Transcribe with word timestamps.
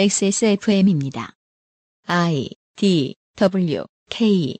XSFM입니다. 0.00 1.34
I 2.06 2.48
D 2.74 3.16
W 3.36 3.84
K 4.08 4.56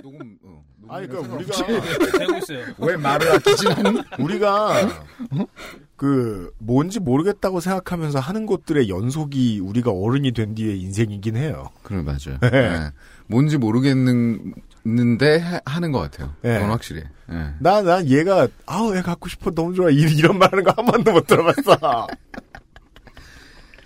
녹음, 0.00 0.38
어, 0.44 0.64
녹음 0.76 0.94
아니, 0.94 1.08
그러니까 1.08 1.34
우리가 1.34 1.66
되고 2.16 2.36
있어요. 2.36 2.64
왜 2.78 2.96
말을 2.96 3.28
아끼지? 3.28 3.66
우리가 4.22 4.88
그 5.96 6.54
뭔지 6.58 7.00
모르겠다고 7.00 7.58
생각하면서 7.58 8.20
하는 8.20 8.46
것들의 8.46 8.88
연속이 8.88 9.58
우리가 9.58 9.90
어른이 9.90 10.30
된 10.30 10.54
뒤의 10.54 10.80
인생이긴 10.80 11.34
해요. 11.34 11.70
그래 11.82 12.02
맞아요. 12.02 12.38
네. 12.40 12.50
예. 12.52 12.90
뭔지 13.26 13.58
모르겠는 13.58 14.54
데 15.18 15.38
하- 15.38 15.60
하는 15.64 15.92
것 15.92 16.00
같아요. 16.00 16.34
네. 16.42 16.54
그건 16.54 16.70
확실히. 16.70 17.02
예. 17.30 17.50
나, 17.60 17.82
난 17.82 18.08
얘가, 18.08 18.48
아우, 18.66 18.94
애 18.96 19.02
갖고 19.02 19.28
싶어, 19.28 19.50
너무 19.52 19.74
좋아. 19.74 19.90
이- 19.90 19.94
이런 19.96 20.38
말 20.38 20.50
하는 20.50 20.64
거 20.64 20.72
한 20.76 20.84
번도 20.86 21.12
못 21.12 21.26
들어봤어. 21.26 22.06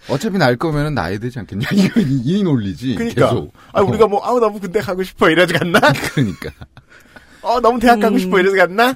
어차피 0.09 0.39
날 0.39 0.57
거면은 0.57 0.95
나야 0.95 1.19
되지 1.19 1.39
않겠냐? 1.41 1.69
이, 1.73 1.91
이 2.25 2.43
논리지. 2.43 2.95
그니까. 2.95 3.29
계속. 3.29 3.53
아, 3.73 3.81
우리가 3.83 4.05
어, 4.05 4.09
뭐, 4.09 4.25
아우, 4.25 4.39
너무 4.41 4.61
군대 4.61 4.81
가고 4.81 5.03
싶어. 5.03 5.29
이러지 5.29 5.55
않나? 5.61 5.81
그러니까. 6.15 6.51
어, 7.43 7.61
너무 7.61 7.79
대학 7.81 7.99
가고 8.01 8.15
음. 8.15 8.19
싶어. 8.19 8.39
이러지 8.39 8.61
않나? 8.61 8.95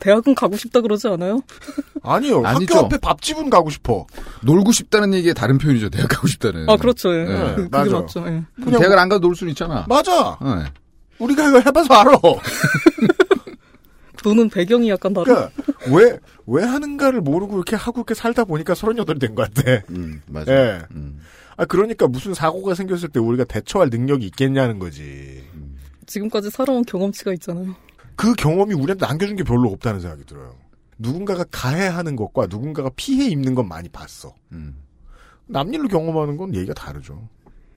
대학은 0.00 0.34
가고 0.34 0.56
싶다 0.56 0.80
그러지 0.80 1.08
않아요? 1.08 1.40
아니요. 2.02 2.42
아니죠. 2.44 2.74
학교 2.74 2.86
앞에 2.86 2.98
밥집은 2.98 3.50
가고 3.50 3.70
싶어. 3.70 4.06
놀고 4.42 4.72
싶다는 4.72 5.14
얘기의 5.14 5.34
다른 5.34 5.58
표현이죠. 5.58 5.88
대학 5.90 6.08
가고 6.08 6.26
싶다는. 6.26 6.68
아 6.68 6.76
그렇죠. 6.76 7.14
예. 7.14 7.24
네, 7.24 7.54
그, 7.56 7.62
그게 7.64 7.68
맞아. 7.78 8.00
맞죠. 8.00 8.20
예. 8.28 8.44
그냥 8.62 8.80
대학을 8.80 8.98
안 8.98 9.08
가도 9.08 9.20
놀 9.26 9.34
수는 9.36 9.50
있잖아. 9.52 9.84
맞아. 9.88 10.38
예. 10.44 10.72
우리가 11.18 11.48
이거 11.48 11.60
해봐서 11.60 11.94
알아. 11.94 12.12
노는 14.24 14.48
배경이 14.50 14.88
약간 14.90 15.12
다르. 15.12 15.24
그러니까, 15.24 15.50
왜, 15.90 16.18
왜 16.46 16.64
하는가를 16.64 17.20
모르고 17.20 17.54
이렇게 17.56 17.76
하고 17.76 18.00
이렇게 18.00 18.14
살다 18.14 18.44
보니까 18.44 18.74
38이 18.74 19.20
된 19.20 19.34
것 19.34 19.52
같아. 19.54 19.82
음, 19.90 20.20
맞아. 20.26 20.52
예. 20.52 20.82
음. 20.92 21.20
아, 21.56 21.64
그러니까 21.64 22.06
무슨 22.08 22.34
사고가 22.34 22.74
생겼을 22.74 23.08
때 23.10 23.20
우리가 23.20 23.44
대처할 23.44 23.88
능력이 23.90 24.26
있겠냐는 24.26 24.78
거지. 24.78 25.44
지금까지 26.06 26.50
살아온 26.50 26.84
경험치가 26.84 27.32
있잖아요. 27.34 27.74
그 28.16 28.34
경험이 28.34 28.74
우리한테 28.74 29.06
남겨준 29.06 29.36
게 29.36 29.44
별로 29.44 29.70
없다는 29.70 30.00
생각이 30.00 30.24
들어요. 30.24 30.56
누군가가 30.98 31.44
가해하는 31.50 32.16
것과 32.16 32.46
누군가가 32.46 32.90
피해 32.96 33.28
입는 33.28 33.54
건 33.54 33.68
많이 33.68 33.88
봤어. 33.88 34.34
음. 34.52 34.82
남일로 35.46 35.88
경험하는 35.88 36.36
건 36.36 36.54
얘기가 36.54 36.74
다르죠. 36.74 37.28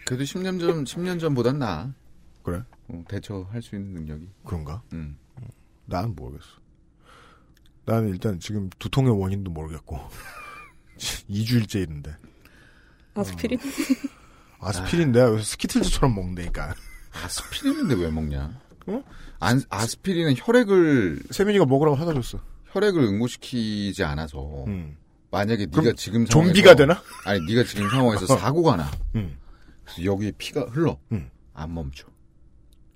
그래도 0.06 0.24
10년 0.24 0.60
전, 0.60 0.84
10년 0.86 1.20
전보단 1.20 1.60
나아. 1.60 1.94
그래? 2.42 2.64
어, 2.88 3.04
대처할 3.08 3.62
수 3.62 3.76
있는 3.76 3.94
능력이. 3.94 4.30
그런가? 4.46 4.82
음. 4.94 5.18
나는 5.86 6.16
모르겠어. 6.16 6.48
나는 7.86 8.10
일단 8.10 8.40
지금 8.40 8.70
두통의 8.80 9.12
원인도 9.20 9.52
모르겠고. 9.52 10.00
2주일째 11.30 11.82
있는데. 11.84 12.16
아스피린? 13.16 13.60
아스피린 14.60 15.12
내가 15.12 15.30
요새 15.30 15.44
스키틀즈처럼 15.44 16.16
먹는다니까. 16.16 16.74
아스피린인데 17.24 17.96
왜 17.96 18.10
먹냐? 18.10 18.60
어? 18.90 19.04
안, 19.40 19.62
아스피린은 19.70 20.36
혈액을, 20.38 21.20
세민이가 21.32 21.66
먹으라고 21.66 21.96
사다 21.98 22.14
줬어. 22.14 22.40
혈액을 22.72 23.02
응고시키지 23.02 24.04
않아서. 24.04 24.66
음. 24.68 24.98
만약에 25.32 25.68
그럼 25.68 25.86
네가 25.86 25.96
지금 25.96 26.26
상황에서 26.26 26.54
좀비가 26.54 26.76
되나? 26.76 27.02
아니 27.26 27.40
네가 27.46 27.64
지금 27.64 27.90
상황에서 27.90 28.26
사고가 28.38 28.76
나. 28.78 28.92
음. 29.16 29.38
그래서 29.84 30.04
여기에 30.04 30.32
피가 30.38 30.68
흘러. 30.72 30.98
음. 31.12 31.30
안 31.54 31.74
멈춰. 31.74 32.08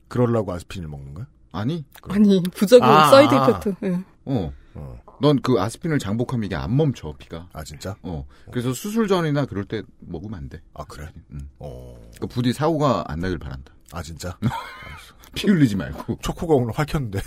그러려고 0.07 0.51
아스피린을 0.53 0.89
먹는 0.89 1.13
거야? 1.13 1.27
아니? 1.51 1.85
아니 2.03 2.41
부작용 2.53 2.89
아, 2.89 3.09
사이드 3.09 3.33
아. 3.35 3.49
effect. 3.59 3.85
예. 3.85 4.03
어. 4.25 4.51
어. 4.75 4.99
넌 5.21 5.39
그 5.41 5.59
아스피린을 5.61 5.99
장복하면 5.99 6.45
이게 6.45 6.55
안 6.55 6.75
멈춰 6.75 7.13
피가. 7.17 7.49
아, 7.53 7.63
진짜? 7.63 7.95
어. 8.01 8.25
그래서 8.51 8.73
수술 8.73 9.07
전이나 9.07 9.45
그럴 9.45 9.63
때 9.65 9.83
먹으면 9.99 10.37
안 10.39 10.49
돼. 10.49 10.61
아, 10.73 10.83
그래? 10.85 11.11
음. 11.31 11.49
어. 11.59 11.95
그 12.19 12.27
부디 12.27 12.51
사고가 12.51 13.05
안 13.07 13.19
나길 13.19 13.37
바란다. 13.37 13.73
아, 13.91 14.01
진짜? 14.01 14.37
피 15.35 15.47
흘리지 15.47 15.75
말고. 15.75 16.17
초코가 16.21 16.53
오늘 16.55 16.73
할켰는데. 16.73 17.19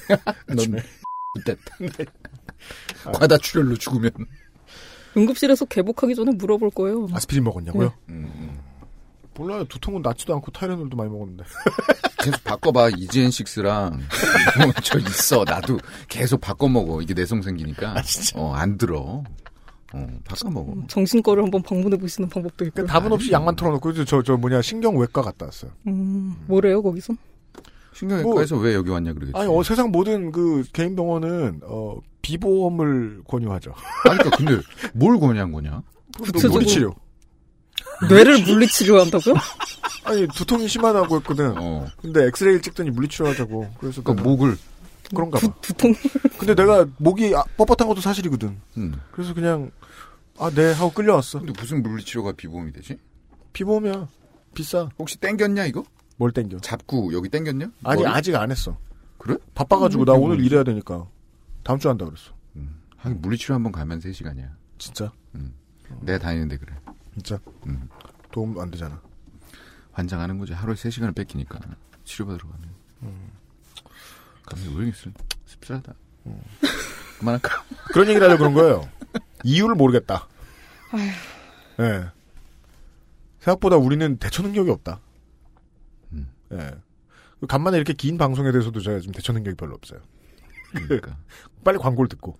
넌 0.48 0.56
됐다. 1.44 1.76
과다 3.12 3.36
출혈로 3.38 3.76
죽으면. 3.76 4.10
응급실에서 5.16 5.64
개복하기 5.66 6.14
전에 6.14 6.32
물어볼 6.32 6.70
거예요. 6.70 7.08
아스피린 7.12 7.44
먹었냐고요? 7.44 7.92
음, 8.08 8.30
음. 8.34 8.58
몰라요. 9.34 9.64
두통은 9.64 10.02
낫지도 10.02 10.34
않고 10.34 10.50
타이레놀도 10.50 10.96
많이 10.96 11.10
먹었는데. 11.10 11.44
계속 12.18 12.42
바꿔봐. 12.44 12.90
이지엔 12.96 13.30
식스랑 13.30 14.00
뭐, 14.62 14.72
저 14.82 14.98
있어. 14.98 15.44
나도 15.44 15.78
계속 16.08 16.40
바꿔 16.40 16.68
먹어. 16.68 17.02
이게 17.02 17.12
내성 17.14 17.42
생기니까. 17.42 17.94
어, 18.34 18.52
안 18.54 18.78
들어. 18.78 19.22
어, 19.92 20.06
바꿔 20.24 20.50
먹어. 20.50 20.74
정신과를 20.88 21.42
한번 21.42 21.62
방문해 21.62 21.96
보시는 21.98 22.28
방법도 22.30 22.64
있고. 22.66 22.74
그러니까 22.74 22.92
답은 22.92 23.12
없이 23.12 23.30
양만 23.30 23.56
털어놓고 23.56 23.90
이제 23.90 24.04
저, 24.04 24.22
저 24.22 24.36
뭐냐 24.36 24.62
신경외과 24.62 25.22
갔다 25.22 25.46
왔어요. 25.46 25.70
음, 25.86 26.34
뭐래요 26.46 26.82
거기서? 26.82 27.14
신경외과에서 27.96 28.56
왜 28.58 28.74
여기 28.74 28.90
왔냐 28.90 29.12
그러겠지. 29.14 29.36
아니 29.38 29.48
어, 29.50 29.62
세상 29.62 29.90
모든 29.90 30.30
그 30.30 30.62
개인 30.72 30.94
병원은 30.94 31.60
어, 31.64 31.96
비보험을 32.22 33.22
권유하죠. 33.26 33.72
아니, 34.08 34.18
그러니까 34.18 34.36
근데 34.36 34.62
뭘 34.92 35.18
권유한 35.18 35.52
거냐? 35.52 35.82
물리치료. 36.18 36.94
뇌를 38.08 38.42
물리치료한다고요? 38.44 39.34
아니 40.04 40.26
두통이 40.28 40.68
심하다고 40.68 41.16
했거든. 41.18 41.54
어. 41.56 41.86
근데 42.00 42.26
엑스레이를 42.26 42.62
찍더니 42.62 42.90
물리치료하자고. 42.90 43.68
그래서 43.80 44.02
그러니까 44.02 44.22
내가 44.22 44.28
목을. 44.36 44.56
그런가 45.14 45.38
봐. 45.38 45.54
두 45.60 45.72
통. 45.74 45.94
근데 46.38 46.54
내가 46.54 46.86
목이 46.98 47.34
아, 47.34 47.44
뻣뻣한 47.56 47.86
것도 47.86 48.00
사실이거든. 48.00 48.56
음. 48.76 49.00
그래서 49.12 49.32
그냥 49.34 49.70
아 50.38 50.50
네 50.50 50.72
하고 50.72 50.90
끌려왔어. 50.92 51.38
근데 51.38 51.52
무슨 51.58 51.82
물리치료가 51.82 52.32
비보험이 52.32 52.72
되지? 52.72 52.98
비보험이야. 53.52 54.08
비싸. 54.54 54.88
혹시 54.98 55.16
땡겼냐 55.18 55.64
이거? 55.66 55.84
뭘 56.16 56.32
땡겨? 56.32 56.58
잡고 56.60 57.12
여기 57.12 57.28
땡겼냐? 57.28 57.70
아니 57.84 58.02
머리? 58.02 58.12
아직 58.14 58.34
안 58.36 58.50
했어. 58.50 58.78
그래? 59.18 59.36
바빠가지고 59.54 60.02
음, 60.02 60.06
나 60.06 60.12
오늘 60.12 60.22
비보험이지. 60.36 60.46
일해야 60.46 60.64
되니까 60.64 61.06
다음 61.62 61.78
주에 61.78 61.88
한다 61.90 62.04
그랬어. 62.04 62.32
음. 62.56 62.80
하긴 62.96 63.20
물리치료 63.20 63.54
한번 63.54 63.72
가면 63.72 64.00
3 64.00 64.12
시간이야. 64.12 64.50
진짜? 64.78 65.12
내가 66.00 66.18
다니는데 66.18 66.56
그래. 66.58 66.74
진짜? 67.14 67.38
음. 67.66 67.88
도움 68.30 68.58
안 68.58 68.70
되잖아. 68.70 69.00
환장하는 69.92 70.38
거지. 70.38 70.52
하루에 70.52 70.74
3 70.74 70.90
시간을 70.90 71.12
뺏기니까. 71.14 71.58
치료받으러 72.04 72.48
가면. 72.48 72.68
음. 73.02 73.30
감기 74.44 74.68
왜 74.76 74.84
이렇게 74.86 74.92
씁- 74.96 75.12
씁쓸하다. 75.46 75.94
그만할까? 77.18 77.64
그런 77.92 78.08
얘기를 78.08 78.26
하려고 78.28 78.38
그런 78.50 78.54
거예요. 78.54 78.88
이유를 79.44 79.74
모르겠다. 79.74 80.28
예. 81.80 82.06
생각보다 83.40 83.76
우리는 83.76 84.16
대처 84.18 84.42
능력이 84.42 84.70
없다. 84.70 85.00
음. 86.52 86.58
예. 86.58 86.70
간만에 87.46 87.76
이렇게 87.76 87.92
긴 87.92 88.18
방송에 88.18 88.50
대해서도 88.50 88.80
제가 88.80 89.00
지금 89.00 89.12
대처 89.12 89.32
능력이 89.32 89.56
별로 89.56 89.74
없어요. 89.74 90.00
그러니까. 90.72 91.16
빨리 91.64 91.78
광고를 91.78 92.08
듣고. 92.08 92.38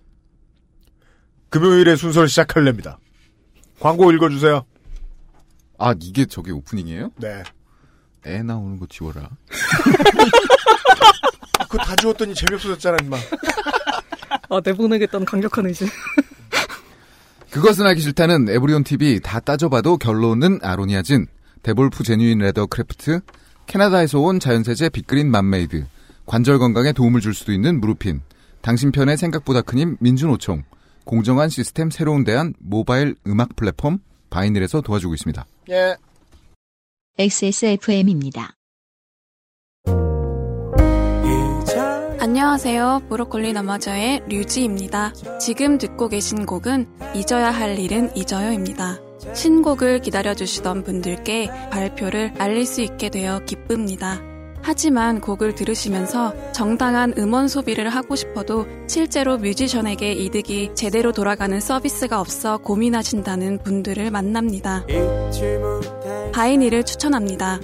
금요일에 1.49 1.95
순서를 1.95 2.27
시작할랍니다. 2.27 2.99
광고 3.79 4.11
읽어주세요. 4.11 4.65
아, 5.77 5.93
이게 6.01 6.25
저게 6.25 6.51
오프닝이에요? 6.51 7.11
네. 7.17 7.43
애 8.25 8.41
나오는 8.43 8.79
거 8.79 8.87
지워라. 8.87 9.29
아, 11.59 11.65
그거 11.67 11.77
다 11.77 11.95
지웠더니 11.95 12.33
재미없어졌잖아, 12.33 12.97
임마. 13.03 13.17
아 14.49 14.61
내보내겠다는 14.63 15.25
강력한 15.25 15.65
의지. 15.67 15.85
그것은 17.51 17.85
하기 17.85 18.01
싫다는 18.01 18.49
에브리온 18.49 18.83
TV 18.83 19.19
다 19.21 19.39
따져봐도 19.39 19.97
결론은 19.97 20.59
아로니아진, 20.61 21.27
데볼프 21.63 22.03
genuine 22.03 22.39
leather 22.39 22.67
craft, 22.67 23.21
캐나다에서 23.67 24.19
온 24.19 24.39
자연세제 24.39 24.89
빅그린 24.89 25.29
맘메이드, 25.29 25.85
관절 26.25 26.57
건강에 26.59 26.93
도움을 26.93 27.21
줄 27.21 27.33
수도 27.33 27.51
있는 27.51 27.79
무르핀, 27.79 28.21
당신 28.61 28.91
편의 28.91 29.17
생각보다 29.17 29.61
큰 29.61 29.77
힘 29.77 29.97
민주노총, 29.99 30.63
공정한 31.03 31.49
시스템 31.49 31.89
새로운 31.91 32.23
대안 32.23 32.53
모바일 32.59 33.15
음악 33.27 33.55
플랫폼 33.55 33.99
바이닐에서 34.29 34.81
도와주고 34.81 35.13
있습니다. 35.13 35.45
예. 35.69 35.95
XSFM입니다. 37.19 38.53
안녕하세요. 42.19 43.03
브로콜리 43.09 43.53
너마저의 43.53 44.21
류지입니다. 44.27 45.13
지금 45.39 45.77
듣고 45.77 46.09
계신 46.09 46.45
곡은 46.45 46.87
잊어야 47.15 47.51
할 47.51 47.79
일은 47.79 48.15
잊어요입니다. 48.15 49.06
신곡을 49.33 50.01
기다려주시던 50.01 50.83
분들께 50.83 51.49
발표를 51.71 52.33
알릴 52.37 52.65
수 52.65 52.81
있게 52.81 53.09
되어 53.09 53.39
기쁩니다. 53.45 54.21
하지만 54.61 55.21
곡을 55.21 55.55
들으시면서 55.55 56.51
정당한 56.51 57.13
음원 57.17 57.47
소비를 57.47 57.89
하고 57.89 58.15
싶어도 58.15 58.65
실제로 58.87 59.37
뮤지션에게 59.37 60.11
이득이 60.11 60.71
제대로 60.75 61.11
돌아가는 61.13 61.57
서비스가 61.59 62.19
없어 62.19 62.57
고민하신다는 62.57 63.59
분들을 63.59 64.11
만납니다. 64.11 64.85
바이닐을 66.33 66.83
추천합니다. 66.83 67.61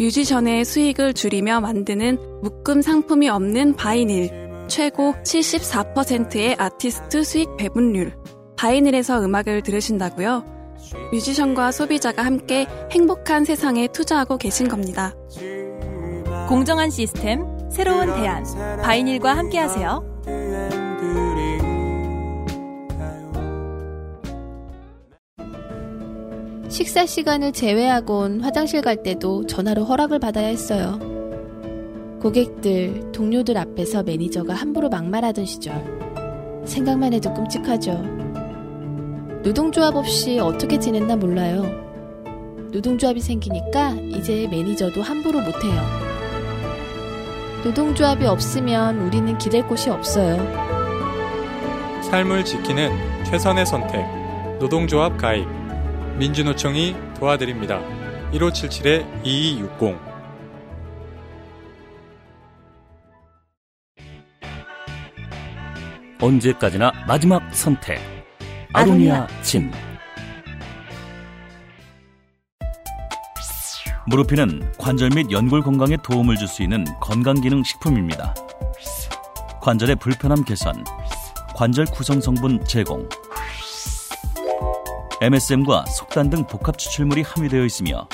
뮤지션의 0.00 0.64
수익을 0.64 1.12
줄이며 1.14 1.60
만드는 1.60 2.18
묶음 2.42 2.82
상품이 2.82 3.28
없는 3.28 3.74
바이닐. 3.76 4.30
최고 4.66 5.14
74%의 5.22 6.56
아티스트 6.58 7.22
수익 7.22 7.56
배분율. 7.56 8.16
바이닐에서 8.56 9.22
음악을 9.22 9.62
들으신다고요? 9.62 10.61
뮤지션과 11.12 11.72
소비자가 11.72 12.24
함께 12.24 12.66
행복한 12.90 13.44
세상에 13.44 13.88
투자하고 13.88 14.38
계신 14.38 14.68
겁니다. 14.68 15.14
공정한 16.48 16.90
시스템, 16.90 17.44
새로운 17.70 18.06
대안. 18.14 18.44
바이닐과 18.82 19.36
함께하세요. 19.36 20.12
식사 26.68 27.04
시간을 27.04 27.52
제외하곤 27.52 28.40
화장실 28.40 28.80
갈 28.80 29.02
때도 29.02 29.46
전화로 29.46 29.84
허락을 29.84 30.18
받아야 30.18 30.46
했어요. 30.46 30.98
고객들, 32.20 33.12
동료들 33.12 33.58
앞에서 33.58 34.02
매니저가 34.02 34.54
함부로 34.54 34.88
막말하던 34.88 35.44
시절. 35.44 35.74
생각만 36.64 37.12
해도 37.12 37.32
끔찍하죠. 37.34 38.21
노동조합 39.42 39.96
없이 39.96 40.38
어떻게 40.38 40.78
지냈나 40.78 41.16
몰라요. 41.16 41.64
노동조합이 42.70 43.20
생기니까 43.20 43.90
이제 43.90 44.46
매니저도 44.48 45.02
함부로 45.02 45.40
못해요. 45.40 45.82
노동조합이 47.64 48.24
없으면 48.24 49.00
우리는 49.00 49.36
기댈 49.38 49.66
곳이 49.66 49.90
없어요. 49.90 50.36
삶을 52.02 52.44
지키는 52.44 53.24
최선의 53.24 53.66
선택. 53.66 54.06
노동조합 54.60 55.18
가입. 55.18 55.48
민주노총이 56.18 56.94
도와드립니다. 57.18 57.80
1577-2260 58.32 59.98
언제까지나 66.20 66.92
마지막 67.08 67.52
선택. 67.52 68.21
아로니아 68.74 69.26
진. 69.42 69.70
무르피는 74.06 74.72
관절 74.78 75.10
및 75.14 75.30
연골 75.30 75.62
건강에 75.62 75.96
도움을 76.02 76.36
줄 76.36 76.48
수 76.48 76.62
있는 76.62 76.84
건강기능 77.00 77.62
식품입니다. 77.62 78.34
관절의 79.60 79.96
불편함 79.96 80.44
개선, 80.44 80.84
관절 81.54 81.86
구성 81.86 82.20
성분 82.20 82.64
제공, 82.64 83.08
MSM과 85.20 85.84
속단 85.86 86.30
등 86.30 86.44
복합 86.46 86.78
추출물이 86.78 87.22
함유되어 87.22 87.64
있으며 87.64 88.08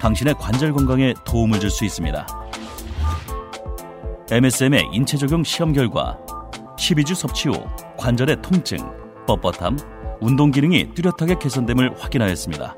당신의 0.00 0.34
관절 0.34 0.72
건강에 0.72 1.12
도움을 1.26 1.60
줄 1.60 1.70
수 1.70 1.84
있습니다. 1.84 2.26
MSM의 4.30 4.88
인체 4.92 5.18
적용 5.18 5.44
시험 5.44 5.72
결과 5.72 6.18
12주 6.78 7.14
섭취 7.14 7.48
후 7.48 7.66
관절의 7.98 8.40
통증, 8.40 8.78
뻣뻣함, 9.26 9.93
운동 10.20 10.50
기능이 10.50 10.94
뚜렷하게 10.94 11.38
개선됨을 11.38 12.00
확인하였습니다. 12.00 12.76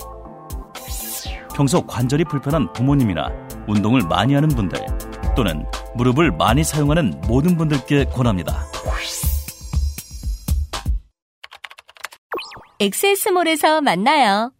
평소 1.54 1.86
관절이 1.86 2.24
불편한 2.24 2.72
부모님이나 2.72 3.30
운동을 3.66 4.02
많이 4.02 4.34
하는 4.34 4.48
분들 4.48 4.78
또는 5.34 5.64
무릎을 5.94 6.32
많이 6.32 6.62
사용하는 6.62 7.20
모든 7.26 7.56
분들께 7.56 8.04
권합니다. 8.06 8.66
엑세스몰에서 12.78 13.80
만나요. 13.80 14.52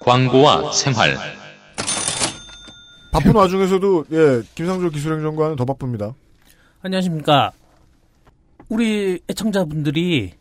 광고와 0.00 0.72
생활. 0.72 1.16
바쁜 3.12 3.34
와중에서도 3.34 4.04
예 4.12 4.42
김상조 4.54 4.90
기술행정관은 4.90 5.56
더 5.56 5.64
바쁩니다. 5.64 6.14
안녕하십니까. 6.82 7.52
우리 8.68 9.20
애청자분들이 9.30 10.34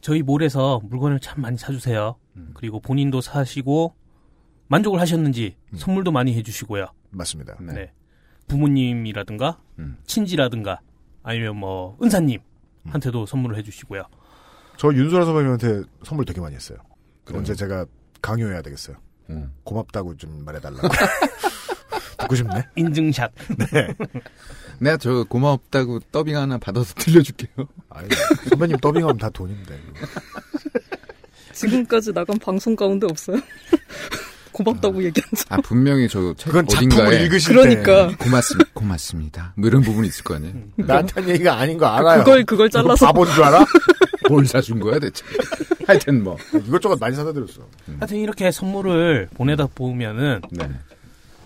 저희 0.00 0.22
몰에서 0.22 0.80
물건을 0.84 1.20
참 1.20 1.40
많이 1.42 1.56
사주세요. 1.58 2.16
그리고 2.54 2.80
본인도 2.80 3.20
사시고 3.20 3.94
만족을 4.68 5.00
하셨는지 5.00 5.56
선물도 5.76 6.10
많이 6.12 6.34
해주시고요. 6.34 6.86
맞습니다. 7.10 7.56
네. 7.60 7.92
부모님이라든가 8.48 9.60
친지라든가 10.06 10.80
아니면 11.22 11.56
뭐 11.56 11.96
은사님한테도 12.02 13.26
선물을 13.26 13.56
해주시고요. 13.58 14.04
저 14.76 14.92
윤소라 14.92 15.24
선배님한테 15.24 15.82
선물 16.02 16.24
되게 16.24 16.40
많이 16.40 16.54
했어요. 16.54 16.78
언제 17.32 17.54
제가 17.54 17.86
강요해야 18.20 18.62
되겠어요. 18.62 18.96
고맙다고 19.64 20.16
좀 20.16 20.44
말해달라고. 20.44 20.88
듣고 22.24 22.34
싶네. 22.36 22.64
인증샷. 22.76 23.32
네. 23.72 23.94
내가 24.80 24.96
저 24.96 25.24
고맙다고 25.28 26.00
더빙 26.12 26.36
하나 26.36 26.58
받아서 26.58 26.92
들려줄게요. 26.98 27.66
아니, 27.90 28.08
선배님 28.50 28.76
더빙하면 28.78 29.18
다 29.18 29.30
돈인데. 29.30 29.78
지금까지 31.52 32.12
나간 32.12 32.38
방송 32.38 32.74
가운데 32.74 33.06
없어요. 33.08 33.38
고맙다고 34.52 35.02
얘기한 35.04 35.28
적. 35.36 35.52
아 35.52 35.56
분명히 35.58 36.08
저책 36.08 36.46
그건 36.46 36.66
작품을 36.68 36.94
어딘가에 37.04 37.22
읽으실 37.24 37.54
그러니까. 37.54 38.08
때. 38.08 38.16
고맙습니다. 38.16 38.70
고맙습니다. 38.72 39.52
뭐 39.56 39.68
이런 39.68 39.82
부분이 39.82 40.06
있을 40.08 40.22
거 40.24 40.34
아니에요. 40.36 40.54
나한테 40.76 41.20
한 41.20 41.28
얘기가 41.30 41.54
아닌 41.58 41.76
거 41.78 41.86
알아요. 41.86 42.20
그걸 42.20 42.44
그걸 42.44 42.70
잘라서 42.70 43.06
바본 43.06 43.28
줄 43.32 43.42
알아? 43.44 43.64
뭘 44.28 44.46
사준 44.46 44.78
거야 44.80 44.98
대체? 45.00 45.24
하여튼 45.86 46.22
뭐 46.22 46.36
이것저것 46.66 46.98
많이 47.00 47.16
사다 47.16 47.32
드렸어. 47.32 47.66
하여튼 47.98 48.18
이렇게 48.18 48.50
선물을 48.52 49.28
보내다 49.34 49.66
보면은 49.74 50.40
네. 50.50 50.70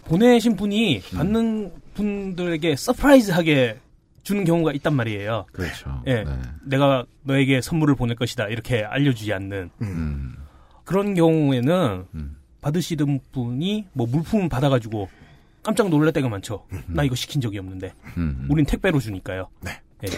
보내신 0.08 0.56
분이 0.56 1.02
받는 1.14 1.70
분들에게 1.94 2.76
surprise하게 2.76 3.78
주는 4.22 4.44
경우가 4.44 4.72
있단 4.72 4.94
말이에요. 4.94 5.46
그렇죠. 5.52 6.02
예, 6.06 6.24
네. 6.24 6.30
내가 6.64 7.04
너에게 7.22 7.60
선물을 7.60 7.94
보낼 7.94 8.16
것이다 8.16 8.48
이렇게 8.48 8.82
알려주지 8.82 9.32
않는 9.32 9.70
음. 9.82 10.36
그런 10.84 11.14
경우에는 11.14 12.06
음. 12.14 12.36
받으시던 12.60 13.20
분이 13.32 13.86
뭐 13.92 14.06
물품을 14.06 14.48
받아가지고 14.48 15.08
깜짝 15.62 15.88
놀랄 15.90 16.12
때가 16.12 16.28
많죠. 16.28 16.64
나 16.86 17.02
이거 17.04 17.14
시킨 17.14 17.40
적이 17.40 17.58
없는데 17.58 17.92
음. 18.16 18.46
우린 18.50 18.64
택배로 18.64 18.98
주니까요. 18.98 19.48
네. 19.60 19.72
예. 20.04 20.08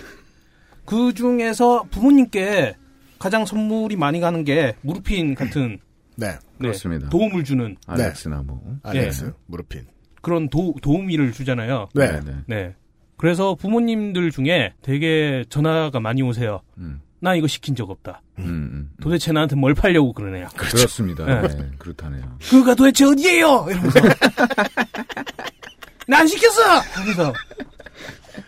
그 0.84 1.12
중에서 1.12 1.84
부모님께 1.90 2.76
가장 3.19 3.44
선물이 3.44 3.96
많이 3.96 4.20
가는 4.20 4.44
게 4.44 4.75
무르핀 4.82 5.34
같은 5.34 5.78
네. 6.17 6.29
네, 6.33 6.39
그렇습니다. 6.59 7.09
도움을 7.09 7.45
주는 7.45 7.77
알렉스나 7.87 8.43
뭐. 8.47 8.62
알렉스, 8.83 9.25
예. 9.27 9.31
무르핀. 9.47 9.87
그런 10.23 10.49
도, 10.49 10.75
도우미를 10.83 11.33
주잖아요. 11.33 11.89
네. 11.95 12.21
네. 12.21 12.35
네. 12.47 12.75
그래서 13.17 13.55
부모님들 13.55 14.31
중에 14.31 14.75
되게 14.83 15.45
전화가 15.49 16.01
많이 16.01 16.23
오세요. 16.23 16.61
음. 16.79 17.01
나 17.21 17.35
이거 17.35 17.47
시킨 17.47 17.75
적 17.75 17.91
없다. 17.91 18.23
음, 18.39 18.45
음. 18.45 18.90
도대체 19.02 19.31
나한테 19.33 19.57
뭘 19.57 19.75
팔려고 19.75 20.14
그러네요. 20.14 20.49
그렇습니다. 20.57 21.26
네. 21.26 21.49
네. 21.49 21.71
그렇다네요. 21.79 22.38
그가 22.49 22.75
도대체 22.75 23.05
어디에요? 23.05 23.67
이러면서. 23.69 24.00
나안 26.09 26.26
시켰어! 26.26 26.62
하면서. 26.93 27.33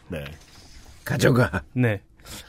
네. 0.09 0.25
가져가. 1.05 1.63
네. 1.75 2.01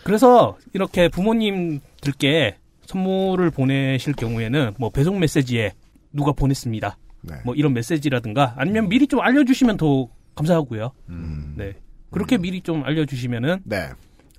그래서 0.05 0.57
이렇게 0.73 1.09
부모님들께 1.09 2.57
선물을 2.85 3.49
보내실 3.51 4.13
경우에는 4.13 4.73
뭐 4.77 4.89
배송 4.89 5.19
메시지에 5.19 5.73
누가 6.11 6.31
보냈습니다. 6.31 6.97
네. 7.21 7.35
뭐 7.45 7.55
이런 7.55 7.73
메시지라든가 7.73 8.53
아니면 8.57 8.89
미리 8.89 9.07
좀 9.07 9.21
알려주시면 9.21 9.77
더 9.77 10.07
감사하고요. 10.35 10.91
음. 11.09 11.53
네. 11.57 11.73
그렇게 12.11 12.37
미리 12.37 12.61
좀 12.61 12.83
알려주시면은 12.83 13.61
네. 13.63 13.89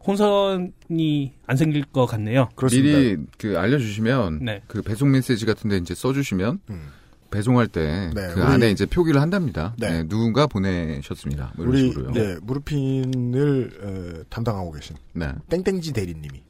혼선이 0.06 1.32
안 1.46 1.56
생길 1.56 1.84
것 1.84 2.06
같네요. 2.06 2.48
그렇습니다. 2.54 2.98
미리 2.98 3.16
그 3.38 3.58
알려주시면 3.58 4.44
네. 4.44 4.62
그 4.66 4.82
배송 4.82 5.10
메시지 5.10 5.46
같은데 5.46 5.78
이제 5.78 5.94
써주시면 5.94 6.60
음. 6.70 6.88
배송할 7.30 7.66
때그 7.66 8.14
네, 8.14 8.32
우리- 8.34 8.42
안에 8.42 8.70
이제 8.70 8.86
표기를 8.86 9.20
한답니다. 9.20 9.74
네. 9.78 9.90
네, 9.90 10.08
누군가 10.08 10.46
보내셨습니다. 10.46 11.52
뭐 11.56 11.64
이런 11.66 11.74
우리 11.76 11.88
식으로요. 11.88 12.12
네, 12.12 12.36
무르핀을 12.42 13.70
어, 14.20 14.22
담당하고 14.30 14.70
계신 14.72 14.94
네. 15.14 15.32
땡땡지 15.48 15.92
대리님이 15.92 16.42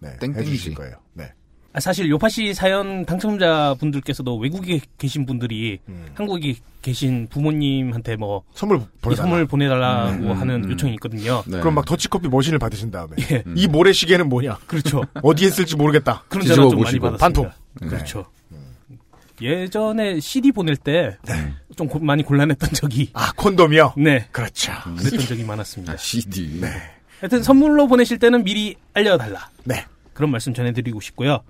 네, 0.00 0.16
땡땡지. 0.18 0.40
해주실 0.50 0.74
거예요. 0.74 0.96
네. 1.14 1.32
아, 1.74 1.80
사실 1.80 2.08
요파시 2.10 2.52
사연 2.52 3.06
당첨자 3.06 3.74
분들께서도 3.80 4.36
외국에 4.36 4.80
계신 4.98 5.24
분들이 5.24 5.78
음. 5.88 6.06
한국에 6.14 6.56
계신 6.82 7.26
부모님한테 7.30 8.16
뭐 8.16 8.42
선물 8.54 8.78
이 8.78 8.80
보내달라. 9.00 9.16
선물 9.16 9.46
보내달라고 9.46 10.10
음, 10.10 10.30
음, 10.30 10.32
하는 10.32 10.64
음. 10.64 10.70
요청이 10.72 10.92
있거든요. 10.94 11.42
네. 11.46 11.60
그럼 11.60 11.74
막 11.76 11.84
더치커피 11.86 12.28
머신을 12.28 12.58
받으신 12.58 12.90
다음에 12.90 13.16
예. 13.30 13.42
이 13.54 13.68
모래시계는 13.68 14.28
뭐냐? 14.28 14.58
그렇죠. 14.66 15.02
어디에 15.22 15.48
쓸지 15.48 15.76
모르겠다. 15.76 16.24
그런 16.28 16.44
전화 16.46 16.68
좀 16.68 16.80
많이. 16.80 16.98
받았습니다. 16.98 17.16
반품. 17.18 17.50
네. 17.80 17.86
그렇죠. 17.88 18.26
예전에 19.40 20.20
CD 20.20 20.52
보낼 20.52 20.76
때좀 20.76 21.88
많이 22.02 22.22
곤란했던 22.22 22.70
적이 22.74 23.10
아 23.14 23.32
콘돔이요? 23.32 23.94
네 23.96 24.28
그렇죠. 24.30 24.72
그랬던 24.98 25.20
적이 25.26 25.44
많았습니다. 25.44 25.94
아, 25.94 25.96
CD. 25.96 26.60
네. 26.60 26.68
하여튼 27.20 27.42
선물로 27.42 27.88
보내실 27.88 28.18
때는 28.18 28.44
미리 28.44 28.76
알려달라 28.94 29.48
네. 29.64 29.86
그런 30.12 30.30
말씀 30.30 30.52
전해드리고 30.54 31.00
싶고요. 31.00 31.42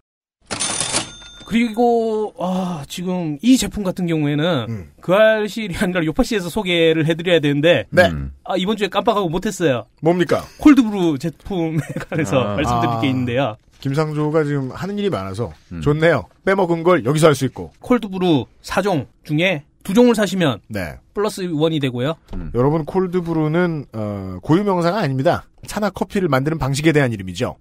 그리고 1.53 2.33
아, 2.39 2.83
지금 2.89 3.39
이 3.43 3.59
제품 3.59 3.83
같은 3.85 4.07
경우에는 4.07 4.67
음. 4.71 4.91
그 5.03 5.13
알실이 5.13 5.77
아니라 5.77 6.03
요파시에서 6.03 6.49
소개를 6.49 7.07
해드려야 7.07 7.41
되는데 7.41 7.85
네. 7.91 8.11
아, 8.45 8.57
이번 8.57 8.79
주에 8.79 8.89
깜빡하고 8.89 9.29
못했어요. 9.29 9.85
뭡니까? 10.01 10.43
콜드브루 10.59 11.19
제품에 11.19 11.77
관해서 12.09 12.41
아. 12.41 12.57
말씀드릴 12.57 13.01
게 13.03 13.07
아. 13.07 13.11
있는데요. 13.11 13.57
김상조가 13.81 14.45
지금 14.45 14.71
하는 14.71 14.99
일이 14.99 15.11
많아서 15.11 15.53
음. 15.73 15.83
좋네요. 15.83 16.25
빼먹은 16.47 16.85
걸 16.85 17.05
여기서 17.05 17.27
할 17.27 17.35
수 17.35 17.45
있고. 17.45 17.73
콜드브루 17.81 18.47
4종 18.63 19.07
중에 19.25 19.65
두 19.83 19.93
종을 19.93 20.15
사시면 20.15 20.61
네. 20.69 20.95
플러스 21.13 21.51
원이 21.53 21.81
되고요. 21.81 22.15
여러분 22.55 22.87
cold 22.87 23.20
brew는 23.20 23.87
어, 23.93 24.39
고유 24.41 24.65
명사가 24.65 25.01
아닙니다. 25.01 25.45
차나 25.67 25.91
커피를 25.91 26.29
만드는 26.29 26.57
방식에 26.59 26.93
대한 26.93 27.13
이름이죠. 27.13 27.57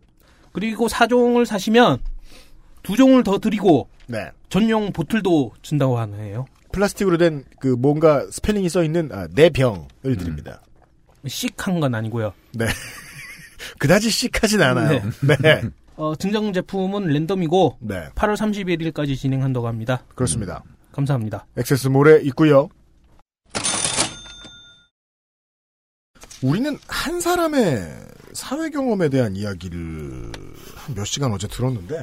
그리고 0.54 0.88
4종을 0.88 1.46
사시면 1.46 2.00
두 2.84 2.96
종을 2.96 3.24
더 3.24 3.38
드리고 3.40 3.88
네. 4.08 4.30
전용 4.50 4.92
bottle도 4.92 5.54
준다고 5.62 5.98
하네요. 6.00 6.46
플라스틱으로 6.72 7.18
된 7.18 7.44
그 7.60 7.68
뭔가 7.68 8.26
스펠링이 8.32 8.70
써 8.70 8.84
있는 8.84 9.10
아, 9.12 9.28
네 9.34 9.50
병을 9.50 10.18
드립니다. 10.18 10.62
thick한 11.28 11.80
건 11.80 11.94
아니고요. 11.96 12.34
네. 12.54 12.66
그다지 13.78 14.10
씩하진 14.10 14.62
않아요. 14.62 15.02
네. 15.42 15.62
어, 15.98 16.16
증정 16.16 16.52
제품은 16.54 17.08
랜덤이고 17.08 17.78
네. 17.82 18.08
8월 18.16 18.36
31일까지 18.36 19.16
진행한다고 19.18 19.68
합니다. 19.68 20.04
그렇습니다. 20.16 20.64
감사합니다. 20.92 21.46
액세스몰에 21.58 22.22
있고요. 22.24 22.70
우리는 26.42 26.76
한 26.88 27.20
사람의 27.22 27.88
사회 28.34 28.70
경험에 28.70 29.10
대한 29.10 29.36
이야기를 29.36 30.32
한 30.76 30.96
몇 30.96 31.06
시간 31.06 31.32
어제 31.32 31.48
들었는데 31.48 31.96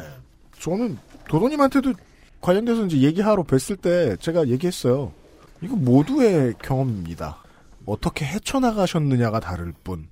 저는 0.61 0.99
도도님한테도 1.29 1.93
관련돼서 2.41 2.87
이제 2.87 2.99
얘기하러 2.99 3.43
뵀을 3.45 3.81
때 3.81 4.17
제가 4.17 4.49
얘기했어요. 4.49 5.12
이거 5.61 5.77
모두의 5.77 6.55
경험입니다. 6.62 7.38
어떻게 7.87 8.25
헤쳐나가셨느냐가 8.25 9.41
다를 9.41 9.73
뿐. 9.85 10.09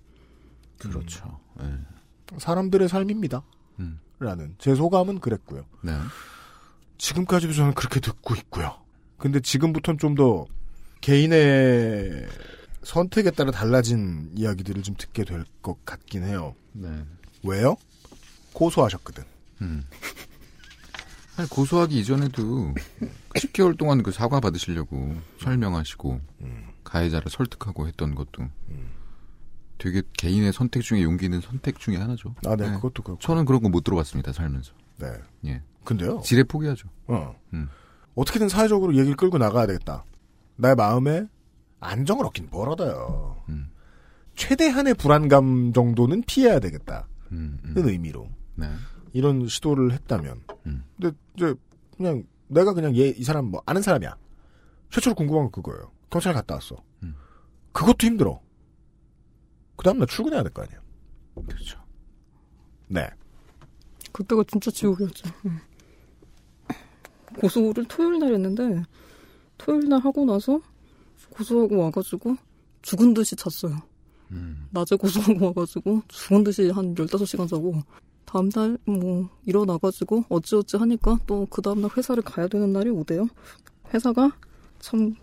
그렇죠. 0.79 1.39
사람들의 2.39 2.89
삶입니다. 2.89 3.43
음. 3.79 4.01
라는 4.19 4.55
제 4.59 4.75
소감은 4.75 5.21
그랬고요. 5.21 5.65
네. 5.83 5.93
지금까지도 6.99 7.53
저는 7.53 7.75
그렇게 7.75 8.01
듣고 8.01 8.35
있고요. 8.35 8.75
근데 9.19 9.41
지금부터는 9.41 9.99
좀 9.99 10.15
더 10.15 10.47
개인의 11.03 12.27
선택에 12.83 13.31
따라 13.31 13.51
달라진 13.53 14.31
이야기들을 14.35 14.83
좀 14.83 14.95
듣게 14.97 15.25
될 15.25 15.45
것 15.63 15.85
같긴 15.85 16.25
해요. 16.25 16.55
네. 16.73 16.89
왜요? 17.45 17.77
고소하셨거든. 18.55 19.23
음. 19.63 19.85
아니, 21.37 21.49
고소하기 21.49 21.99
이전에도 21.99 22.75
10개월 23.35 23.77
동안 23.77 24.03
그 24.03 24.11
사과 24.11 24.41
받으시려고 24.41 25.15
설명하시고 25.41 26.21
가해자를 26.85 27.31
설득하고 27.31 27.87
했던 27.89 28.15
것도 28.15 28.45
되게 29.79 30.03
개인의 30.17 30.53
선택 30.55 30.83
중에 30.83 31.03
용기 31.03 31.27
있는 31.27 31.41
선택 31.43 31.79
중에 31.79 31.97
하나죠. 31.97 32.35
아, 32.47 32.57
네, 32.57 32.71
그것도 32.71 33.03
그렇고. 33.03 33.19
저는 33.21 33.45
그런 33.45 33.61
거 33.63 33.69
못 33.69 33.85
들어봤습니다, 33.85 34.33
살면서. 34.33 34.73
네. 34.99 35.09
예. 35.45 35.63
근데요. 35.85 36.21
지레 36.25 36.45
포기하죠. 36.45 36.89
어. 37.09 37.39
음. 37.53 37.69
어떻게든 38.15 38.49
사회적으로 38.49 38.95
얘기를 38.97 39.15
끌고 39.17 39.37
나가야 39.37 39.67
되겠다. 39.67 40.05
나의 40.57 40.75
마음에 40.75 41.27
안정을 41.81 42.25
얻긴 42.25 42.49
뭘 42.51 42.71
얻어요. 42.71 43.37
음. 43.51 43.69
최대한의 44.35 44.95
불안감 44.95 45.75
정도는 45.75 46.23
피해야 46.27 46.59
되겠다. 46.59 47.07
음, 47.33 47.59
음. 47.65 47.75
는 47.75 47.89
의미로. 47.89 48.29
네. 48.55 48.71
이런 49.13 49.47
시도를 49.49 49.93
했다면. 49.93 50.43
음. 50.67 50.85
근데 51.01 51.17
이제 51.37 51.55
그냥 51.97 52.25
내가 52.49 52.73
그냥 52.75 52.95
얘 52.97 53.09
이 53.17 53.23
사람 53.25 53.47
뭐 53.47 53.63
아는 53.67 53.83
사람이야. 53.83 54.17
최초로 54.91 55.15
궁금한 55.15 55.45
건 55.45 55.51
그거예요. 55.53 55.91
경찰 56.11 56.33
갔다 56.35 56.55
왔어. 56.55 56.77
음. 57.03 57.15
그것도 57.73 58.07
힘들어. 58.07 58.41
그 59.77 59.85
다음날 59.85 60.07
출근해야 60.07 60.43
될 60.43 60.53
거 60.53 60.63
아니에요. 60.63 60.81
그렇죠. 61.47 61.79
네. 62.89 63.09
그때가 64.13 64.45
진짜 64.49 64.71
지옥이었죠. 64.71 65.29
응. 65.47 65.59
고소를 67.41 67.85
토요일 67.87 68.19
날 68.19 68.33
했는데 68.35 68.83
토요일 69.59 69.89
날 69.89 70.01
하고 70.01 70.25
나서 70.25 70.61
고소하고 71.31 71.77
와가지고 71.79 72.37
죽은 72.83 73.13
듯이 73.15 73.37
잤어요. 73.37 73.77
음. 74.31 74.69
낮에 74.71 74.97
고소하고 74.97 75.47
와가지고 75.47 76.03
죽은 76.09 76.45
듯이 76.45 76.71
한 76.71 76.95
15시간 76.95 77.49
자고 77.49 77.83
다음날 78.27 78.79
뭐 78.85 79.29
일어나가지고 79.47 80.25
어찌어찌 80.29 80.77
하니까 80.77 81.19
또 81.27 81.47
그 81.51 81.63
다음날 81.63 81.91
회사를 81.97 82.23
가야 82.23 82.49
되는 82.49 82.73
날이 82.73 82.91
오대요. 82.91 83.29
회사가 83.95 84.33
참 84.81 85.15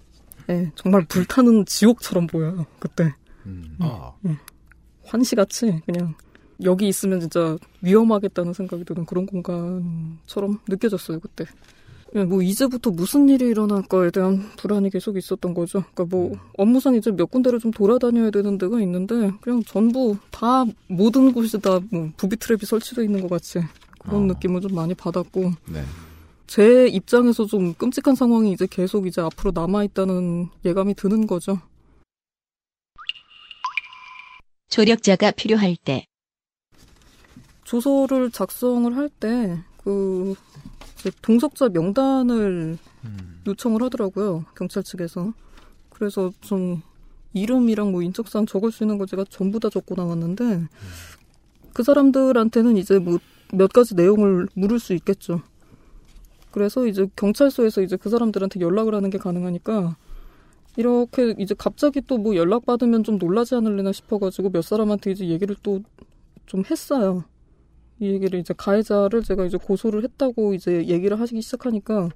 예, 0.50 0.72
정말 0.76 1.06
불타는 1.06 1.66
지옥처럼 1.66 2.28
보여요. 2.28 2.66
그때. 2.80 3.14
음. 3.46 3.78
아. 3.80 4.14
예. 4.28 4.38
환시같이 5.06 5.82
그냥 5.86 6.16
여기 6.64 6.88
있으면 6.88 7.20
진짜 7.20 7.58
위험하겠다는 7.82 8.54
생각이 8.54 8.86
드는 8.86 9.06
그런 9.06 9.26
공간처럼 9.26 10.60
느껴졌어요 10.68 11.20
그때. 11.20 11.46
예, 12.16 12.24
뭐 12.24 12.44
이제부터 12.44 12.92
무슨 12.92 13.28
일이 13.28 13.48
일어날까에 13.48 14.12
대한 14.12 14.52
불안이 14.58 14.92
계속 14.92 15.18
있었던 15.18 15.54
거죠. 15.56 15.84
그러니까 15.94 16.16
뭐 16.16 16.38
업무상 16.58 16.96
이제 16.96 17.12
몇 17.12 17.32
군데를 17.32 17.60
좀 17.60 17.72
돌아다녀야 17.72 18.30
되는 18.30 18.58
데가 18.60 18.80
있는데 18.82 19.32
그냥 19.42 19.64
전부 19.64 20.16
다 20.30 20.64
모든 20.88 21.34
곳이 21.34 21.60
다 21.60 21.80
뭐 21.92 22.12
부비 22.18 22.36
트랩이 22.38 22.66
설치되어 22.66 23.04
있는 23.04 23.22
것 23.22 23.30
같이 23.30 23.60
그런 24.00 24.28
느낌을 24.28 24.62
좀 24.62 24.76
많이 24.76 24.94
받았고 24.94 25.52
네. 25.70 25.84
제 26.46 26.88
입장에서 26.88 27.46
좀 27.46 27.74
끔찍한 27.74 28.16
상황이 28.16 28.52
이제 28.52 28.68
계속 28.70 29.08
이제 29.08 29.22
앞으로 29.22 29.52
남아 29.56 29.84
있다는 29.86 30.50
예감이 30.66 30.94
드는 30.94 31.26
거죠. 31.26 31.60
조력자가 34.70 35.32
필요할 35.32 35.78
때 35.84 36.06
조서를 37.64 38.30
작성을 38.32 38.96
할 38.96 39.10
때그 39.10 40.36
동석자 41.22 41.70
명단을 41.70 42.78
요청을 43.48 43.82
하더라고요 43.84 44.46
경찰 44.56 44.84
측에서 44.84 45.34
그래서 45.90 46.32
좀 46.42 46.82
이름이랑 47.34 47.92
뭐 47.92 48.02
인적사항 48.02 48.46
적을 48.46 48.72
수 48.72 48.84
있는 48.84 48.98
거 48.98 49.06
제가 49.06 49.26
전부 49.30 49.60
다 49.60 49.70
적고 49.70 49.96
나왔는데 49.96 50.68
그 51.74 51.84
사람들한테는 51.84 52.78
이제 52.78 53.00
뭐 53.00 53.18
몇 53.56 53.72
가지 53.72 53.94
내용을 53.94 54.48
물을 54.56 54.80
수 54.80 54.94
있겠죠. 54.96 55.42
그래서 56.52 56.88
이제 56.88 57.08
경찰서에서 57.16 57.82
이제 57.84 57.98
그 57.98 58.10
사람들한테 58.10 58.60
연락을 58.60 58.96
하는 58.96 59.10
게 59.12 59.18
가능하니까 59.20 59.96
이렇게 60.76 61.36
이제 61.38 61.54
갑자기 61.56 62.02
또 62.02 62.18
뭐 62.18 62.36
연락 62.36 62.66
받으면 62.66 63.04
좀 63.04 63.20
놀라지 63.20 63.54
않을래나 63.56 63.92
싶어가지고 63.92 64.50
몇 64.50 64.64
사람한테 64.64 65.12
이제 65.12 65.28
얘기를 65.28 65.56
또 65.64 65.82
좀 66.46 66.64
했어요. 66.70 67.24
이 68.00 68.08
얘기를 68.08 68.40
이제 68.40 68.54
가해자를 68.56 69.24
제가 69.24 69.46
이제 69.46 69.58
고소를 69.58 70.04
했다고 70.04 70.54
이제 70.54 70.86
얘기를 70.88 71.20
하시기 71.20 71.42
시작하니까 71.42 72.10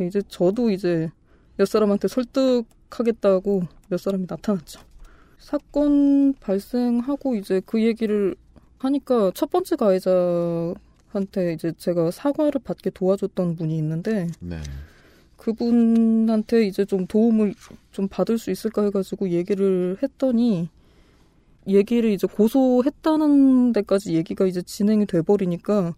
이제 0.00 0.22
저도 0.28 0.70
이제 0.70 1.10
몇 1.56 1.66
사람한테 1.66 2.08
설득하겠다고 2.08 3.62
몇 3.88 4.00
사람이 4.00 4.26
나타났죠. 4.28 4.80
사건 5.38 6.34
발생하고 6.34 7.34
이제 7.34 7.60
그 7.64 7.82
얘기를 7.82 8.34
하니까 8.78 9.30
첫 9.34 9.50
번째 9.50 9.76
가해자한테 9.76 11.52
이제 11.54 11.72
제가 11.76 12.10
사과를 12.10 12.60
받게 12.64 12.90
도와줬던 12.90 13.56
분이 13.56 13.76
있는데 13.78 14.28
네. 14.40 14.60
그분한테 15.36 16.66
이제 16.66 16.84
좀 16.84 17.06
도움을 17.06 17.54
좀 17.90 18.08
받을 18.08 18.38
수 18.38 18.50
있을까 18.50 18.84
해가지고 18.84 19.30
얘기를 19.30 19.96
했더니 20.02 20.68
얘기를 21.66 22.10
이제 22.10 22.26
고소했다는 22.26 23.72
데까지 23.72 24.14
얘기가 24.14 24.46
이제 24.46 24.62
진행이 24.62 25.06
돼버리니까 25.06 25.94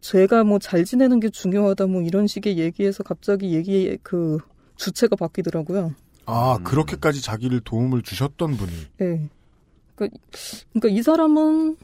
제가 0.00 0.44
뭐 0.44 0.58
잘 0.58 0.84
지내는 0.84 1.20
게 1.20 1.28
중요하다 1.30 1.86
뭐 1.86 2.02
이런 2.02 2.26
식의 2.26 2.58
얘기에서 2.58 3.02
갑자기 3.02 3.52
얘기의 3.54 3.98
그 4.02 4.38
주체가 4.76 5.16
바뀌더라고요. 5.16 5.94
아, 6.26 6.58
그렇게까지 6.64 7.22
자기를 7.22 7.60
도움을 7.60 8.02
주셨던 8.02 8.56
분이. 8.56 8.72
예. 9.00 9.28
그러니까, 9.94 10.18
그러니까 10.72 10.88
이 10.88 11.02
사람은 11.02 11.76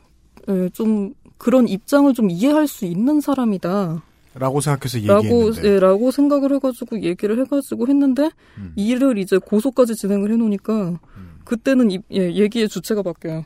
예, 0.48 0.68
좀 0.70 1.14
그런 1.38 1.68
입장을 1.68 2.12
좀 2.14 2.30
이해할 2.30 2.66
수 2.66 2.84
있는 2.84 3.20
사람이다. 3.20 4.02
라고 4.34 4.60
생각해서 4.60 4.98
라고, 5.06 5.24
얘기했는데. 5.24 5.68
예, 5.68 5.78
라고 5.78 6.10
생각을 6.10 6.54
해가지고 6.54 7.02
얘기를 7.02 7.38
해가지고 7.40 7.86
했는데, 7.88 8.30
음. 8.58 8.72
이를 8.76 9.18
이제 9.18 9.38
고소까지 9.38 9.94
진행을 9.94 10.30
해놓으니까, 10.32 10.98
그때는 11.44 11.90
이, 11.90 11.98
예, 12.12 12.32
얘기의 12.34 12.68
주체가 12.68 13.02
바뀌어요. 13.02 13.44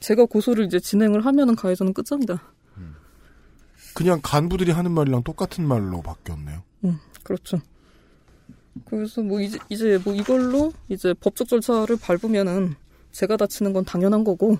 제가 0.00 0.24
고소를 0.26 0.64
이제 0.66 0.80
진행을 0.80 1.24
하면은 1.26 1.54
가해자는 1.56 1.92
끝장이다. 1.94 2.42
그냥 3.94 4.20
간부들이 4.22 4.70
하는 4.72 4.90
말이랑 4.92 5.22
똑같은 5.22 5.66
말로 5.66 6.00
바뀌었네요. 6.02 6.62
음, 6.84 6.98
그렇죠. 7.22 7.60
그래서 8.86 9.22
뭐 9.22 9.40
이제, 9.40 9.58
이제 9.68 9.98
뭐 10.02 10.14
이걸로 10.14 10.72
이제 10.88 11.12
법적 11.14 11.46
절차를 11.46 11.98
밟으면은 12.00 12.74
제가 13.12 13.36
다치는 13.36 13.72
건 13.74 13.84
당연한 13.84 14.24
거고, 14.24 14.58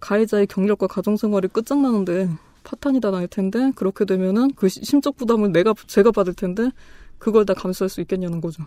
가해자의 0.00 0.46
경력과 0.48 0.86
가정생활이 0.88 1.48
끝장나는데, 1.48 2.28
파탄이 2.64 3.00
다 3.00 3.10
날 3.10 3.28
텐데 3.28 3.70
그렇게 3.76 4.04
되면은 4.04 4.54
그 4.54 4.68
시- 4.68 4.82
심적 4.84 5.16
부담을 5.16 5.52
내가 5.52 5.74
제가 5.86 6.10
받을 6.10 6.32
텐데 6.34 6.70
그걸 7.18 7.44
다 7.46 7.54
감수할 7.54 7.88
수 7.90 8.00
있겠냐는 8.00 8.40
거죠. 8.40 8.64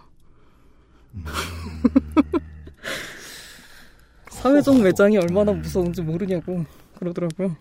사회적 4.42 4.82
매장이 4.82 5.18
얼마나 5.18 5.52
무서운지 5.52 6.02
모르냐고 6.02 6.64
그러더라고요. 6.96 7.56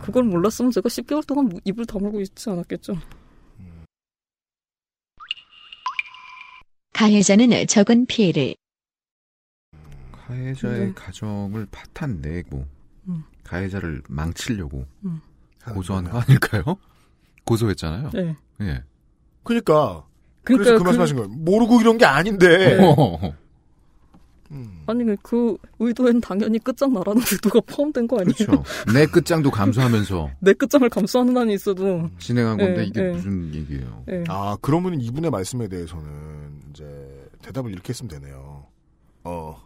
그걸 0.00 0.24
몰랐으면 0.24 0.70
제가 0.70 0.88
10개월 0.88 1.26
동안 1.26 1.50
입을 1.64 1.86
다물고 1.86 2.20
있지 2.20 2.50
않았겠죠. 2.50 2.94
가해자는 6.92 7.66
적은 7.66 8.06
피해를 8.06 8.54
가해자의 10.12 10.78
네. 10.86 10.92
가정을 10.94 11.66
파탄 11.70 12.20
내고 12.20 12.66
음. 13.08 13.24
가해자를 13.42 14.02
망치려고 14.08 14.86
음. 15.04 15.20
고소한 15.72 16.04
거 16.04 16.18
아닐까요? 16.20 16.62
고소했잖아요. 17.44 18.10
네. 18.14 18.36
예. 18.62 18.82
그러니까 19.42 20.06
그러니까 20.44 20.64
그래서 20.64 20.72
그 20.72 20.78
그- 20.78 20.84
말씀하신 20.84 21.16
거예요. 21.16 21.28
모르고 21.30 21.80
이런 21.80 21.98
게 21.98 22.04
아닌데. 22.04 22.78
어. 24.54 24.82
아니 24.86 25.04
그 25.22 25.56
의도엔 25.78 26.20
당연히 26.20 26.58
끝장나라는 26.58 27.20
의도가 27.32 27.60
포함된 27.66 28.06
거 28.06 28.20
아니에요? 28.20 28.34
그렇죠. 28.34 28.64
내 28.92 29.06
끝장도 29.06 29.50
감수하면서 29.50 30.30
내 30.40 30.52
끝장을 30.52 30.88
감수하는 30.88 31.36
한이 31.36 31.54
있어도 31.54 32.08
진행한 32.18 32.56
건데 32.58 32.80
예, 32.82 32.84
이게 32.84 33.00
예. 33.02 33.10
무슨 33.12 33.54
얘기예요? 33.54 34.04
예. 34.10 34.24
아 34.28 34.56
그러면 34.62 35.00
이분의 35.00 35.30
말씀에 35.30 35.68
대해서는 35.68 36.60
이제 36.70 36.84
대답을 37.42 37.70
이렇게 37.72 37.90
했으면 37.90 38.08
되네요. 38.08 38.66
어. 39.24 39.62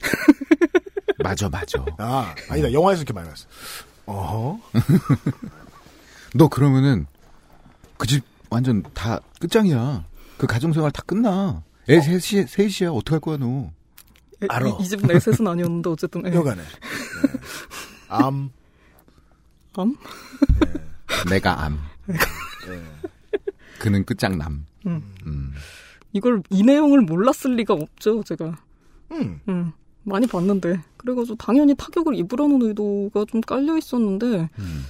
맞아, 1.22 1.48
맞아. 1.48 1.84
아 1.98 2.34
아니다 2.50 2.72
영화에서 2.72 3.02
이렇게 3.02 3.12
많이 3.12 3.28
봤어. 3.28 3.46
어. 4.06 4.60
너 6.34 6.48
그러면은 6.48 7.06
그 7.96 8.06
집 8.06 8.24
완전 8.50 8.82
다 8.94 9.20
끝장이야. 9.40 10.04
그 10.38 10.46
가정생활 10.46 10.90
다 10.92 11.02
끝나. 11.06 11.62
애 11.88 12.00
셋이, 12.00 12.46
셋이야. 12.46 12.90
어떡할 12.92 13.20
거야, 13.20 13.36
너. 13.36 13.70
에, 14.42 14.46
알아. 14.48 14.68
이, 14.68 14.72
이 14.80 14.88
집은 14.88 15.10
에셋은 15.14 15.46
아니었는데 15.46 15.90
어쨌든 15.90 16.26
예. 16.26 16.34
여간에. 16.34 16.62
네. 16.62 16.68
암. 18.08 18.50
암? 19.76 19.96
내가 21.28 21.64
암. 21.64 21.78
네. 22.06 22.16
그는 23.78 24.04
끝장남. 24.04 24.66
음. 24.86 25.14
음. 25.26 25.52
이걸 26.12 26.42
이 26.50 26.62
내용을 26.62 27.00
몰랐을 27.00 27.56
리가 27.56 27.74
없죠 27.74 28.22
제가. 28.22 28.56
음. 29.12 29.40
음, 29.48 29.72
많이 30.02 30.26
봤는데 30.26 30.80
그래가지고 30.96 31.36
당연히 31.36 31.74
타격을 31.74 32.14
입으라는 32.16 32.62
의도가 32.62 33.24
좀 33.28 33.40
깔려 33.40 33.76
있었는데 33.76 34.48
음. 34.58 34.84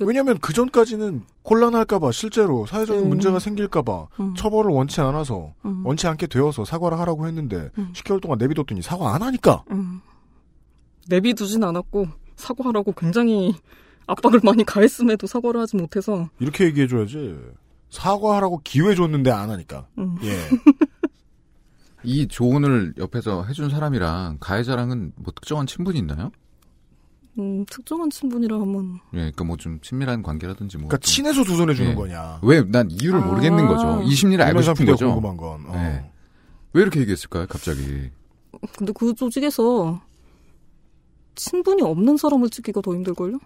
왜냐면 0.00 0.38
그 0.38 0.52
전까지는 0.52 1.22
곤란할까봐 1.42 2.10
실제로 2.12 2.66
사회적인 2.66 3.04
음. 3.04 3.08
문제가 3.10 3.38
생길까봐 3.38 4.08
음. 4.20 4.34
처벌을 4.34 4.72
원치 4.72 5.00
않아서 5.00 5.54
음. 5.64 5.86
원치 5.86 6.06
않게 6.06 6.26
되어서 6.26 6.64
사과를 6.64 6.98
하라고 7.00 7.26
했는데 7.26 7.70
음. 7.78 7.92
10개월 7.94 8.20
동안 8.20 8.38
내비뒀더니 8.38 8.82
사과 8.82 9.14
안 9.14 9.22
하니까 9.22 9.62
음, 9.70 10.00
내비두진 11.08 11.62
않았고 11.62 12.08
사과하라고 12.36 12.92
굉장히 12.92 13.54
압박을 14.06 14.40
많이 14.42 14.64
가했음에도 14.64 15.26
사과를 15.26 15.60
하지 15.60 15.76
못해서 15.76 16.28
이렇게 16.40 16.64
얘기해줘야지 16.64 17.36
사과하라고 17.90 18.62
기회 18.64 18.94
줬는데 18.94 19.30
안 19.30 19.50
하니까 19.50 19.86
음. 19.98 20.16
예 20.22 20.36
이 22.06 22.28
조언을 22.28 22.94
옆에서 22.98 23.44
해준 23.44 23.70
사람이랑 23.70 24.36
가해자랑은 24.38 25.12
뭐 25.16 25.32
특정한 25.34 25.66
친분이 25.66 25.98
있나요? 25.98 26.30
음, 27.38 27.64
특정한 27.66 28.10
친분이라 28.10 28.60
하면 28.60 29.00
예, 29.14 29.16
그러니까 29.18 29.44
뭐 29.44 29.56
좀 29.56 29.80
친밀한 29.80 30.22
관계라든지 30.22 30.78
뭐. 30.78 30.88
그러니까 30.88 31.04
좀- 31.04 31.12
친해서 31.14 31.42
두 31.44 31.56
손에 31.56 31.74
주는 31.74 31.90
예. 31.90 31.94
거냐 31.94 32.38
왜 32.42 32.62
난 32.62 32.88
이유를 32.90 33.20
아. 33.20 33.24
모르겠는 33.26 33.66
거죠. 33.66 34.02
이 34.04 34.14
심리를 34.14 34.42
알고 34.44 34.62
싶은 34.62 34.86
거죠. 34.86 35.06
궁금한 35.12 35.36
건 35.36 35.66
어. 35.66 35.74
예. 35.74 36.10
왜 36.72 36.82
이렇게 36.82 37.00
얘기했을까요, 37.00 37.46
갑자기? 37.48 38.10
근데 38.76 38.92
그 38.96 39.14
조직에서 39.14 40.00
친분이 41.34 41.82
없는 41.82 42.16
사람을 42.16 42.50
찍기가 42.50 42.80
더 42.80 42.94
힘들걸요? 42.94 43.38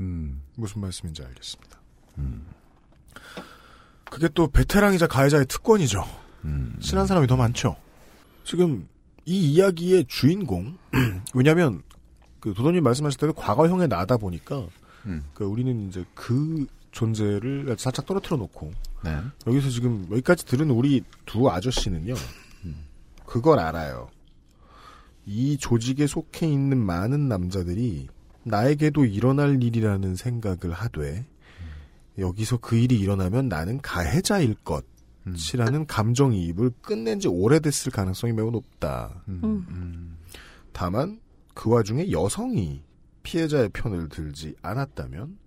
음. 0.00 0.42
무슨 0.56 0.80
말씀인지 0.80 1.22
알겠습니다. 1.22 1.78
그게 4.10 4.28
또 4.34 4.46
베테랑이자 4.48 5.06
가해자의 5.08 5.46
특권이죠. 5.46 6.04
음. 6.44 6.76
친한 6.80 7.06
사람이 7.06 7.26
더 7.26 7.36
많죠. 7.36 7.76
지금 8.44 8.86
이 9.24 9.52
이야기의 9.54 10.04
주인공 10.06 10.76
왜냐하면 11.34 11.82
그 12.44 12.52
도도님 12.52 12.84
말씀하실 12.84 13.18
때도 13.20 13.32
과거형에 13.32 13.86
나다 13.86 14.18
보니까 14.18 14.66
음. 15.06 15.24
그 15.32 15.44
우리는 15.44 15.88
이제 15.88 16.04
그 16.14 16.66
존재를 16.92 17.74
살짝 17.78 18.04
떨어뜨려 18.04 18.36
놓고 18.36 18.70
네. 19.02 19.16
여기서 19.46 19.70
지금 19.70 20.06
여기까지 20.10 20.44
들은 20.44 20.68
우리 20.68 21.02
두 21.24 21.48
아저씨는요 21.48 22.12
그걸 23.24 23.60
알아요. 23.60 24.10
이 25.24 25.56
조직에 25.56 26.06
속해 26.06 26.46
있는 26.46 26.76
많은 26.76 27.28
남자들이 27.28 28.08
나에게도 28.42 29.06
일어날 29.06 29.62
일이라는 29.62 30.14
생각을 30.14 30.74
하되 30.74 31.24
여기서 32.18 32.58
그 32.58 32.76
일이 32.76 33.00
일어나면 33.00 33.48
나는 33.48 33.80
가해자일 33.80 34.54
것 34.56 34.84
이라는 35.54 35.86
감정이입을 35.86 36.72
끝낸 36.82 37.20
지 37.20 37.26
오래됐을 37.26 37.90
가능성이 37.90 38.34
매우 38.34 38.50
높다. 38.50 39.22
음. 39.28 40.18
다만 40.74 41.23
그 41.54 41.70
와중에 41.70 42.10
여성이 42.10 42.82
피해자의 43.22 43.70
편을 43.70 44.08
들지 44.08 44.54
않았다면 44.62 45.38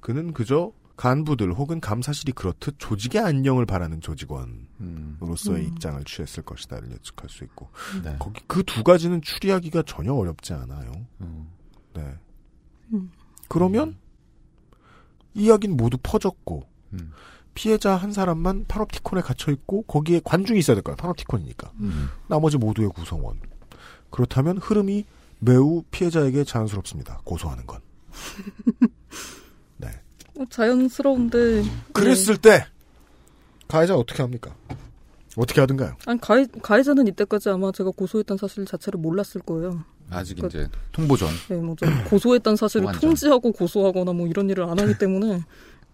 그는 0.00 0.32
그저 0.32 0.72
간부들 0.96 1.52
혹은 1.52 1.80
감사실이 1.80 2.32
그렇듯 2.32 2.76
조직의 2.78 3.20
안녕을 3.20 3.66
바라는 3.66 4.00
조직원으로서의 4.00 5.64
음. 5.64 5.68
입장을 5.68 6.02
취했을 6.04 6.42
것이다를 6.42 6.90
예측할 6.90 7.28
수 7.28 7.44
있고 7.44 7.68
네. 8.02 8.16
거기 8.18 8.40
그 8.46 8.62
두 8.62 8.82
가지는 8.82 9.20
추리하기가 9.20 9.82
전혀 9.82 10.12
어렵지 10.14 10.54
않아요. 10.54 10.92
음. 11.20 11.48
네. 11.94 12.14
음. 12.92 13.10
그러면 13.48 13.96
이야기는 15.34 15.76
모두 15.76 15.98
퍼졌고 16.02 16.66
음. 16.94 17.12
피해자 17.54 17.94
한 17.96 18.12
사람만 18.12 18.64
파놉티콘에 18.68 19.22
갇혀 19.22 19.52
있고 19.52 19.82
거기에 19.82 20.20
관중이 20.24 20.58
있어야 20.58 20.74
될 20.74 20.82
거야. 20.82 20.96
파놉티콘이니까. 20.96 21.72
음. 21.80 22.08
나머지 22.28 22.56
모두의 22.56 22.88
구성원. 22.90 23.40
그렇다면 24.10 24.58
흐름이 24.58 25.04
매우 25.46 25.82
피해자에게 25.92 26.42
자연스럽습니다. 26.44 27.20
고소하는 27.24 27.64
건. 27.66 27.80
네. 29.78 29.88
어, 30.38 30.44
자연스러운데 30.50 31.62
그랬을 31.92 32.36
때 32.36 32.66
가해자 33.68 33.94
어떻게 33.96 34.22
합니까? 34.22 34.54
어떻게 35.36 35.60
하든가요? 35.60 35.96
아니 36.06 36.20
가해, 36.20 36.46
가해자는 36.62 37.06
이때까지 37.08 37.50
아마 37.50 37.70
제가 37.70 37.90
고소했다는 37.90 38.38
사실 38.38 38.64
자체를 38.64 38.98
몰랐을 38.98 39.42
거예요. 39.46 39.84
아직 40.10 40.38
그- 40.40 40.46
이제 40.46 40.68
통보 40.92 41.16
전. 41.16 41.28
네, 41.48 41.56
뭐죠. 41.56 41.86
고소했다는 42.10 42.56
사실을. 42.56 42.90
통지하고 42.92 43.52
고소하거나 43.52 44.12
뭐 44.12 44.26
이런 44.26 44.50
일을 44.50 44.64
안 44.64 44.78
하기 44.78 44.98
때문에 44.98 45.40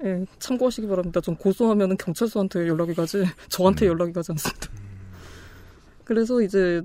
예, 0.05 0.27
참고하시기 0.39 0.87
바랍니다. 0.87 1.21
전 1.21 1.37
고소하면은 1.37 1.97
경찰서한테 1.99 2.67
연락이 2.69 2.95
가지 2.95 3.25
저한테 3.49 3.87
연락이 3.87 4.13
가지 4.13 4.33
않습니다. 4.33 4.69
그래서 6.05 6.41
이제 6.43 6.83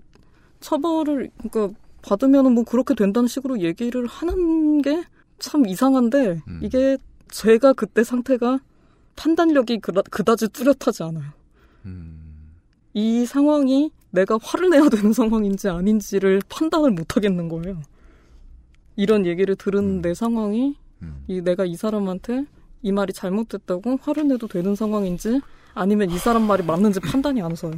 처벌을 0.59 1.29
그러니까 1.49 1.77
받으면은 2.07 2.53
뭐 2.53 2.63
그렇게 2.63 2.93
된다는 2.95 3.27
식으로 3.27 3.59
얘기를 3.61 4.07
하는 4.07 4.81
게 4.81 5.03
참 5.39 5.67
이상한데 5.67 6.41
음. 6.47 6.59
이게 6.63 6.97
제가 7.29 7.73
그때 7.73 8.03
상태가 8.03 8.59
판단력이 9.15 9.79
그다, 9.79 10.01
그다 10.09 10.35
지 10.35 10.47
뚜렷하지 10.47 11.03
않아요. 11.03 11.31
음. 11.85 12.53
이 12.93 13.25
상황이 13.25 13.91
내가 14.11 14.37
화를 14.41 14.69
내야 14.69 14.89
되는 14.89 15.13
상황인지 15.13 15.69
아닌지를 15.69 16.41
판단을 16.49 16.91
못 16.91 17.15
하겠는 17.15 17.49
거예요. 17.49 17.81
이런 18.95 19.25
얘기를 19.25 19.55
들은 19.55 20.01
내 20.01 20.13
상황이 20.13 20.75
음. 21.01 21.23
이 21.27 21.41
내가 21.41 21.65
이 21.65 21.75
사람한테 21.75 22.45
이 22.81 22.91
말이 22.91 23.13
잘못됐다고 23.13 23.99
화를 24.01 24.27
내도 24.27 24.47
되는 24.47 24.75
상황인지 24.75 25.41
아니면 25.73 26.09
이 26.09 26.17
사람 26.17 26.43
말이 26.43 26.63
맞는지 26.63 26.99
판단이 26.99 27.41
안 27.41 27.55
서요. 27.55 27.73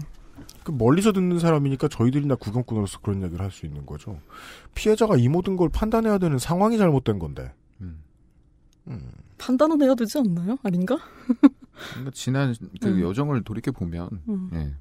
그 0.70 0.76
멀리서 0.78 1.12
듣는 1.12 1.40
사람이니까 1.40 1.88
저희들이나 1.88 2.36
구경꾼으로서 2.36 3.00
그런 3.00 3.22
이야기를 3.22 3.44
할 3.44 3.50
수 3.52 3.66
있는 3.66 3.86
거죠. 3.88 4.20
피해자가 4.76 5.18
이 5.18 5.28
모든 5.28 5.58
걸 5.58 5.70
판단해야 5.70 6.20
되는 6.20 6.38
상황이 6.38 6.78
잘못된 6.78 7.18
건데. 7.18 7.52
음. 7.82 8.04
음. 8.88 9.10
판단은 9.40 9.82
해야 9.82 9.96
되지 9.96 10.20
않나요? 10.20 10.58
아닌가? 10.64 10.98
그러니까 11.92 12.12
지난 12.14 12.54
그 12.82 12.88
음. 12.90 13.02
여정을 13.02 13.44
돌이켜 13.44 13.72
보면 13.72 14.10
음. 14.30 14.50
예. 14.54 14.72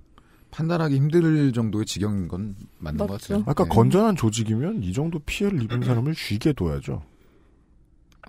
판단하기 0.50 0.94
힘들 0.96 1.52
정도의 1.52 1.86
지경인 1.86 2.28
건 2.28 2.54
맞는 2.78 2.98
것 2.98 3.12
맞죠. 3.12 3.34
같아요. 3.34 3.44
아까 3.46 3.64
예. 3.64 3.68
건전한 3.68 4.14
조직이면 4.16 4.82
이 4.82 4.92
정도 4.92 5.18
피해를 5.20 5.62
입은 5.62 5.82
사람을 5.82 6.14
쉬게 6.14 6.52
둬야죠. 6.52 7.02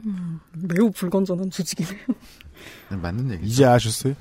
음, 0.05 0.39
매우 0.53 0.89
불건전한 0.91 1.49
조직이네요. 1.49 2.05
네, 2.91 2.95
맞는 2.97 3.31
얘기. 3.31 3.45
이제 3.47 3.65
아셨어요? 3.65 4.15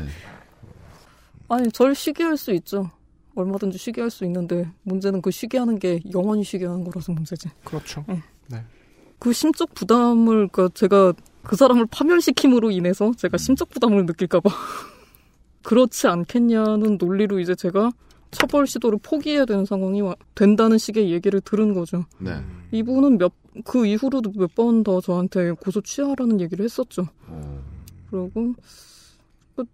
아니, 1.49 1.71
절 1.71 1.95
쉬게 1.95 2.25
할 2.25 2.37
수 2.37 2.53
있죠. 2.55 2.91
얼마든지 3.41 3.79
쉬게 3.79 4.01
할 4.01 4.11
수 4.11 4.25
있는데 4.25 4.71
문제는 4.83 5.23
그 5.23 5.31
쉬게 5.31 5.59
하는 5.59 5.79
게 5.79 6.01
영원히 6.15 6.45
쉬게 6.45 6.67
하는 6.67 6.85
거라서 6.85 7.13
문제지. 7.13 7.49
그렇죠. 7.65 8.05
네. 8.09 8.23
네. 8.49 8.65
그 9.19 9.33
심적 9.33 9.75
부담을 9.75 10.49
그러니까 10.49 10.69
제가 10.75 11.13
그 11.43 11.57
사람을 11.57 11.87
파멸시킴으로 11.91 12.71
인해서 12.71 13.13
제가 13.17 13.37
심적 13.39 13.71
부담을 13.71 14.07
느낄까봐 14.07 14.49
그렇지 15.63 16.07
않겠냐는 16.07 16.99
논리로 16.99 17.41
이제 17.41 17.55
제가 17.55 17.91
처벌 18.31 18.67
시도를 18.67 18.99
포기해야 19.03 19.45
되는 19.47 19.65
상황이 19.65 20.01
와- 20.03 20.15
된다는 20.35 20.77
식의 20.79 21.11
얘기를 21.11 21.41
들은 21.41 21.75
거죠. 21.75 22.05
네. 22.21 22.41
이분은 22.73 23.19
몇 23.19 23.33
그 23.65 23.87
이후로도 23.87 24.33
몇 24.37 24.55
번 24.55 24.85
더 24.85 25.01
저한테 25.01 25.51
고소 25.51 25.81
취하라는 25.81 26.41
얘기를 26.41 26.65
했었죠. 26.65 27.09
그리고 28.09 28.31
그 28.33 28.53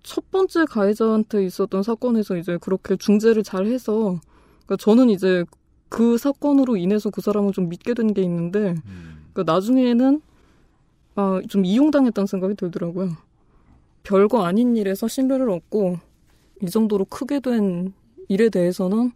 첫 0.02 0.30
번째 0.30 0.64
가해자한테 0.66 1.44
있었던 1.46 1.82
사건에서 1.82 2.36
이제 2.36 2.58
그렇게 2.60 2.96
중재를 2.96 3.42
잘 3.42 3.66
해서 3.66 4.18
그러니까 4.66 4.76
저는 4.78 5.10
이제 5.10 5.44
그 5.88 6.18
사건으로 6.18 6.76
인해서 6.76 7.10
그 7.10 7.20
사람을 7.20 7.52
좀 7.52 7.68
믿게 7.68 7.94
된 7.94 8.12
게 8.14 8.22
있는데 8.22 8.74
그러니까 9.32 9.52
나중에는 9.52 10.20
아, 11.16 11.40
좀 11.48 11.64
이용당했다는 11.64 12.26
생각이 12.26 12.54
들더라고요. 12.56 13.10
별거 14.02 14.44
아닌 14.44 14.76
일에서 14.76 15.06
신뢰를 15.08 15.48
얻고 15.50 15.98
이 16.62 16.66
정도로 16.66 17.04
크게 17.06 17.40
된 17.40 17.92
일에 18.28 18.48
대해서는 18.48 19.12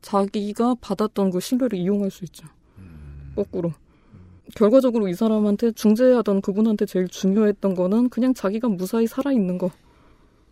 자기가 0.00 0.76
받았던 0.80 1.30
그 1.30 1.40
신뢰를 1.40 1.78
이용할 1.78 2.10
수 2.10 2.24
있죠. 2.24 2.46
거꾸로. 3.36 3.72
결과적으로 4.54 5.08
이 5.08 5.14
사람한테 5.14 5.72
중재하던 5.72 6.40
그분한테 6.40 6.86
제일 6.86 7.08
중요했던 7.08 7.74
거는 7.74 8.08
그냥 8.08 8.32
자기가 8.32 8.68
무사히 8.68 9.06
살아있는 9.06 9.58
거. 9.58 9.70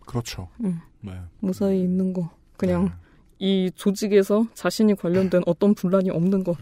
그렇죠. 0.07 0.49
응. 0.65 0.81
네. 1.03 1.21
무사히 1.41 1.83
있는 1.83 2.13
거. 2.13 2.31
그냥 2.57 2.93
이 3.39 3.71
조직에서 3.75 4.47
자신이 4.55 4.95
관련된 4.95 5.43
어떤 5.47 5.75
분란이 5.75 6.09
없는 6.11 6.43
거. 6.45 6.57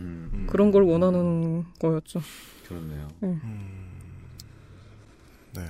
그런 0.49 0.73
걸 0.73 0.83
원하는 0.83 1.65
거였죠. 1.79 2.21
그렇네요. 2.67 3.09
네. 3.21 3.39
네. 5.55 5.63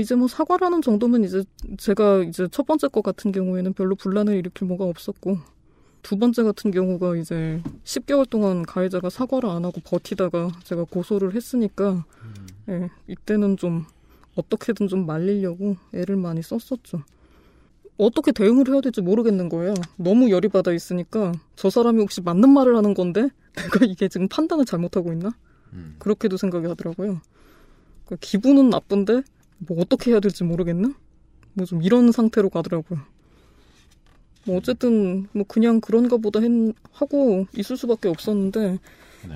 이제 0.00 0.14
뭐 0.14 0.28
사과라는 0.28 0.82
정도면 0.82 1.24
이제 1.24 1.42
제가 1.78 2.22
이제 2.22 2.46
첫 2.50 2.66
번째 2.66 2.88
거 2.88 3.00
같은 3.00 3.32
경우에는 3.32 3.72
별로 3.72 3.94
분란을 3.94 4.36
일으킬 4.36 4.66
뭐가 4.66 4.84
없었고 4.84 5.38
두 6.02 6.18
번째 6.18 6.44
같은 6.44 6.70
경우가 6.70 7.16
이제 7.16 7.60
10개월 7.84 8.28
동안 8.28 8.62
가해자가 8.62 9.10
사과를 9.10 9.48
안 9.48 9.64
하고 9.64 9.80
버티다가 9.84 10.52
제가 10.62 10.84
고소를 10.84 11.34
했으니까 11.34 12.04
예, 12.68 12.88
이때는 13.08 13.56
좀 13.56 13.86
어떻게든 14.36 14.88
좀 14.88 15.06
말리려고 15.06 15.76
애를 15.92 16.16
많이 16.16 16.42
썼었죠. 16.42 17.02
어떻게 17.98 18.30
대응을 18.30 18.68
해야 18.68 18.80
될지 18.80 19.00
모르겠는 19.00 19.48
거예요. 19.48 19.74
너무 19.96 20.30
열이 20.30 20.48
받아 20.48 20.72
있으니까 20.72 21.32
저 21.56 21.70
사람이 21.70 22.00
혹시 22.00 22.20
맞는 22.20 22.48
말을 22.50 22.76
하는 22.76 22.94
건데 22.94 23.28
내가 23.54 23.84
이게 23.86 24.08
지금 24.08 24.28
판단을 24.28 24.64
잘못하고 24.64 25.12
있나? 25.12 25.30
그렇게도 25.98 26.36
생각이 26.36 26.66
하더라고요. 26.66 27.20
그 28.04 28.16
기분은 28.16 28.70
나쁜데 28.70 29.22
뭐 29.58 29.80
어떻게 29.80 30.12
해야 30.12 30.20
될지 30.20 30.44
모르겠나? 30.44 30.94
뭐좀 31.54 31.82
이런 31.82 32.12
상태로 32.12 32.50
가더라고요. 32.50 33.00
뭐 34.46 34.58
어쨌든 34.58 35.26
뭐 35.32 35.44
그냥 35.48 35.80
그런가 35.80 36.18
보다 36.18 36.40
했, 36.40 36.50
하고 36.92 37.46
있을 37.56 37.76
수밖에 37.76 38.08
없었는데 38.08 38.78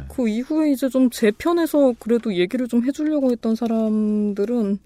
그 0.08 0.28
이후에 0.28 0.72
이제 0.72 0.88
좀 0.88 1.10
제 1.10 1.30
편에서 1.30 1.94
그래도 1.98 2.34
얘기를 2.34 2.66
좀 2.68 2.84
해주려고 2.84 3.30
했던 3.30 3.54
사람들은 3.54 4.78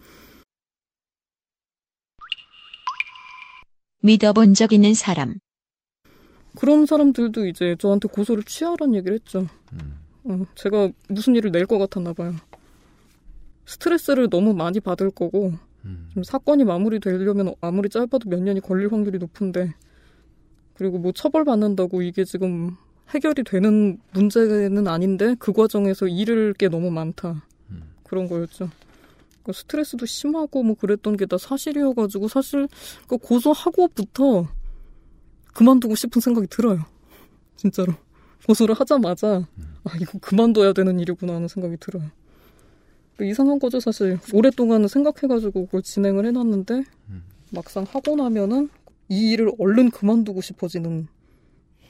믿어본 4.03 4.55
적 4.55 4.73
있는 4.73 4.95
사람. 4.95 5.35
그런 6.57 6.87
사람들도 6.87 7.47
이제 7.47 7.75
저한테 7.79 8.09
고소를 8.09 8.45
취하라는 8.45 8.95
얘기를 8.95 9.15
했죠. 9.17 9.47
어, 10.25 10.45
제가 10.55 10.91
무슨 11.09 11.35
일을 11.35 11.51
낼 11.51 11.67
것 11.67 11.79
같았나 11.79 12.13
봐요. 12.13 12.35
스트레스를 13.67 14.29
너무 14.31 14.55
많이 14.55 14.79
받을 14.81 15.11
거고 15.11 15.53
좀 16.15 16.23
사건이 16.23 16.65
마무리되려면 16.65 17.55
아무리 17.61 17.89
짧아도 17.89 18.29
몇 18.29 18.41
년이 18.43 18.61
걸릴 18.61 18.93
확률이 18.93 19.19
높은데 19.19 19.75
그리고 20.75 20.99
뭐 20.99 21.13
처벌받는다고 21.13 22.03
이게 22.03 22.25
지금 22.25 22.77
해결이 23.11 23.45
되는 23.45 23.99
문제는 24.13 24.89
아닌데 24.89 25.37
그 25.39 25.53
과정에서 25.53 26.09
잃을 26.09 26.53
게 26.55 26.69
너무 26.69 26.91
많다 26.91 27.45
그런 28.05 28.29
거였죠. 28.29 28.71
그 29.43 29.53
스트레스도 29.53 30.07
심하고 30.07 30.63
뭐 30.63 30.75
그랬던 30.75 31.17
게 31.17 31.27
다 31.27 31.37
사실이어가지고 31.39 32.29
사실 32.29 32.67
그 33.07 33.17
고소하고부터 33.19 34.49
그만두고 35.53 35.95
싶은 35.95 36.21
생각이 36.21 36.47
들어요. 36.49 36.85
진짜로 37.57 37.95
고소를 38.47 38.75
하자마자 38.75 39.47
아 39.85 39.91
이거 40.01 40.19
그만둬야 40.19 40.73
되는 40.73 40.99
일이구나 40.99 41.35
하는 41.35 41.47
생각이 41.49 41.77
들어요. 41.79 42.05
그 43.17 43.25
이상한 43.25 43.59
거죠 43.59 43.79
사실 43.81 44.19
오랫동안 44.33 44.89
생각해가지고 44.89 45.67
그걸 45.67 45.83
진행을 45.83 46.27
해놨는데 46.27 46.85
막상 47.51 47.85
하고 47.89 48.17
나면은 48.17 48.69
이 49.09 49.31
일을 49.31 49.53
얼른 49.59 49.91
그만두고 49.91 50.41
싶어지는 50.41 51.07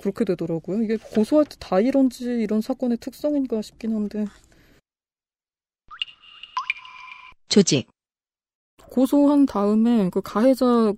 그렇게 0.05 0.25
되더라고요. 0.25 0.83
이게 0.83 0.97
고소할 0.97 1.47
때 1.47 1.57
다 1.59 1.81
이런지 1.81 2.25
이런 2.25 2.61
사건의 2.61 2.99
특성인가 2.99 3.63
싶긴 3.63 3.95
한데 3.95 4.27
조직. 7.49 7.89
고소한 8.91 9.47
다음에 9.47 10.11
그 10.11 10.21
가해자를 10.21 10.95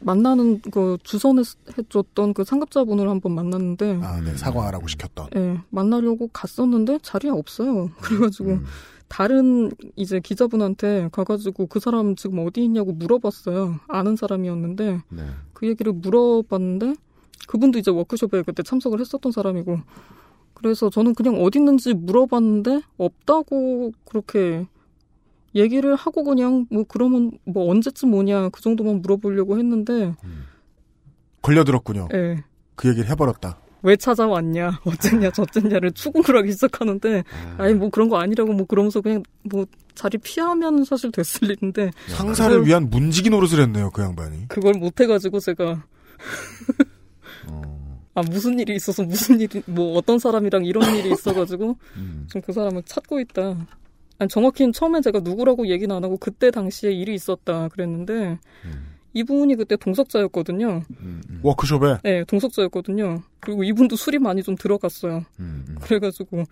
만나는 0.00 0.60
그 0.60 0.98
주선해줬던 1.02 2.34
그 2.34 2.44
상급자분을 2.44 3.08
한번 3.08 3.32
만났는데 3.34 3.98
아, 4.02 4.20
네. 4.20 4.36
사과하라고 4.36 4.86
시켰던. 4.88 5.28
예, 5.36 5.58
만나려고 5.70 6.28
갔었는데 6.32 6.98
자리가 7.02 7.34
없어요. 7.34 7.90
그래가지고 8.02 8.58
다른 9.08 9.70
이제 9.96 10.20
기자분한테 10.20 11.08
가가지고 11.12 11.66
그 11.66 11.80
사람 11.80 12.14
지금 12.16 12.38
어디 12.46 12.62
있냐고 12.64 12.92
물어봤어요. 12.92 13.80
아는 13.88 14.16
사람이었는데 14.16 15.00
네. 15.08 15.26
그 15.54 15.66
얘기를 15.66 15.92
물어봤는데 15.92 16.94
그분도 17.46 17.78
이제 17.78 17.90
워크숍에 17.90 18.42
그때 18.42 18.62
참석을 18.62 19.00
했었던 19.00 19.32
사람이고 19.32 19.80
그래서 20.54 20.90
저는 20.90 21.14
그냥 21.14 21.42
어디 21.42 21.58
있는지 21.58 21.94
물어봤는데 21.94 22.82
없다고 22.96 23.92
그렇게 24.04 24.66
얘기를 25.54 25.94
하고 25.96 26.24
그냥 26.24 26.66
뭐 26.70 26.84
그러면 26.86 27.32
뭐 27.44 27.70
언제쯤 27.70 28.14
오냐 28.14 28.48
그 28.50 28.62
정도만 28.62 29.02
물어보려고 29.02 29.58
했는데 29.58 30.14
걸려들었군요. 31.42 32.08
예. 32.14 32.44
그 32.76 32.88
얘기를 32.88 33.10
해버렸다. 33.10 33.58
왜 33.82 33.96
찾아왔냐, 33.96 34.80
어쨌냐, 34.84 35.30
저쨌냐를 35.32 35.90
추궁을 35.90 36.36
하기 36.38 36.52
시작하는데, 36.52 37.24
아니, 37.58 37.74
뭐 37.74 37.90
그런 37.90 38.08
거 38.08 38.18
아니라고 38.18 38.52
뭐 38.52 38.64
그러면서 38.64 39.00
그냥 39.00 39.24
뭐 39.42 39.66
자리 39.96 40.18
피하면 40.18 40.84
사실 40.84 41.10
됐을 41.10 41.50
일인데. 41.50 41.90
상사를 42.06 42.64
위한 42.64 42.88
문지기 42.90 43.30
노릇을 43.30 43.60
했네요, 43.60 43.90
그 43.90 44.02
양반이. 44.02 44.46
그걸 44.48 44.74
못해가지고 44.74 45.40
제가. 45.40 45.84
아, 48.14 48.20
무슨 48.22 48.58
일이 48.58 48.74
있어서 48.76 49.02
무슨 49.04 49.40
일이, 49.40 49.62
뭐 49.66 49.96
어떤 49.96 50.18
사람이랑 50.18 50.64
이런 50.66 50.94
일이 50.96 51.10
있어가지고, 51.12 51.76
지금 52.28 52.40
그 52.42 52.52
사람을 52.52 52.82
찾고 52.84 53.20
있다. 53.20 53.66
아니, 54.18 54.28
정확히는 54.28 54.72
처음에 54.72 55.00
제가 55.00 55.20
누구라고 55.20 55.66
얘기는 55.68 55.94
안 55.94 56.04
하고 56.04 56.16
그때 56.18 56.50
당시에 56.50 56.92
일이 56.92 57.14
있었다 57.14 57.68
그랬는데, 57.68 58.38
이분이 59.14 59.56
그때 59.56 59.76
동석자였거든요. 59.76 60.82
워크숍에. 61.42 61.98
네, 62.02 62.24
동석자였거든요. 62.24 63.22
그리고 63.40 63.64
이분도 63.64 63.96
술이 63.96 64.18
많이 64.18 64.42
좀 64.42 64.56
들어갔어요. 64.56 65.24
그래가지고 65.80 66.44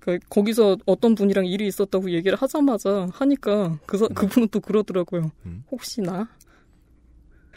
그, 0.00 0.18
거기서 0.28 0.78
어떤 0.86 1.14
분이랑 1.14 1.46
일이 1.46 1.66
있었다고 1.66 2.10
얘기를 2.12 2.36
하자마자 2.38 3.08
하니까 3.12 3.78
그 3.86 3.98
사- 3.98 4.08
그분은 4.08 4.48
또 4.50 4.58
그러더라고요. 4.60 5.30
혹시 5.70 6.00
나? 6.00 6.28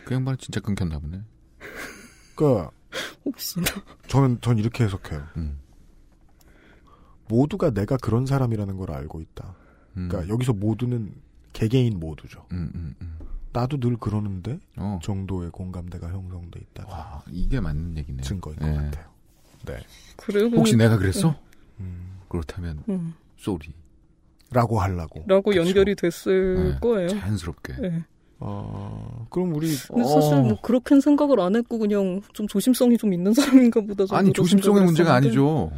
그 0.06 0.13
양반 0.13 0.38
진짜 0.38 0.60
끊겼나 0.60 1.00
보네. 1.00 1.22
그, 2.36 2.67
혹시 3.26 3.60
나? 3.60 3.65
저는, 4.08 4.39
전 4.41 4.58
이렇게 4.58 4.84
해석해요. 4.84 5.24
모두가 7.28 7.72
내가 7.72 7.98
그런 7.98 8.26
사람이라는 8.26 8.78
걸 8.78 8.91
알고 8.91 9.22
있다. 9.22 9.56
그러니까 9.93 10.28
여기서 10.28 10.54
모두는 10.54 11.13
개개인 11.54 12.00
모두죠. 12.00 12.46
나도 13.54 13.80
늘 13.80 13.98
그러는데 13.98 14.60
정도의 15.02 15.52
공감대가 15.52 16.10
형성돼 16.10 16.60
있다. 16.60 16.86
와, 16.88 17.24
이게 17.30 17.60
맞는 17.60 17.98
얘기네요. 17.98 18.22
증거인 18.24 18.58
것 18.58 18.65
같아요. 18.65 19.06
네. 19.65 19.80
그리고 20.17 20.58
혹시 20.58 20.76
내가 20.76 20.98
그랬어? 20.98 21.36
그렇다면 22.28 22.84
음. 22.89 23.13
쏘리. 23.38 23.74
라고 24.52 24.80
하려고. 24.80 25.24
라고 25.28 25.56
연결이 25.56 25.96
됐을 25.96 26.74
네, 26.74 26.80
거예요. 26.80 27.10
자연스럽게. 27.10 27.74
네. 27.82 28.04
어, 28.39 29.03
그럼 29.34 29.56
우리 29.56 29.76
근데 29.91 30.08
사실 30.08 30.36
뭐 30.41 30.62
그렇게는 30.62 31.02
생각을 31.02 31.39
안 31.39 31.56
했고 31.56 31.80
그냥 31.80 32.22
좀 32.34 32.48
조심성이 32.48 32.98
좀 32.98 33.13
있는 33.13 33.34
사람인가 33.34 33.82
보다. 33.82 34.06
아니 34.15 34.32
조심성의 34.32 34.84
문제가. 34.86 35.15
아니죠. 35.15 35.72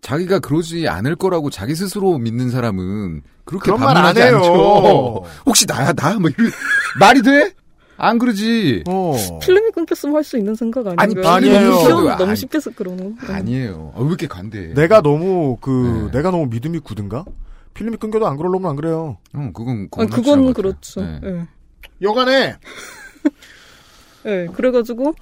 자기가 0.00 0.38
그러지 0.38 0.86
않을 0.88 1.16
거라고 1.16 1.50
자기 1.50 1.74
스스로 1.74 2.18
믿는 2.18 2.50
사람은 2.50 3.22
그렇게 3.44 3.72
반문하지 3.72 4.20
해요. 4.20 4.36
않죠. 4.36 5.24
혹시 5.44 5.66
나야 5.66 5.92
나? 5.92 6.18
뭐 6.20 6.30
이런 6.30 6.50
말이 7.00 7.20
돼? 7.22 7.52
안 7.96 8.16
그러지. 8.20 8.84
어. 8.86 9.16
필름이 9.42 9.72
끊겼으면 9.72 10.14
할 10.14 10.22
수 10.22 10.38
있는 10.38 10.54
생각 10.54 10.86
아닌가요? 10.86 11.28
아니, 11.34 11.50
아니에요. 11.50 12.16
너무, 12.16 12.36
쉽게 12.36 12.58
해서 12.58 12.70
그러는 12.76 13.16
거. 13.16 13.32
아니에요. 13.32 13.90
어, 13.96 14.02
왜 14.02 14.06
이렇게 14.06 14.28
간대? 14.28 14.72
내가 14.74 15.02
너무 15.02 15.56
그 15.60 16.08
네. 16.12 16.18
내가 16.18 16.30
너무 16.30 16.46
믿음이 16.46 16.78
굳은가? 16.78 17.24
필름이 17.74 17.96
끊겨도 17.96 18.24
안 18.28 18.36
그러려면 18.36 18.70
안 18.70 18.76
그래요. 18.76 19.16
어, 19.34 19.50
그건 19.52 19.88
아니, 19.96 20.08
그건 20.10 20.52
그렇죠. 20.54 21.00
같아요. 21.00 21.18
네. 21.22 21.46
예. 21.84 22.04
여간에 22.04 22.56
예, 24.26 24.46
그래가지고 24.54 25.14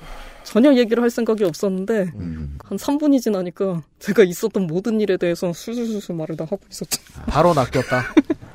전혀 0.44 0.74
얘기를 0.74 1.02
할 1.02 1.10
생각이 1.10 1.44
없었는데 1.44 2.12
음. 2.14 2.58
한 2.64 2.78
3분이 2.78 3.20
지나니까 3.20 3.82
제가 3.98 4.22
있었던 4.22 4.66
모든 4.66 5.00
일에 5.00 5.16
대해서 5.16 5.52
술술술술 5.52 6.14
말을 6.16 6.36
다 6.36 6.44
하고 6.44 6.60
있었죠. 6.70 7.02
바로 7.26 7.52
낚였다. 7.52 8.04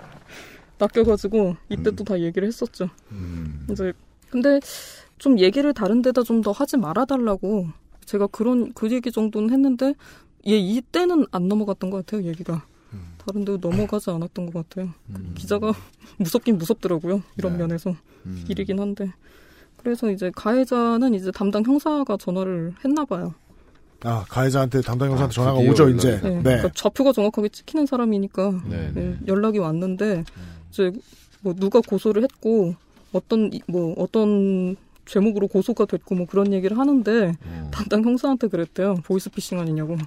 낚여가지고 0.79 1.57
이때 1.69 1.91
또다 1.91 2.19
얘기를 2.21 2.47
했었죠. 2.47 2.89
음. 3.11 3.67
이제 3.69 3.93
근데 4.29 4.59
좀 5.17 5.37
얘기를 5.37 5.73
다른 5.73 6.01
데다 6.01 6.23
좀 6.23 6.41
더 6.41 6.51
하지 6.51 6.77
말아달라고 6.77 7.67
제가 8.05 8.27
그런 8.27 8.73
그 8.73 8.91
얘기 8.91 9.11
정도는 9.11 9.51
했는데 9.51 9.93
얘 10.47 10.57
이때는 10.57 11.27
안 11.31 11.47
넘어갔던 11.47 11.91
것 11.91 12.05
같아요 12.05 12.27
얘기가 12.27 12.65
다른 13.25 13.45
데로 13.45 13.57
넘어가지 13.61 14.09
않았던 14.09 14.51
것 14.51 14.67
같아요 14.69 14.89
그 15.13 15.33
기자가 15.35 15.73
무섭긴 16.17 16.57
무섭더라고요 16.57 17.21
이런 17.37 17.53
네. 17.53 17.59
면에서 17.59 17.95
음. 18.25 18.45
일이긴 18.47 18.79
한데 18.79 19.11
그래서 19.77 20.11
이제 20.11 20.31
가해자는 20.35 21.13
이제 21.13 21.31
담당 21.31 21.63
형사가 21.63 22.17
전화를 22.17 22.73
했나 22.83 23.05
봐요 23.05 23.33
아 24.03 24.25
가해자한테 24.29 24.81
담당 24.81 25.09
형사한테 25.11 25.33
전화가 25.35 25.57
드디어 25.59 25.71
오죠 25.71 25.83
연락이 25.83 25.97
이제. 25.99 26.19
네, 26.21 26.29
네. 26.35 26.41
그러니까 26.43 26.69
좌표가 26.73 27.11
정확하게 27.13 27.49
찍히는 27.49 27.85
사람이니까 27.85 28.61
네, 28.67 28.91
예, 28.95 28.99
네. 28.99 29.17
연락이 29.27 29.59
왔는데 29.59 30.23
이제 30.71 30.91
뭐 31.41 31.53
누가 31.53 31.81
고소를 31.81 32.23
했고 32.23 32.75
어떤 33.13 33.51
이- 33.53 33.61
뭐 33.67 33.93
어떤 33.97 34.75
제목으로 35.05 35.47
고소가 35.47 35.85
됐고 35.85 36.15
뭐 36.15 36.25
그런 36.25 36.51
얘기를 36.53 36.77
하는데 36.79 37.33
어. 37.45 37.71
담당 37.71 38.03
형사한테 38.03 38.47
그랬대요 38.47 38.95
보이스피싱 39.03 39.59
아니냐고. 39.59 39.97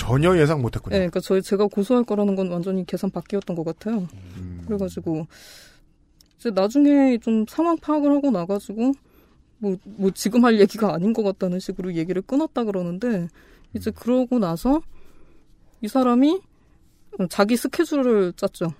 전혀 0.00 0.34
예상 0.38 0.62
못했군요. 0.62 0.94
네, 0.94 1.00
그러니까 1.00 1.20
저희 1.20 1.42
제가 1.42 1.66
고소할 1.66 2.04
거라는 2.04 2.34
건 2.34 2.50
완전히 2.50 2.86
계산 2.86 3.10
밖이었던 3.10 3.54
것 3.54 3.64
같아요. 3.64 4.08
음. 4.38 4.62
그래가지고 4.66 5.26
이제 6.38 6.50
나중에 6.50 7.18
좀 7.18 7.44
상황 7.46 7.76
파악을 7.76 8.10
하고 8.10 8.30
나가지고 8.30 8.92
뭐, 9.58 9.76
뭐 9.84 10.10
지금 10.12 10.46
할 10.46 10.58
얘기가 10.58 10.94
아닌 10.94 11.12
것 11.12 11.22
같다는 11.22 11.60
식으로 11.60 11.94
얘기를 11.94 12.22
끊었다 12.22 12.64
그러는데 12.64 13.28
이제 13.74 13.90
그러고 13.90 14.38
나서 14.38 14.80
이 15.82 15.88
사람이 15.88 16.40
자기 17.28 17.58
스케줄을 17.58 18.32
짰죠. 18.32 18.72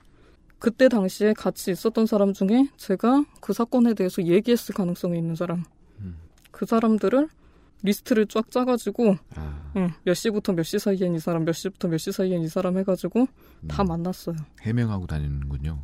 그때 0.58 0.88
당시에 0.88 1.34
같이 1.34 1.70
있었던 1.70 2.06
사람 2.06 2.32
중에 2.32 2.68
제가 2.78 3.26
그 3.40 3.52
사건에 3.52 3.92
대해서 3.92 4.24
얘기했을 4.24 4.74
가능성이 4.74 5.18
있는 5.18 5.34
사람. 5.34 5.64
그 6.50 6.64
사람들을 6.64 7.28
리스트를 7.82 8.26
쫙 8.26 8.50
짜가지고 8.50 9.16
아, 9.36 9.72
응, 9.76 9.90
몇 10.04 10.14
시부터 10.14 10.52
몇 10.52 10.62
시 10.64 10.78
사이엔 10.78 11.14
이 11.14 11.18
사람, 11.18 11.44
몇 11.44 11.52
시부터 11.52 11.88
몇 11.88 11.98
시 11.98 12.12
사이엔 12.12 12.42
이 12.42 12.48
사람 12.48 12.76
해가지고 12.78 13.26
다 13.68 13.84
만났어요. 13.84 14.36
해명하고 14.62 15.06
다니는군요. 15.06 15.82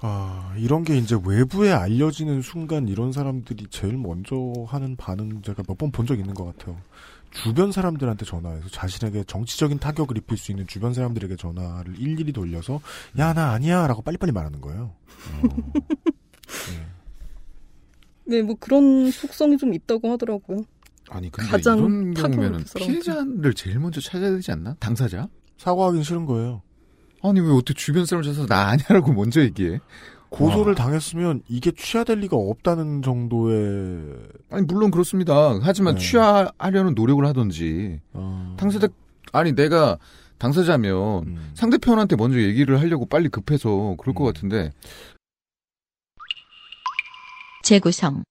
아, 0.00 0.54
이런 0.56 0.84
게 0.84 0.96
이제 0.96 1.18
외부에 1.24 1.72
알려지는 1.72 2.40
순간 2.40 2.86
이런 2.86 3.10
사람들이 3.10 3.66
제일 3.70 3.96
먼저 3.96 4.36
하는 4.68 4.94
반응 4.94 5.42
제가 5.42 5.64
몇 5.66 5.76
번 5.76 5.90
본 5.90 6.06
적 6.06 6.18
있는 6.20 6.34
것 6.34 6.44
같아요. 6.44 6.80
주변 7.32 7.72
사람들한테 7.72 8.24
전화해서 8.24 8.68
자신에게 8.68 9.24
정치적인 9.24 9.80
타격을 9.80 10.16
입힐 10.16 10.38
수 10.38 10.52
있는 10.52 10.66
주변 10.68 10.94
사람들에게 10.94 11.34
전화를 11.36 11.98
일일이 11.98 12.32
돌려서 12.32 12.80
야, 13.18 13.32
나 13.34 13.50
아니야 13.50 13.86
라고 13.88 14.00
빨리빨리 14.02 14.30
말하는 14.32 14.60
거예요. 14.60 14.92
네, 15.82 16.86
뭐 18.44 18.56
그런 18.60 19.10
속성이 19.10 19.56
좀 19.56 19.74
있다고 19.74 20.10
하더라고요. 20.12 20.64
아니 21.10 21.30
근데 21.30 21.50
가장 21.50 21.78
이런 21.78 22.14
사람한테. 22.14 22.78
피해자를 22.78 23.54
제일 23.54 23.78
먼저 23.78 24.00
찾아야 24.00 24.30
되지 24.30 24.52
않나? 24.52 24.76
당사자? 24.78 25.28
사과하긴 25.56 26.02
싫은 26.02 26.26
거예요. 26.26 26.62
아니 27.22 27.40
왜 27.40 27.50
어떻게 27.50 27.74
주변 27.74 28.04
사람 28.04 28.22
찾아서 28.22 28.46
나 28.46 28.68
아니라고 28.68 29.12
먼저 29.12 29.40
얘기해? 29.40 29.80
고소를 30.30 30.72
와. 30.72 30.74
당했으면 30.74 31.42
이게 31.48 31.70
취하될 31.72 32.18
리가 32.20 32.36
없다는 32.36 33.00
정도의 33.02 34.14
아니 34.50 34.66
물론 34.66 34.90
그렇습니다. 34.90 35.58
하지만 35.62 35.94
네. 35.94 36.00
취하하려는 36.00 36.94
노력을 36.94 37.24
하든지 37.24 38.00
어, 38.12 38.54
당사자 38.58 38.88
아니 39.32 39.54
내가 39.54 39.96
당사자면 40.36 41.24
음. 41.26 41.50
상대편한테 41.54 42.16
먼저 42.16 42.38
얘기를 42.40 42.78
하려고 42.78 43.06
빨리 43.06 43.28
급해서 43.30 43.96
그럴 43.98 44.14
것 44.14 44.24
음. 44.24 44.32
같은데 44.32 44.70
재구성, 47.68 48.24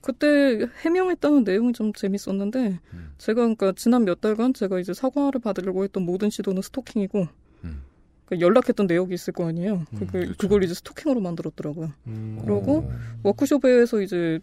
그때 0.00 0.66
해명했다는 0.82 1.44
내용이 1.44 1.72
좀 1.72 1.92
재밌었는데 1.92 2.80
음. 2.94 3.12
제가 3.16 3.42
그러니까 3.42 3.72
지난 3.76 4.04
몇 4.04 4.20
달간 4.20 4.54
제가 4.54 4.80
이제 4.80 4.92
사과를 4.92 5.40
받으려고 5.40 5.84
했던 5.84 6.04
모든 6.04 6.30
시도는 6.30 6.62
스토킹이고 6.62 7.28
음. 7.62 7.82
그러니까 8.24 8.44
연락했던 8.44 8.88
내역이 8.88 9.14
있을 9.14 9.32
거 9.32 9.46
아니에요. 9.46 9.84
그걸, 9.92 10.22
그렇죠. 10.22 10.34
그걸 10.36 10.64
이제 10.64 10.74
스토킹으로 10.74 11.20
만들었더라고요. 11.20 11.92
음. 12.08 12.40
그러고 12.42 12.90
워크숍에서 13.22 14.00
이제 14.00 14.40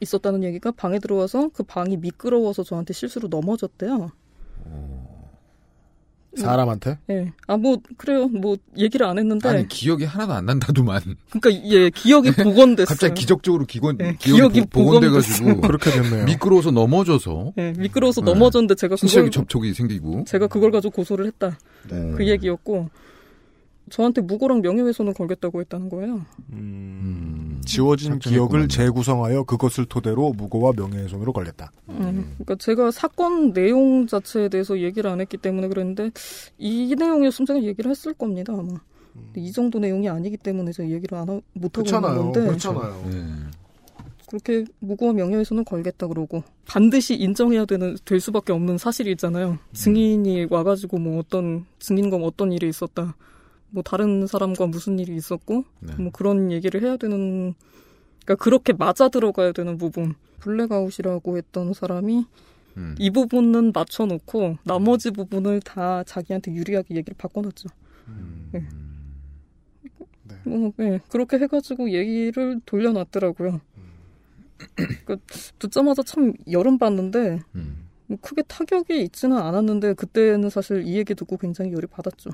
있었다는 0.00 0.42
얘기가 0.44 0.70
방에 0.70 0.98
들어와서 0.98 1.50
그 1.52 1.64
방이 1.64 1.98
미끄러워서 1.98 2.62
저한테 2.62 2.94
실수로 2.94 3.28
넘어졌대요. 3.28 4.10
사람한테 6.36 6.98
예. 7.10 7.32
아, 7.46 7.56
뭐, 7.56 7.78
그래요. 7.96 8.28
뭐, 8.28 8.56
얘기를 8.76 9.06
안 9.06 9.18
했는데. 9.18 9.48
아니 9.48 9.68
기억이 9.68 10.04
하나도 10.04 10.32
안 10.32 10.46
난다더만 10.46 11.02
그러니까, 11.30 11.64
예, 11.70 11.90
기억이 11.90 12.30
복원됐어요. 12.36 12.86
갑자기 12.86 13.14
기적적으로 13.20 13.64
기권 13.66 13.98
네, 13.98 14.16
기억이, 14.18 14.36
기억이 14.38 14.60
보- 14.62 14.82
복원돼가지고 14.84 15.38
복원됐어요. 15.38 15.60
그렇게 15.62 15.90
됐네요. 15.90 16.24
미끄러워서 16.26 16.70
넘어져서 16.70 17.52
예, 17.58 17.72
미끄러워서 17.76 18.20
네. 18.20 18.32
넘어졌는데 18.32 18.74
제가 18.74 18.96
그걸, 18.96 19.30
접촉이 19.30 19.74
생기고 19.74 20.24
제가 20.26 20.46
그걸 20.46 20.70
가지고 20.70 20.92
고소를 20.92 21.26
했다. 21.26 21.58
네. 21.90 22.12
그 22.16 22.26
얘기였고, 22.28 22.88
저한테 23.90 24.20
무고랑 24.20 24.62
명예훼손을 24.62 25.14
걸겠다고 25.14 25.60
했다는 25.60 25.88
거예요. 25.88 26.22
음, 26.52 27.60
지워진. 27.64 28.18
기억을 28.18 28.68
재구성하여 28.68 29.44
그것을 29.44 29.86
토대로 29.86 30.32
무고와 30.32 30.72
명예훼손으로 30.76 31.32
걸렸다. 31.32 31.70
음, 31.90 32.34
그러니까 32.38 32.56
제가 32.56 32.90
사건 32.90 33.52
내용 33.52 34.06
자체에 34.06 34.48
대해서 34.48 34.80
얘기를 34.80 35.08
안 35.10 35.20
했기 35.20 35.36
때문에 35.36 35.68
그랬는데, 35.68 36.10
이 36.58 36.94
내용이었으면 36.98 37.46
제가 37.46 37.62
얘기를 37.62 37.90
했을 37.90 38.12
겁니다, 38.12 38.52
아마. 38.52 38.80
이 39.36 39.50
정도 39.52 39.78
내용이 39.78 40.08
아니기 40.08 40.36
때문에 40.36 40.72
제가 40.72 40.90
얘기를 40.90 41.16
안 41.16 41.28
하, 41.28 41.40
못 41.52 41.78
하고 41.78 41.86
있는 41.86 42.00
그렇잖아요. 42.00 42.22
건데. 42.32 42.40
그렇잖아요. 42.40 43.04
네. 43.10 43.24
그렇게 44.28 44.64
무고와 44.80 45.12
명예훼손을 45.12 45.64
걸겠다 45.64 46.08
그러고 46.08 46.42
반드시 46.66 47.14
인정해야 47.14 47.64
되는 47.64 47.96
될 48.04 48.18
수밖에 48.20 48.52
없는 48.52 48.76
사실이 48.76 49.12
있잖아요. 49.12 49.56
증인이 49.72 50.48
와가지고 50.50 50.98
뭐 50.98 51.20
어떤 51.20 51.64
증인과 51.78 52.18
뭐 52.18 52.26
어떤 52.26 52.50
일이 52.52 52.68
있었다. 52.68 53.14
뭐 53.76 53.82
다른 53.82 54.26
사람과 54.26 54.66
무슨 54.66 54.98
일이 54.98 55.14
있었고 55.14 55.64
네. 55.80 55.94
뭐 55.96 56.10
그런 56.10 56.50
얘기를 56.50 56.82
해야 56.82 56.96
되는 56.96 57.52
그러니까 58.24 58.42
그렇게 58.42 58.72
맞아 58.72 59.10
들어가야 59.10 59.52
되는 59.52 59.76
부분. 59.76 60.14
블랙아웃이라고 60.40 61.36
했던 61.36 61.74
사람이 61.74 62.24
음. 62.78 62.94
이 62.98 63.10
부분은 63.10 63.72
맞춰놓고 63.74 64.56
나머지 64.64 65.10
부분을 65.10 65.60
다 65.60 66.02
자기한테 66.04 66.54
유리하게 66.54 66.94
얘기를 66.94 67.14
바꿔놨죠. 67.18 67.68
네. 68.52 68.66
네. 70.22 70.34
뭐, 70.46 70.72
네, 70.78 70.98
그렇게 71.10 71.36
해가지고 71.36 71.90
얘기를 71.90 72.58
돌려놨더라고요. 72.64 73.60
그 75.04 75.18
듣자마자 75.58 76.02
참 76.02 76.32
열은 76.50 76.78
받는데 76.78 77.40
음. 77.56 77.88
뭐 78.06 78.16
크게 78.22 78.40
타격이 78.40 79.02
있지는 79.02 79.36
않았는데 79.36 79.94
그때는 79.94 80.48
사실 80.48 80.86
이 80.86 80.96
얘기 80.96 81.14
듣고 81.14 81.36
굉장히 81.36 81.72
열이 81.74 81.86
받았죠. 81.88 82.30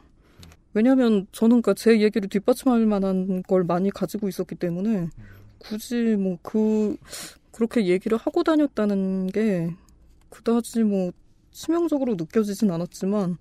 왜냐하면 0.74 1.26
저는 1.32 1.62
그러니까 1.62 1.74
제 1.74 2.00
얘기를 2.00 2.28
뒷받침할 2.28 2.86
만한 2.86 3.42
걸 3.42 3.64
많이 3.64 3.90
가지고 3.90 4.28
있었기 4.28 4.54
때문에 4.54 5.08
굳이 5.58 6.16
뭐 6.16 6.38
그 6.42 6.96
그렇게 7.52 7.86
얘기를 7.86 8.16
하고 8.16 8.42
다녔다는 8.42 9.26
게 9.26 9.74
그다지 10.30 10.84
뭐 10.84 11.12
치명적으로 11.50 12.14
느껴지진 12.14 12.70
않았지만 12.70 13.36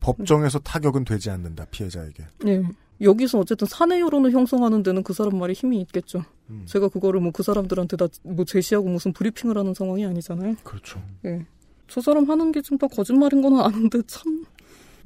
법정에서 0.00 0.58
타격은 0.60 1.04
되지 1.04 1.30
않는다 1.30 1.66
피해자에게. 1.66 2.24
예. 2.46 2.62
여기서 3.02 3.38
어쨌든 3.40 3.66
사내 3.66 4.00
여론을 4.00 4.30
형성하는 4.32 4.82
데는 4.82 5.02
그 5.02 5.12
사람 5.12 5.38
말이 5.38 5.52
힘이 5.52 5.80
있겠죠. 5.82 6.24
음. 6.48 6.64
제가 6.66 6.88
그거를 6.88 7.20
뭐 7.20 7.30
그 7.32 7.42
사람들한테 7.42 7.96
다 7.98 8.08
뭐 8.22 8.46
제시하고 8.46 8.88
무슨 8.88 9.12
브리핑을 9.12 9.58
하는 9.58 9.74
상황이 9.74 10.06
아니잖아요. 10.06 10.54
그렇죠. 10.64 11.02
예. 11.26 11.44
저 11.88 12.00
사람 12.00 12.28
하는 12.30 12.52
게 12.52 12.62
좀 12.62 12.78
다 12.78 12.86
거짓말인 12.88 13.42
거는 13.42 13.60
아는데 13.60 14.00
참 14.06 14.46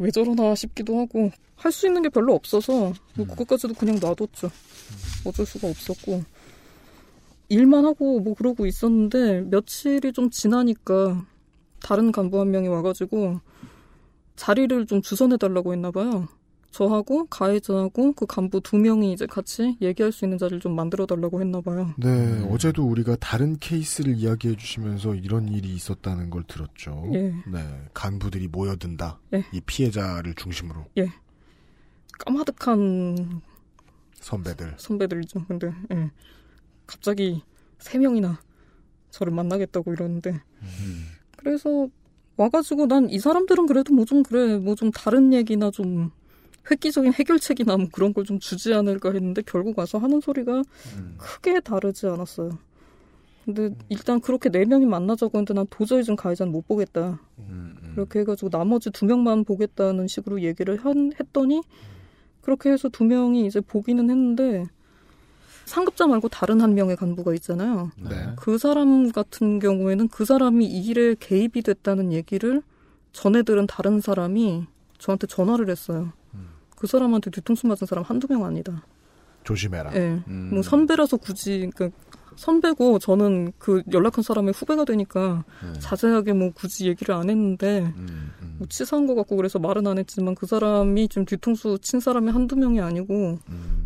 왜 0.00 0.10
저러나 0.10 0.54
싶기도 0.54 0.98
하고 0.98 1.30
할 1.56 1.70
수 1.72 1.86
있는 1.86 2.00
게 2.02 2.08
별로 2.08 2.34
없어서 2.34 2.92
뭐 3.16 3.26
그것까지도 3.26 3.74
그냥 3.74 3.98
놔뒀죠. 4.00 4.50
어쩔 5.26 5.44
수가 5.44 5.68
없었고 5.68 6.24
일만 7.50 7.84
하고 7.84 8.18
뭐 8.20 8.34
그러고 8.34 8.64
있었는데 8.66 9.42
며칠이 9.42 10.12
좀 10.14 10.30
지나니까 10.30 11.26
다른 11.82 12.12
간부 12.12 12.40
한 12.40 12.50
명이 12.50 12.68
와가지고 12.68 13.40
자리를 14.36 14.86
좀 14.86 15.02
주선해 15.02 15.36
달라고 15.36 15.72
했나 15.74 15.90
봐요. 15.90 16.28
저하고 16.70 17.26
가해자하고 17.26 18.12
그 18.12 18.26
간부 18.26 18.60
두 18.60 18.78
명이 18.78 19.12
이제 19.12 19.26
같이 19.26 19.76
얘기할 19.80 20.12
수 20.12 20.24
있는 20.24 20.38
자리를 20.38 20.60
좀 20.60 20.76
만들어 20.76 21.04
달라고 21.04 21.40
했나 21.40 21.60
봐요. 21.60 21.92
네, 21.98 22.46
어제도 22.48 22.86
우리가 22.86 23.16
다른 23.16 23.56
케이스를 23.58 24.14
이야기해 24.16 24.56
주시면서 24.56 25.16
이런 25.16 25.48
일이 25.48 25.74
있었다는 25.74 26.30
걸 26.30 26.44
들었죠. 26.44 27.10
예. 27.14 27.34
네, 27.50 27.82
간부들이 27.92 28.48
모여든다. 28.48 29.18
예. 29.34 29.44
이 29.52 29.60
피해자를 29.60 30.34
중심으로 30.34 30.86
예. 30.98 31.08
까마득한 32.20 33.40
선배들. 34.20 34.74
선배들이죠. 34.76 35.46
근데 35.46 35.72
예. 35.92 36.10
갑자기 36.86 37.42
세 37.78 37.98
명이나 37.98 38.38
저를 39.10 39.32
만나겠다고 39.32 39.92
이러는데 39.92 40.40
그래서 41.36 41.88
와가지고 42.36 42.86
난 42.86 43.08
이 43.10 43.18
사람들은 43.18 43.66
그래도 43.66 43.92
뭐 43.94 44.04
좀 44.04 44.22
그래 44.22 44.56
뭐 44.58 44.74
좀 44.76 44.90
다른 44.92 45.32
얘기나 45.32 45.70
좀 45.70 46.10
획기적인 46.70 47.12
해결책이나 47.14 47.76
뭐 47.76 47.88
그런 47.90 48.12
걸 48.14 48.24
좀 48.24 48.38
주지 48.38 48.72
않을까 48.74 49.12
했는데 49.12 49.42
결국 49.46 49.78
와서 49.78 49.98
하는 49.98 50.20
소리가 50.20 50.62
크게 51.18 51.60
다르지 51.60 52.06
않았어요. 52.06 52.58
근데 53.44 53.74
일단 53.88 54.20
그렇게 54.20 54.50
네 54.50 54.64
명이 54.64 54.84
만나자고 54.86 55.38
했는데 55.38 55.54
난 55.54 55.66
도저히 55.70 56.04
좀 56.04 56.14
가해자는 56.16 56.52
못 56.52 56.66
보겠다. 56.68 57.18
그렇게 57.94 58.20
해가지고 58.20 58.50
나머지 58.50 58.90
두 58.90 59.06
명만 59.06 59.44
보겠다는 59.44 60.06
식으로 60.06 60.42
얘기를 60.42 60.76
한, 60.84 61.12
했더니 61.18 61.62
그렇게 62.42 62.70
해서 62.70 62.88
두 62.88 63.04
명이 63.04 63.46
이제 63.46 63.60
보기는 63.60 64.08
했는데 64.08 64.66
상급자 65.64 66.06
말고 66.06 66.28
다른 66.28 66.60
한 66.60 66.74
명의 66.74 66.96
간부가 66.96 67.34
있잖아요. 67.34 67.90
네. 67.98 68.10
그 68.36 68.58
사람 68.58 69.10
같은 69.12 69.58
경우에는 69.58 70.08
그 70.08 70.24
사람이 70.24 70.66
이 70.66 70.86
일에 70.86 71.14
개입이 71.18 71.62
됐다는 71.62 72.12
얘기를 72.12 72.62
전에 73.12 73.42
들은 73.42 73.66
다른 73.66 74.00
사람이 74.00 74.66
저한테 74.98 75.26
전화를 75.26 75.68
했어요. 75.70 76.12
그 76.80 76.86
사람한테 76.86 77.30
뒤통수 77.30 77.66
맞은 77.66 77.86
사람 77.86 78.02
한두 78.04 78.26
명 78.26 78.42
아니다. 78.42 78.82
조심해라. 79.44 79.94
예. 79.96 80.22
음. 80.26 80.48
뭐 80.50 80.62
선배라서 80.62 81.18
굳이 81.18 81.70
그러니까 81.74 81.94
선배고 82.36 82.98
저는 82.98 83.52
그 83.58 83.82
연락한 83.92 84.22
사람의 84.22 84.54
후배가 84.56 84.86
되니까 84.86 85.44
자세하게 85.78 86.32
뭐 86.32 86.52
굳이 86.54 86.88
얘기를 86.88 87.14
안 87.14 87.28
했는데 87.28 87.92
뭐 88.56 88.66
치사한 88.66 89.06
것 89.06 89.14
같고 89.14 89.36
그래서 89.36 89.58
말은 89.58 89.86
안 89.86 89.98
했지만 89.98 90.34
그 90.34 90.46
사람이 90.46 91.08
좀 91.08 91.26
뒤통수 91.26 91.80
친 91.82 92.00
사람이 92.00 92.30
한두 92.30 92.56
명이 92.56 92.80
아니고 92.80 93.40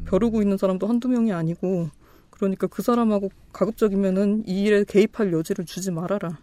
벼르고 0.04 0.40
있는 0.40 0.57
사람도 0.57 0.87
한두 0.87 1.09
명이 1.09 1.33
아니고 1.33 1.90
그러니까 2.30 2.68
그 2.68 2.83
사람하고 2.83 3.30
가급적이면은 3.52 4.44
이 4.46 4.62
일에 4.62 4.85
개입할 4.85 5.33
여지를 5.33 5.64
주지 5.64 5.90
말아라 5.90 6.38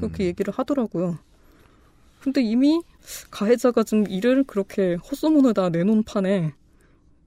그렇게 0.00 0.24
얘기를 0.24 0.54
하더라고요. 0.56 1.18
근데 2.20 2.42
이미 2.42 2.82
가해자가 3.30 3.84
좀 3.84 4.06
일을 4.08 4.44
그렇게 4.44 4.94
헛소문에다 4.94 5.70
내놓은 5.70 6.02
판에 6.02 6.54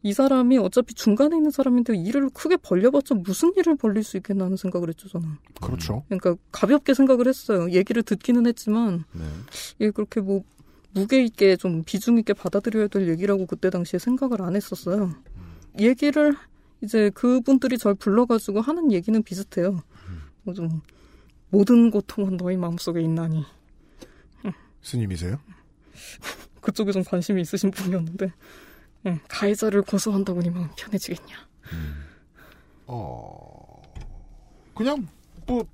이 0.03 0.13
사람이 0.13 0.57
어차피 0.57 0.95
중간에 0.95 1.37
있는 1.37 1.51
사람인데 1.51 1.95
일을 1.95 2.29
크게 2.33 2.57
벌려봤자 2.57 3.15
무슨 3.15 3.53
일을 3.55 3.75
벌릴 3.75 4.03
수 4.03 4.17
있겠나 4.17 4.45
하는 4.45 4.57
생각을 4.57 4.89
했죠, 4.89 5.07
저는. 5.07 5.27
그렇죠. 5.61 6.03
그러니까 6.07 6.35
가볍게 6.51 6.93
생각을 6.95 7.27
했어요. 7.27 7.69
얘기를 7.71 8.01
듣기는 8.01 8.47
했지만, 8.47 9.03
예, 9.79 9.91
그렇게 9.91 10.19
뭐, 10.21 10.43
무게 10.93 11.23
있게 11.23 11.55
좀 11.55 11.83
비중 11.85 12.17
있게 12.17 12.33
받아들여야 12.33 12.87
될 12.87 13.07
얘기라고 13.09 13.45
그때 13.45 13.69
당시에 13.69 13.99
생각을 13.99 14.41
안 14.41 14.55
했었어요. 14.55 15.13
얘기를 15.79 16.35
이제 16.81 17.11
그분들이 17.13 17.77
절 17.77 17.93
불러가지고 17.93 18.59
하는 18.59 18.91
얘기는 18.91 19.21
비슷해요. 19.21 19.83
뭐 20.43 20.53
좀, 20.55 20.81
모든 21.49 21.91
고통은 21.91 22.37
너희 22.37 22.57
마음속에 22.57 23.01
있나니. 23.01 23.45
스님이세요? 24.81 25.39
그쪽에 26.61 26.91
좀 26.91 27.03
관심이 27.03 27.41
있으신 27.41 27.71
분이었는데, 27.71 28.31
예, 29.07 29.19
가해자를 29.27 29.81
고소한다고 29.81 30.41
니 30.41 30.49
마음 30.49 30.69
편해지겠냐. 30.77 31.35
어, 32.87 33.81
그냥 34.75 35.07
뭐 35.47 35.65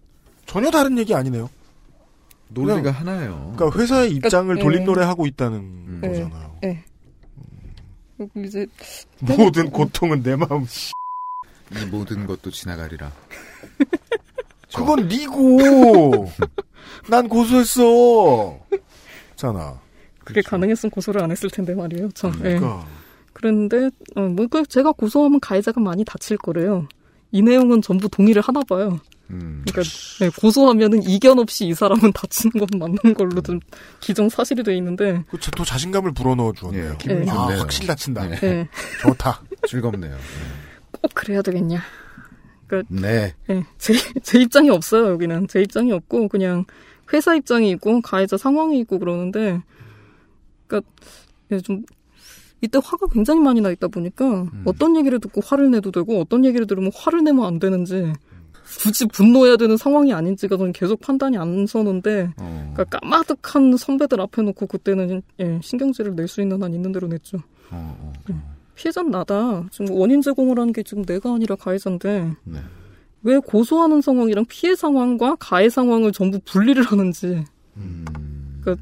전혀 0.45 0.69
다른 0.71 0.97
얘기 0.97 1.13
아니네요. 1.13 1.49
논리가 2.49 2.81
그냥- 2.81 2.99
하나예요. 2.99 3.53
그러니까 3.55 3.79
회사의 3.79 4.11
입장을 4.13 4.57
예. 4.57 4.61
돌림 4.61 4.85
노래 4.85 5.03
하고 5.03 5.25
있다는 5.27 6.01
예, 6.03 6.07
거잖아요. 6.07 6.59
예. 6.63 6.83
그리고 8.17 8.39
이제, 8.41 8.65
모든 9.19 9.69
고통은 9.69 10.23
내 10.23 10.35
마음. 10.35 10.65
이 11.75 11.85
모든 11.87 12.25
것도 12.25 12.49
지나가리라. 12.49 13.11
그건 14.73 15.07
니고. 15.09 16.31
난 17.09 17.27
고소했어. 17.27 18.59
잖아. 19.37 19.79
그게 20.23 20.41
가능했으면 20.41 20.91
고소를 20.91 21.21
안 21.23 21.31
했을 21.31 21.49
텐데 21.49 21.73
말이에요. 21.73 22.09
참. 22.13 22.33
예. 22.39 22.55
그러니까. 22.59 22.85
그랬는데 23.33 23.91
어, 24.15 24.21
뭐그 24.21 24.65
제가 24.65 24.91
고소하면 24.91 25.39
가해자가 25.39 25.79
많이 25.79 26.03
다칠 26.03 26.37
거래요. 26.37 26.87
이 27.31 27.41
내용은 27.41 27.81
전부 27.81 28.09
동의를 28.09 28.41
하나 28.41 28.61
봐요. 28.67 28.99
그러니까 29.27 29.81
네, 30.19 30.29
고소하면은 30.39 31.03
이견 31.03 31.37
없이 31.37 31.67
이 31.67 31.73
사람은 31.73 32.11
다치는 32.13 32.53
건 32.53 32.79
맞는 32.79 33.13
걸로 33.13 33.41
좀 33.41 33.59
기정 33.99 34.29
사실이 34.29 34.63
돼 34.63 34.75
있는데 34.77 35.23
그또 35.29 35.65
자신감을 35.65 36.13
불어넣어 36.13 36.53
주었네요. 36.53 36.97
기분이 36.97 37.29
아, 37.29 37.33
좋네요. 37.33 37.59
확실히 37.59 37.87
다친다. 37.87 38.27
네. 38.27 38.67
좋다. 39.01 39.41
즐겁네요. 39.67 40.15
꼭 40.91 41.11
그래야 41.13 41.41
되겠냐. 41.41 41.81
그러니까 42.67 42.89
네. 42.89 43.33
네, 43.47 43.63
제, 43.77 43.93
제 44.23 44.39
입장이 44.41 44.69
없어요, 44.69 45.07
여기는. 45.11 45.47
제 45.47 45.61
입장이 45.61 45.91
없고, 45.93 46.27
그냥 46.27 46.65
회사 47.13 47.35
입장이 47.35 47.69
있고, 47.71 48.01
가해자 48.01 48.37
상황이 48.37 48.79
있고 48.79 48.99
그러는데, 48.99 49.61
그니까, 50.67 50.87
좀, 51.63 51.83
이때 52.61 52.79
화가 52.83 53.07
굉장히 53.11 53.39
많이 53.39 53.61
나 53.61 53.69
있다 53.71 53.87
보니까, 53.87 54.47
어떤 54.65 54.95
얘기를 54.97 55.19
듣고 55.19 55.41
화를 55.43 55.71
내도 55.71 55.91
되고, 55.91 56.19
어떤 56.19 56.43
얘기를 56.45 56.65
들으면 56.67 56.91
화를 56.95 57.23
내면 57.23 57.45
안 57.45 57.59
되는지, 57.59 58.13
굳이 58.83 59.05
분노해야 59.05 59.55
되는 59.55 59.77
상황이 59.77 60.11
아닌지가 60.11 60.57
저는 60.57 60.73
계속 60.73 60.99
판단이 60.99 61.37
안 61.37 61.65
서는데, 61.65 62.33
그러니까 62.35 62.83
까마득한 62.99 63.77
선배들 63.77 64.19
앞에 64.19 64.41
놓고 64.41 64.67
그때는 64.67 65.21
예, 65.39 65.59
신경질을 65.63 66.15
낼 66.15 66.27
수 66.27 66.41
있는 66.41 66.61
한 66.61 66.73
있는 66.73 66.91
대로 66.91 67.07
냈죠. 67.07 67.37
피해자는 68.75 69.09
나다. 69.09 69.63
지금 69.71 69.91
원인 69.95 70.21
제공을 70.21 70.59
하는 70.59 70.73
게 70.73 70.83
지금 70.83 71.03
내가 71.05 71.33
아니라 71.33 71.55
가해자인데 71.55 72.33
네. 72.43 72.59
왜 73.27 73.39
고소하는 73.39 73.99
상황이랑 73.99 74.45
피해 74.47 74.73
상황과 74.73 75.35
가해 75.37 75.69
상황을 75.69 76.13
전부 76.13 76.39
분리를 76.45 76.81
하는지. 76.81 77.43
그러니까 78.61 78.81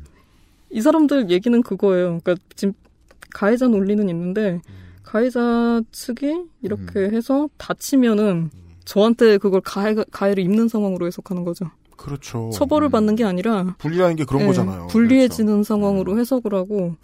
이 0.70 0.82
사람들 0.82 1.32
얘기는 1.32 1.60
그거예요. 1.64 2.20
그러니까 2.24 2.36
지금 2.56 2.76
가해자 3.34 3.68
논리는 3.68 4.08
있는데 4.08 4.62
가해자 5.02 5.82
측이 5.92 6.44
이렇게 6.62 7.00
해서 7.00 7.50
다치면은 7.58 8.52
저한테 8.86 9.40
그걸 9.40 9.62
가해 9.62 9.96
가해를 10.12 10.44
입는 10.44 10.68
상황으로 10.68 11.08
해석하는 11.08 11.44
거죠. 11.44 11.72
그렇죠. 11.98 12.52
처벌을 12.54 12.90
받는 12.90 13.16
게 13.16 13.24
아니라 13.24 13.76
분리라는 13.80 14.16
게 14.16 14.26
그런 14.26 14.44
예, 14.44 14.46
거잖아요. 14.46 14.76
그렇죠. 14.76 14.94
불리해지는 14.94 15.64
상황으로 15.64 16.20
해석을 16.20 16.54
하고. 16.54 16.96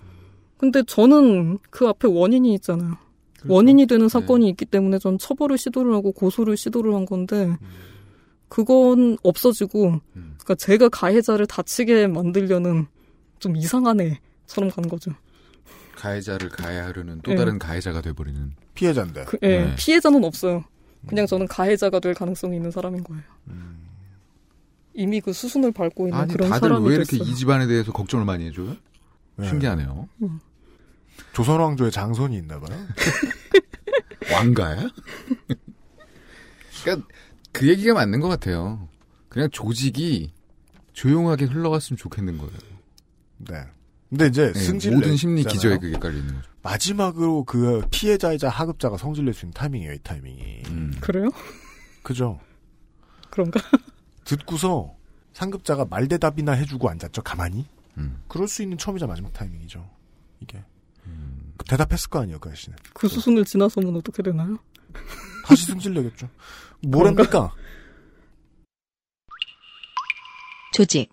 근데 0.58 0.84
저는 0.84 1.58
그 1.72 1.88
앞에 1.88 2.08
원인이 2.08 2.54
있잖아요. 2.54 2.98
그렇죠. 3.42 3.54
원인이 3.54 3.84
네. 3.84 3.86
되는 3.88 4.08
사건이 4.08 4.48
있기 4.50 4.66
때문에 4.66 5.00
전 5.00 5.18
처벌을 5.18 5.58
시도를 5.58 5.94
하고 5.94 6.12
고소를 6.12 6.58
시도를 6.58 6.94
한 6.94 7.06
건데 7.06 7.58
그건 8.48 9.18
없어지고 9.24 10.00
그러니까 10.14 10.56
제가 10.56 10.90
가해자를 10.90 11.48
다치게 11.48 12.08
만들려는 12.08 12.88
좀 13.40 13.56
이상한 13.56 14.00
애처럼 14.00 14.70
간 14.70 14.88
거죠. 14.88 15.12
가해자를 15.96 16.50
가해하려는 16.50 17.22
또 17.24 17.32
네. 17.32 17.38
다른 17.38 17.60
가해자가 17.60 18.02
돼버리는 18.02 18.54
피해자인데. 18.74 19.26
그, 19.26 19.38
예, 19.44 19.66
네. 19.66 19.76
피해자는 19.78 20.24
없어요. 20.24 20.64
그냥 21.08 21.26
저는 21.26 21.48
가해자가 21.48 22.00
될 22.00 22.14
가능성이 22.14 22.58
있는 22.58 22.70
사람인 22.70 23.04
거예요. 23.04 23.24
이미 24.94 25.22
그 25.22 25.34
수순을 25.34 25.72
밟고 25.72 26.08
있는 26.08 26.20
아니 26.20 26.34
그런 26.34 26.50
다들 26.50 26.70
사람이 26.70 26.88
왜 26.88 26.96
이렇게 26.96 27.18
됐어요. 27.18 27.28
이 27.28 27.36
집안에 27.36 27.66
대해서 27.66 27.92
걱정을 27.92 28.26
많이 28.26 28.46
해줘요? 28.46 28.76
신기하네요. 29.44 30.08
조선 31.34 31.60
왕조의 31.60 31.92
장손이 31.92 32.36
있나 32.38 32.60
봐요. 32.60 32.78
왕가야? 34.34 34.90
그러니까 36.84 37.08
그 37.52 37.68
얘기가 37.68 37.94
맞는 37.94 38.20
것 38.20 38.28
같아요. 38.28 38.88
그냥 39.30 39.50
조직이 39.52 40.34
조용하게 40.94 41.46
흘러갔으면 41.46 41.98
좋겠는 41.98 42.38
거예요. 42.38 42.54
네. 43.38 43.64
근데 44.10 44.28
이제 44.28 44.52
네, 44.52 44.60
승질 44.60 44.92
모든 44.96 45.16
심리. 45.16 45.44
기저에 45.44 45.78
그게 45.78 45.98
깔려 45.98 46.18
있는 46.18 46.36
거죠. 46.36 46.50
마지막으로 46.64 47.46
그 47.46 47.82
피해자이자 47.92 48.50
하급자가 48.50 48.98
성질 48.98 49.24
낼 49.26 49.34
수 49.34 49.46
있는 49.46 49.54
타이밍이에요, 49.54 49.94
이 49.94 50.00
타이밍이. 50.04 50.64
음. 50.68 50.94
그래요? 51.00 51.30
그죠? 52.04 52.40
그런가? 53.30 53.62
듣고서 54.26 54.94
상급자가 55.34 55.86
말대답이나 55.86 56.52
해주고 56.52 56.90
앉았죠, 56.90 57.22
가만히? 57.24 57.66
음. 57.98 58.22
그럴 58.28 58.48
수 58.50 58.62
있는 58.64 58.78
처음이자 58.78 59.08
마지막 59.08 59.32
타이밍이죠. 59.32 59.90
이게. 60.42 60.62
그 61.58 61.66
대답했을 61.66 62.10
거 62.10 62.20
아니에요, 62.22 62.40
그 62.40 62.50
아저씨는. 62.50 62.78
그 62.94 63.08
수순을 63.08 63.46
지나서면 63.46 63.96
어떻게 63.96 64.24
되나요? 64.24 64.58
다시 65.46 65.66
승질 65.66 65.94
내겠죠. 65.94 66.30
뭐랍니까? 66.84 67.54
조직 70.74 71.12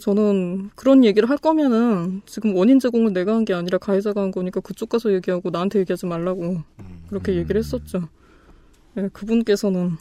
저는 0.00 0.70
그런 0.76 1.04
얘기를 1.04 1.28
할 1.28 1.36
거면은 1.38 2.22
지금 2.26 2.54
원인 2.54 2.78
제공을 2.78 3.12
내가 3.12 3.34
한 3.34 3.44
게 3.44 3.52
아니라 3.52 3.78
가해자가 3.78 4.22
한 4.22 4.30
거니까 4.30 4.60
그쪽 4.60 4.88
가서 4.90 5.12
얘기하고 5.12 5.50
나한테 5.50 5.80
얘기하지 5.80 6.06
말라고 6.06 6.62
그렇게 7.08 7.34
얘기를 7.34 7.58
했었죠. 7.58 8.08
네, 8.94 9.08
그분께서는 9.12 9.96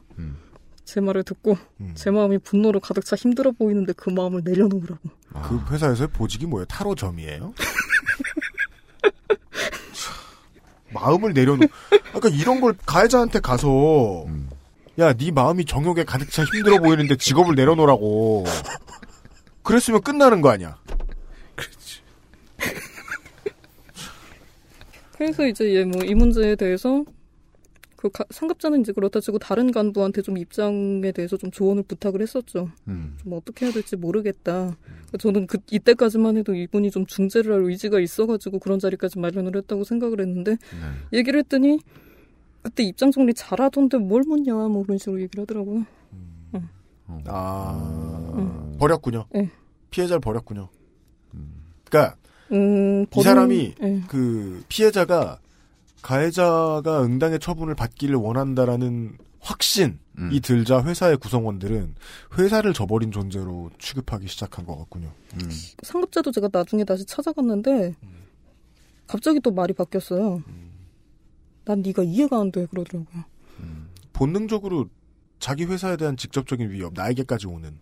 제 0.86 1.02
말을 1.02 1.24
듣고 1.24 1.58
제 1.96 2.12
마음이 2.12 2.38
분노로 2.38 2.80
가득 2.80 3.06
차 3.06 3.16
힘들어 3.16 3.52
보이는데 3.52 3.94
그 3.94 4.10
마음을 4.12 4.42
내려놓으라고. 4.44 5.10
그 5.34 5.60
회사에서의 5.74 6.10
보직이 6.12 6.46
뭐예요? 6.46 6.66
타로점이에요? 6.66 7.54
마음을 10.94 11.34
내려놓. 11.34 11.70
그러니까 11.90 12.30
이런 12.30 12.62
걸 12.62 12.74
가해자한테 12.86 13.40
가서 13.40 14.26
야, 15.00 15.14
네 15.14 15.32
마음이 15.32 15.66
정욕에 15.66 16.04
가득 16.06 16.32
차 16.32 16.44
힘들어 16.44 16.80
보이는데 16.80 17.16
직업을 17.18 17.56
내려놓으라고. 17.56 18.46
그랬으면 19.64 20.02
끝나는 20.02 20.42
거 20.42 20.50
아니야. 20.50 20.78
그래서 25.18 25.46
이제 25.48 25.74
얘 25.76 25.84
뭐 25.84 26.04
이 26.04 26.14
문제에 26.14 26.56
대해서 26.56 27.04
그 27.98 28.10
가- 28.10 28.24
상급자는 28.30 28.82
이제 28.82 28.92
그렇다 28.94 29.20
치고 29.20 29.40
다른 29.40 29.72
간부한테 29.72 30.22
좀 30.22 30.38
입장에 30.38 31.12
대해서 31.12 31.36
좀 31.36 31.50
조언을 31.52 31.84
부탁을 31.84 32.22
했었죠. 32.22 32.70
음. 32.88 33.18
좀 33.22 33.34
어떻게 33.34 33.66
해야 33.66 33.74
될지 33.74 33.96
모르겠다. 33.98 34.78
그러니까 34.86 35.18
저는 35.20 35.48
그 35.48 35.58
이때까지만 35.72 36.38
해도 36.38 36.54
이분이 36.56 36.92
좀 36.92 37.06
중재를 37.08 37.54
할 37.54 37.62
의지가 37.64 38.00
있어가지고 38.00 38.60
그런 38.60 38.78
자리까지 38.80 39.18
마련을 39.20 39.56
했다고 39.58 39.84
생각을 39.84 40.22
했는데 40.22 40.52
네. 41.12 41.18
얘기를 41.18 41.40
했더니 41.40 41.80
그때 42.62 42.84
입장 42.84 43.12
정리 43.12 43.34
잘하던데 43.34 43.98
뭘 43.98 44.22
묻냐 44.28 44.54
뭐 44.54 44.84
그런 44.84 44.98
식으로 45.00 45.20
얘기를 45.22 45.42
하더라고요. 45.42 45.86
아, 47.26 48.70
버렸군요. 48.80 49.26
네. 49.34 49.50
피해자를 49.90 50.20
버렸군요. 50.20 50.70
그러니까 51.86 52.16
음, 52.52 53.04
이 53.04 53.06
버린- 53.10 53.24
사람이 53.24 53.76
네. 53.80 54.02
그 54.08 54.64
피해자가 54.68 55.40
가해자가 56.02 57.04
응당의 57.04 57.40
처분을 57.40 57.76
받기를 57.76 58.16
원한다라는 58.16 59.18
확신이 59.40 59.98
들자 60.42 60.84
회사의 60.84 61.18
구성원들은 61.18 61.96
회사를 62.38 62.74
저버린 62.74 63.12
존재로 63.12 63.70
취급하기 63.80 64.28
시작한 64.28 64.66
것 64.66 64.78
같군요. 64.78 65.12
상급자도 65.84 66.32
제가 66.32 66.50
나중에 66.52 66.84
다시 66.84 67.06
찾아갔는데 67.06 67.96
갑자기 69.06 69.40
또 69.40 69.52
말이 69.52 69.74
바뀌었어요. 69.74 70.44
난 71.66 71.82
네가 71.82 72.04
이해가 72.04 72.40
안 72.40 72.52
돼 72.52 72.66
그러더라고요. 72.66 73.24
본능적으로 74.14 74.90
자기 75.40 75.66
회사에 75.66 75.98
대한 75.98 76.18
직접적인 76.18 76.72
위협, 76.72 76.94
나에게까지 76.96 77.48
오는 77.48 77.80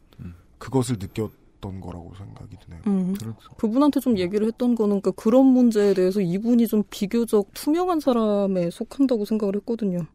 그것을 0.58 0.98
느꼈 1.00 1.32
던 1.66 1.82
거라고 1.82 2.14
생각이 2.16 2.58
드네요. 2.64 2.82
음. 2.88 3.16
그분한테 3.58 4.00
좀 4.00 4.18
얘기를 4.18 4.46
했던 4.46 4.76
거는 4.76 5.02
그런 5.16 5.46
문제에 5.48 5.94
대해서 5.94 6.22
이분이 6.22 6.68
좀 6.68 6.84
비교적 6.90 7.50
투명한 7.54 8.00
사람에 8.00 8.70
속한다고 8.70 9.26
생각을 9.26 9.56
했거든요. 9.58 10.06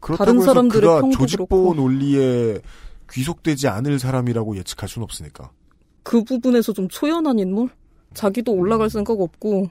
그렇다고 0.00 0.24
다른 0.24 0.40
사람들의 0.40 0.80
그가 0.80 1.00
평도 1.00 1.18
조직보호 1.18 1.74
논리에 1.74 2.60
귀속되지 3.10 3.68
않을 3.68 3.98
사람이라고 3.98 4.56
예측할 4.56 4.88
수는 4.88 5.04
없으니까. 5.04 5.50
그 6.02 6.24
부분에서 6.24 6.72
좀 6.72 6.88
초연한 6.88 7.38
인물? 7.38 7.68
자기도 8.14 8.52
올라갈 8.52 8.88
생각 8.88 9.20
없고 9.20 9.68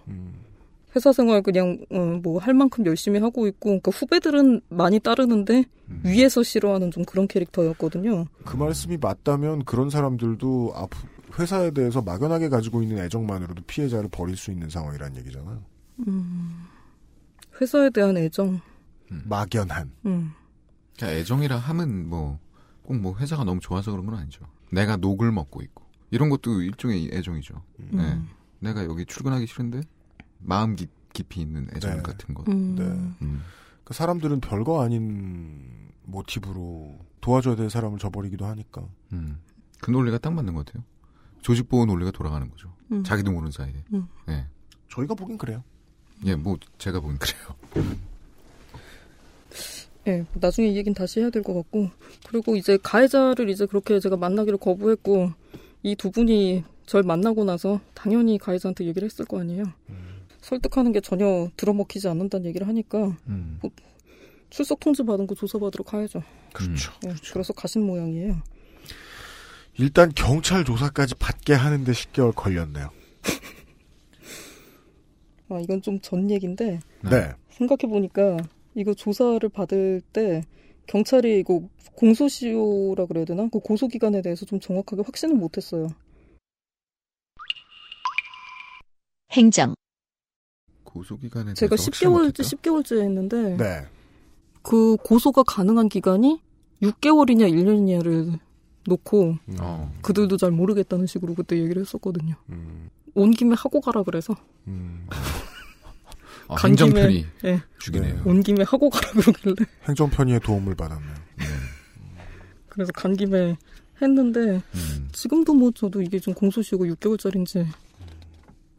회사 0.95 1.11
생활 1.11 1.41
그냥 1.41 1.77
어, 1.91 1.99
뭐할 2.23 2.53
만큼 2.53 2.85
열심히 2.85 3.19
하고 3.19 3.47
있고 3.47 3.69
그러니까 3.69 3.91
후배들은 3.91 4.61
많이 4.69 4.99
따르는데 4.99 5.65
위에서 6.03 6.43
싫어하는 6.43 6.91
좀 6.91 7.05
그런 7.05 7.27
캐릭터였거든요. 7.27 8.25
그 8.45 8.55
말씀이 8.55 8.97
맞다면 8.97 9.65
그런 9.65 9.89
사람들도 9.89 10.73
앞 10.75 10.89
회사에 11.37 11.71
대해서 11.71 12.01
막연하게 12.01 12.49
가지고 12.49 12.81
있는 12.81 12.97
애정만으로도 12.99 13.63
피해자를 13.67 14.09
버릴 14.09 14.35
수 14.35 14.51
있는 14.51 14.69
상황이라는 14.69 15.17
얘기잖아요. 15.17 15.63
음, 16.07 16.63
회사에 17.61 17.89
대한 17.89 18.17
애정. 18.17 18.59
막연한. 19.09 19.91
음. 20.05 20.31
그러니까 20.95 21.19
애정이라 21.19 21.57
함은 21.57 22.09
뭐꼭뭐 22.09 23.17
회사가 23.17 23.43
너무 23.43 23.59
좋아서 23.59 23.91
그런 23.91 24.05
건 24.05 24.15
아니죠. 24.15 24.45
내가 24.71 24.97
녹을 24.97 25.31
먹고 25.31 25.61
있고 25.61 25.83
이런 26.11 26.29
것도 26.29 26.61
일종의 26.61 27.09
애정이죠. 27.13 27.61
음. 27.79 27.89
네. 27.91 28.19
내가 28.59 28.83
여기 28.85 29.05
출근하기 29.05 29.45
싫은데 29.45 29.81
마음 30.39 30.75
깊, 30.75 30.89
깊이 31.13 31.41
있는 31.41 31.67
애정 31.75 31.97
네. 31.97 32.01
같은 32.03 32.33
것. 32.33 32.47
음. 32.47 32.75
네. 32.75 32.83
음. 33.25 33.41
그 33.83 33.93
사람들은 33.93 34.39
별거 34.41 34.81
아닌 34.83 35.89
모티브로 36.05 36.99
도와줘야 37.21 37.55
될 37.55 37.69
사람을 37.69 37.99
저버리기도 37.99 38.45
하니까. 38.45 38.87
음. 39.13 39.39
그 39.81 39.91
논리가 39.91 40.17
딱 40.17 40.33
맞는 40.33 40.53
것 40.53 40.65
같아요. 40.65 40.83
조직 41.41 41.69
보호 41.69 41.85
논리가 41.85 42.11
돌아가는 42.11 42.49
거죠. 42.49 42.73
음. 42.91 43.03
자기도 43.03 43.31
모르는 43.31 43.51
사이에. 43.51 43.73
음. 43.93 44.07
네. 44.25 44.45
저희가 44.89 45.13
보긴 45.15 45.37
그래요. 45.37 45.63
예, 46.25 46.35
뭐 46.35 46.57
제가 46.77 46.99
보긴 46.99 47.17
그래요. 47.19 47.55
예, 50.07 50.25
나중에 50.33 50.69
이 50.69 50.75
얘기는 50.77 50.93
다시 50.95 51.19
해야 51.19 51.29
될 51.29 51.43
것 51.43 51.53
같고. 51.53 51.89
그리고 52.27 52.55
이제 52.55 52.77
가해자를 52.81 53.49
이제 53.49 53.65
그렇게 53.65 53.99
제가 53.99 54.15
만나기를 54.17 54.57
거부했고, 54.57 55.31
이 55.83 55.95
두 55.95 56.11
분이 56.11 56.63
절 56.85 57.03
만나고 57.03 57.43
나서 57.43 57.79
당연히 57.93 58.37
가해자한테 58.37 58.85
얘기를 58.85 59.05
했을 59.05 59.25
거 59.25 59.39
아니에요. 59.41 59.63
설득하는 60.51 60.93
게 60.93 61.01
전혀 61.01 61.49
들어먹히지 61.57 62.07
않는다는 62.07 62.45
얘기를 62.45 62.67
하니까, 62.67 63.17
음. 63.27 63.59
뭐 63.61 63.69
출석 64.49 64.79
통지 64.79 65.03
받은 65.03 65.27
거 65.27 65.35
조사받으러 65.35 65.83
가야죠. 65.83 66.23
그렇죠. 66.53 66.93
예, 67.05 67.13
그래서 67.33 67.51
가신 67.51 67.85
모양이에요. 67.85 68.41
일단 69.77 70.09
경찰 70.15 70.63
조사까지 70.63 71.15
받게 71.15 71.53
하는데 71.53 71.91
10개월 71.91 72.33
걸렸네요. 72.33 72.89
아, 75.49 75.59
이건 75.59 75.81
좀 75.81 75.99
전 76.01 76.31
얘기인데, 76.31 76.79
네. 77.03 77.33
생각해 77.49 77.91
보니까 77.91 78.37
이거 78.73 78.93
조사를 78.93 79.47
받을 79.49 80.01
때 80.13 80.43
경찰이 80.87 81.39
이거 81.39 81.67
공소시효라 81.95 83.05
그래야 83.07 83.25
되나? 83.25 83.49
그 83.51 83.59
고소기간에 83.59 84.21
대해서 84.21 84.45
좀 84.45 84.61
정확하게 84.61 85.01
확신을 85.05 85.35
못했어요. 85.35 85.89
행정, 89.31 89.75
고소 90.97 91.17
기간에 91.17 91.53
제가 91.53 91.75
대해서 91.75 91.85
확실히 91.85 92.11
10개월째, 92.11 92.21
못했다? 92.23 92.43
10개월째 92.43 93.01
했는데, 93.01 93.57
네. 93.57 93.85
그 94.63 94.97
고소가 95.03 95.43
가능한 95.43 95.89
기간이 95.89 96.41
6개월이냐 96.81 97.51
1년이냐를 97.51 98.39
놓고, 98.85 99.37
어. 99.59 99.93
그들도 100.01 100.37
잘 100.37 100.51
모르겠다는 100.51 101.05
식으로 101.05 101.35
그때 101.35 101.57
얘기를 101.57 101.81
했었거든요. 101.81 102.35
온 103.13 103.31
김에 103.31 103.55
하고 103.57 103.79
가라 103.81 104.03
그래서. 104.03 104.35
아, 106.47 106.55
간 106.55 106.71
행정편이 106.71 107.13
김에, 107.13 107.53
예. 107.53 107.61
죽이네요. 107.79 108.23
온 108.25 108.41
김에 108.41 108.63
하고 108.63 108.89
가라 108.89 109.11
그러길래. 109.11 109.55
행정편의의 109.87 110.39
도움을 110.39 110.75
받았네요. 110.75 111.15
그래서 112.69 112.91
간 112.93 113.15
김에 113.15 113.57
했는데, 114.01 114.39
음. 114.39 115.09
지금도 115.11 115.53
뭐 115.53 115.71
저도 115.71 116.01
이게 116.01 116.19
좀 116.19 116.33
공소시효가 116.33 116.85
6개월짜리인지, 116.85 117.65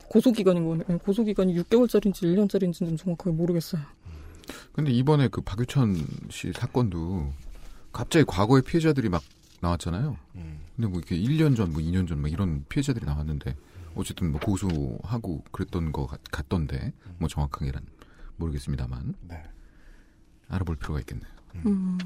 고소기간인 0.08 0.66
거네. 0.66 0.84
예, 0.90 0.94
고소기간이 0.96 1.54
6개월짜리인지 1.54 2.22
1년짜리인지 2.22 2.78
좀 2.78 2.96
정확하게 2.96 3.30
모르겠어요. 3.30 3.82
근데 4.72 4.90
이번에 4.92 5.28
그 5.28 5.40
박유천 5.40 5.96
씨 6.30 6.52
사건도 6.52 7.32
갑자기 7.92 8.24
과거의 8.26 8.62
피해자들이 8.62 9.08
막 9.08 9.22
나왔잖아요. 9.60 10.16
근데 10.76 10.88
뭐 10.88 10.98
이렇게 10.98 11.16
1년 11.18 11.56
전, 11.56 11.72
뭐 11.72 11.82
2년 11.82 12.08
전, 12.08 12.20
뭐 12.20 12.30
이런 12.30 12.64
피해자들이 12.68 13.04
나왔는데 13.04 13.56
어쨌든 13.94 14.30
뭐 14.30 14.40
고소하고 14.40 15.42
그랬던 15.50 15.92
거 15.92 16.06
같, 16.06 16.20
같던데 16.30 16.92
뭐 17.18 17.28
정확하게는 17.28 17.80
모르겠습니다만 18.36 19.14
알아볼 20.48 20.76
필요가 20.76 21.00
있겠네요. 21.00 21.28
음. 21.66 21.98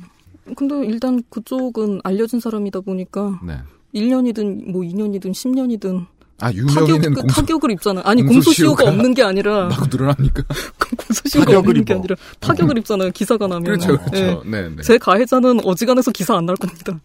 근데 0.56 0.86
일단 0.86 1.22
그쪽은 1.28 2.00
알려진 2.02 2.40
사람이다 2.40 2.80
보니까 2.80 3.38
네. 3.44 3.58
1년이든 3.94 4.70
뭐 4.70 4.82
2년이든 4.82 5.30
10년이든 5.30 6.06
아 6.44 6.52
유명인은 6.52 7.00
타격, 7.00 7.14
공소 7.14 7.26
타격을 7.34 7.70
입잖아. 7.70 8.02
아니 8.04 8.22
공소시효가 8.22 8.82
공소시효가 8.84 8.88
없는 8.90 9.14
게 9.14 9.22
아니라 9.22 9.68
막 9.70 9.88
늘어납니까? 9.88 10.42
공소시효가 11.06 11.44
타격을 11.46 11.68
없는 11.70 11.84
게 11.84 11.92
입어. 11.92 11.98
아니라 12.00 12.16
타격을 12.40 12.78
입잖아요. 12.78 13.10
기사가 13.12 13.46
나면. 13.46 13.62
그렇죠, 13.64 13.96
그렇죠. 13.98 14.16
예. 14.16 14.50
네, 14.50 14.68
네. 14.70 14.82
제 14.82 14.98
가해자는 14.98 15.60
어지간해서 15.64 16.10
기사 16.10 16.36
안 16.36 16.46
날 16.46 16.56
겁니다. 16.56 16.98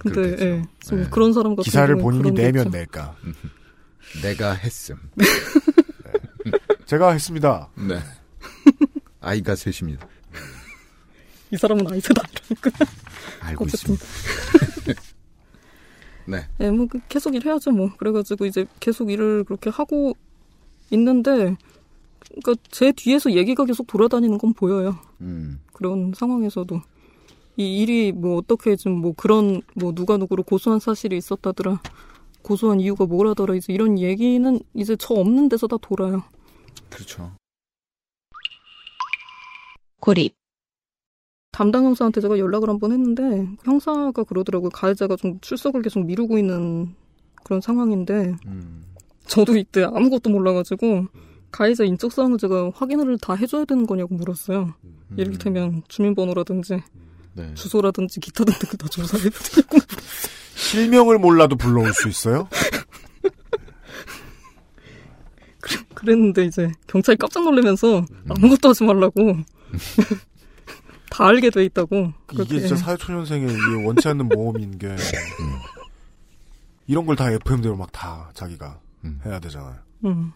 근데 0.00 0.20
그렇겠죠. 0.20 0.44
예, 0.44 0.62
좀 0.80 1.02
네. 1.02 1.08
그런 1.10 1.32
사람 1.32 1.52
같은 1.54 1.62
기사를 1.64 1.94
본인이 1.96 2.34
게 2.34 2.42
내면 2.42 2.66
있죠. 2.66 2.76
낼까. 2.76 3.14
내가 4.22 4.52
했음. 4.54 4.96
제가 6.86 7.12
했습니다. 7.12 7.68
네. 7.76 8.00
아이가 9.20 9.54
셋입니다. 9.54 10.06
이 11.52 11.56
사람은 11.56 11.86
아이세다 11.90 12.20
이러니까. 12.50 12.70
알고 13.40 13.64
어쨌든. 13.66 13.94
있습니다. 13.94 15.02
네. 16.26 16.46
예, 16.60 16.70
뭐 16.70 16.86
그- 16.88 17.00
계속 17.08 17.34
일해야죠 17.34 17.70
뭐. 17.72 17.90
그래가지고 17.96 18.46
이제 18.46 18.66
계속 18.80 19.10
일을 19.10 19.44
그렇게 19.44 19.70
하고 19.70 20.14
있는데, 20.90 21.56
그러니까 22.34 22.54
제 22.70 22.92
뒤에서 22.92 23.32
얘기가 23.32 23.64
계속 23.64 23.86
돌아다니는 23.86 24.38
건 24.38 24.52
보여요. 24.54 24.98
음. 25.20 25.60
그런 25.72 26.12
상황에서도 26.14 26.80
이 27.56 27.80
일이 27.82 28.12
뭐 28.12 28.36
어떻게 28.38 28.76
좀 28.76 29.00
뭐 29.00 29.12
그런 29.16 29.60
뭐 29.74 29.92
누가 29.94 30.16
누구를 30.16 30.44
고소한 30.44 30.78
사실이 30.80 31.16
있었다더라. 31.16 31.80
고소한 32.42 32.80
이유가 32.80 33.04
뭐라더라 33.06 33.54
이제 33.54 33.72
이런 33.72 33.98
얘기는 33.98 34.58
이제 34.74 34.96
저 34.96 35.14
없는 35.14 35.48
데서 35.48 35.66
다 35.66 35.76
돌아요. 35.80 36.22
그렇죠. 36.90 37.32
고립. 40.00 40.34
담당 41.52 41.84
형사한테 41.84 42.20
제가 42.20 42.38
연락을 42.38 42.68
한 42.68 42.78
번 42.78 42.92
했는데 42.92 43.46
형사가 43.64 44.24
그러더라고요. 44.24 44.70
가해자가 44.70 45.16
좀 45.16 45.38
출석을 45.40 45.82
계속 45.82 46.04
미루고 46.04 46.38
있는 46.38 46.94
그런 47.44 47.60
상황인데 47.60 48.34
음. 48.46 48.84
저도 49.26 49.56
이때 49.56 49.84
아무것도 49.84 50.30
몰라가지고 50.30 51.06
가해자 51.50 51.84
인적 51.84 52.10
사항을 52.12 52.38
제가 52.38 52.70
확인을 52.74 53.18
다 53.18 53.34
해줘야 53.34 53.64
되는 53.66 53.86
거냐고 53.86 54.14
물었어요. 54.14 54.74
이를테면 55.16 55.82
주민번호라든지 55.88 56.82
네. 57.34 57.54
주소라든지 57.54 58.20
기타 58.20 58.44
등등을 58.44 58.78
다 58.78 58.88
조사해야 58.88 59.30
되냐고 59.30 59.78
실명을 60.56 61.18
몰라도 61.18 61.56
불러올 61.56 61.92
수 61.92 62.08
있어요? 62.08 62.48
그랬는데 65.94 66.44
이제 66.46 66.72
경찰이 66.88 67.16
깜짝 67.18 67.44
놀라면서 67.44 68.04
아무것도 68.28 68.70
하지 68.70 68.84
말라고 68.84 69.36
다 71.12 71.26
알게 71.26 71.50
돼 71.50 71.64
있다고. 71.64 72.12
이게 72.32 72.44
진짜 72.60 72.74
사회초년생의 72.76 73.84
원치 73.86 74.08
않는 74.08 74.28
모험인 74.28 74.78
게 74.78 74.96
이런 76.86 77.06
걸 77.06 77.16
다 77.16 77.30
FM대로 77.30 77.76
막 77.76 77.90
다 77.92 78.30
자기가 78.34 78.80
해야 79.26 79.38
되잖아요. 79.38 79.76
음. 80.04 80.32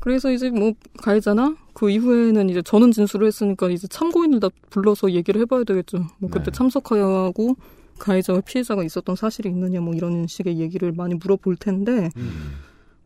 그래서 0.00 0.32
이제 0.32 0.48
뭐 0.50 0.72
가해자나 1.02 1.56
그 1.74 1.90
이후에는 1.90 2.48
이제 2.48 2.62
저는 2.62 2.90
진술을 2.90 3.26
했으니까 3.26 3.68
이제 3.68 3.86
참고인을 3.86 4.40
다 4.40 4.48
불러서 4.70 5.12
얘기를 5.12 5.40
해봐야 5.42 5.64
되겠죠. 5.64 6.06
뭐 6.18 6.30
그때 6.30 6.46
네. 6.46 6.50
참석하고 6.52 7.56
가해자와 7.98 8.40
피해자가 8.40 8.82
있었던 8.82 9.14
사실이 9.14 9.50
있느냐 9.50 9.80
뭐 9.82 9.92
이런 9.94 10.26
식의 10.26 10.58
얘기를 10.58 10.90
많이 10.92 11.14
물어볼 11.16 11.56
텐데 11.56 12.08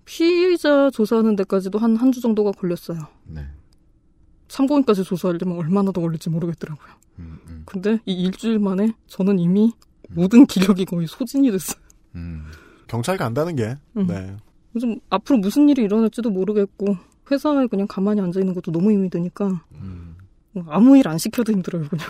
피의자 0.04 0.90
조사하는 0.90 1.34
데까지도 1.36 1.78
한 1.80 1.96
한 1.96 2.12
주 2.12 2.20
정도가 2.20 2.52
걸렸어요. 2.52 3.00
네. 3.26 3.44
참고인까지 4.48 5.04
조사하려면 5.04 5.58
얼마나 5.58 5.90
더 5.92 6.00
걸릴지 6.00 6.30
모르겠더라고요. 6.30 6.88
음, 7.18 7.62
근데 7.66 7.98
이 8.06 8.12
일주일 8.12 8.58
만에 8.58 8.92
저는 9.06 9.38
이미 9.38 9.72
모든 10.10 10.46
기력이 10.46 10.84
거의 10.84 11.06
소진이 11.06 11.50
됐어요. 11.50 11.80
경찰 12.86 13.16
간다는 13.16 13.56
게 13.56 13.76
음. 13.96 14.06
네. 14.06 14.36
요즘 14.76 14.98
앞으로 15.10 15.38
무슨 15.38 15.68
일이 15.68 15.82
일어날지도 15.82 16.30
모르겠고 16.30 16.96
회사에 17.30 17.66
그냥 17.68 17.86
가만히 17.86 18.20
앉아 18.20 18.40
있는 18.40 18.54
것도 18.54 18.70
너무 18.72 18.90
힘이 18.92 19.08
드니까 19.08 19.64
뭐 20.52 20.64
아무 20.68 20.96
일 20.98 21.08
안 21.08 21.16
시켜도 21.18 21.52
힘들어요 21.52 21.88
그냥 21.88 22.06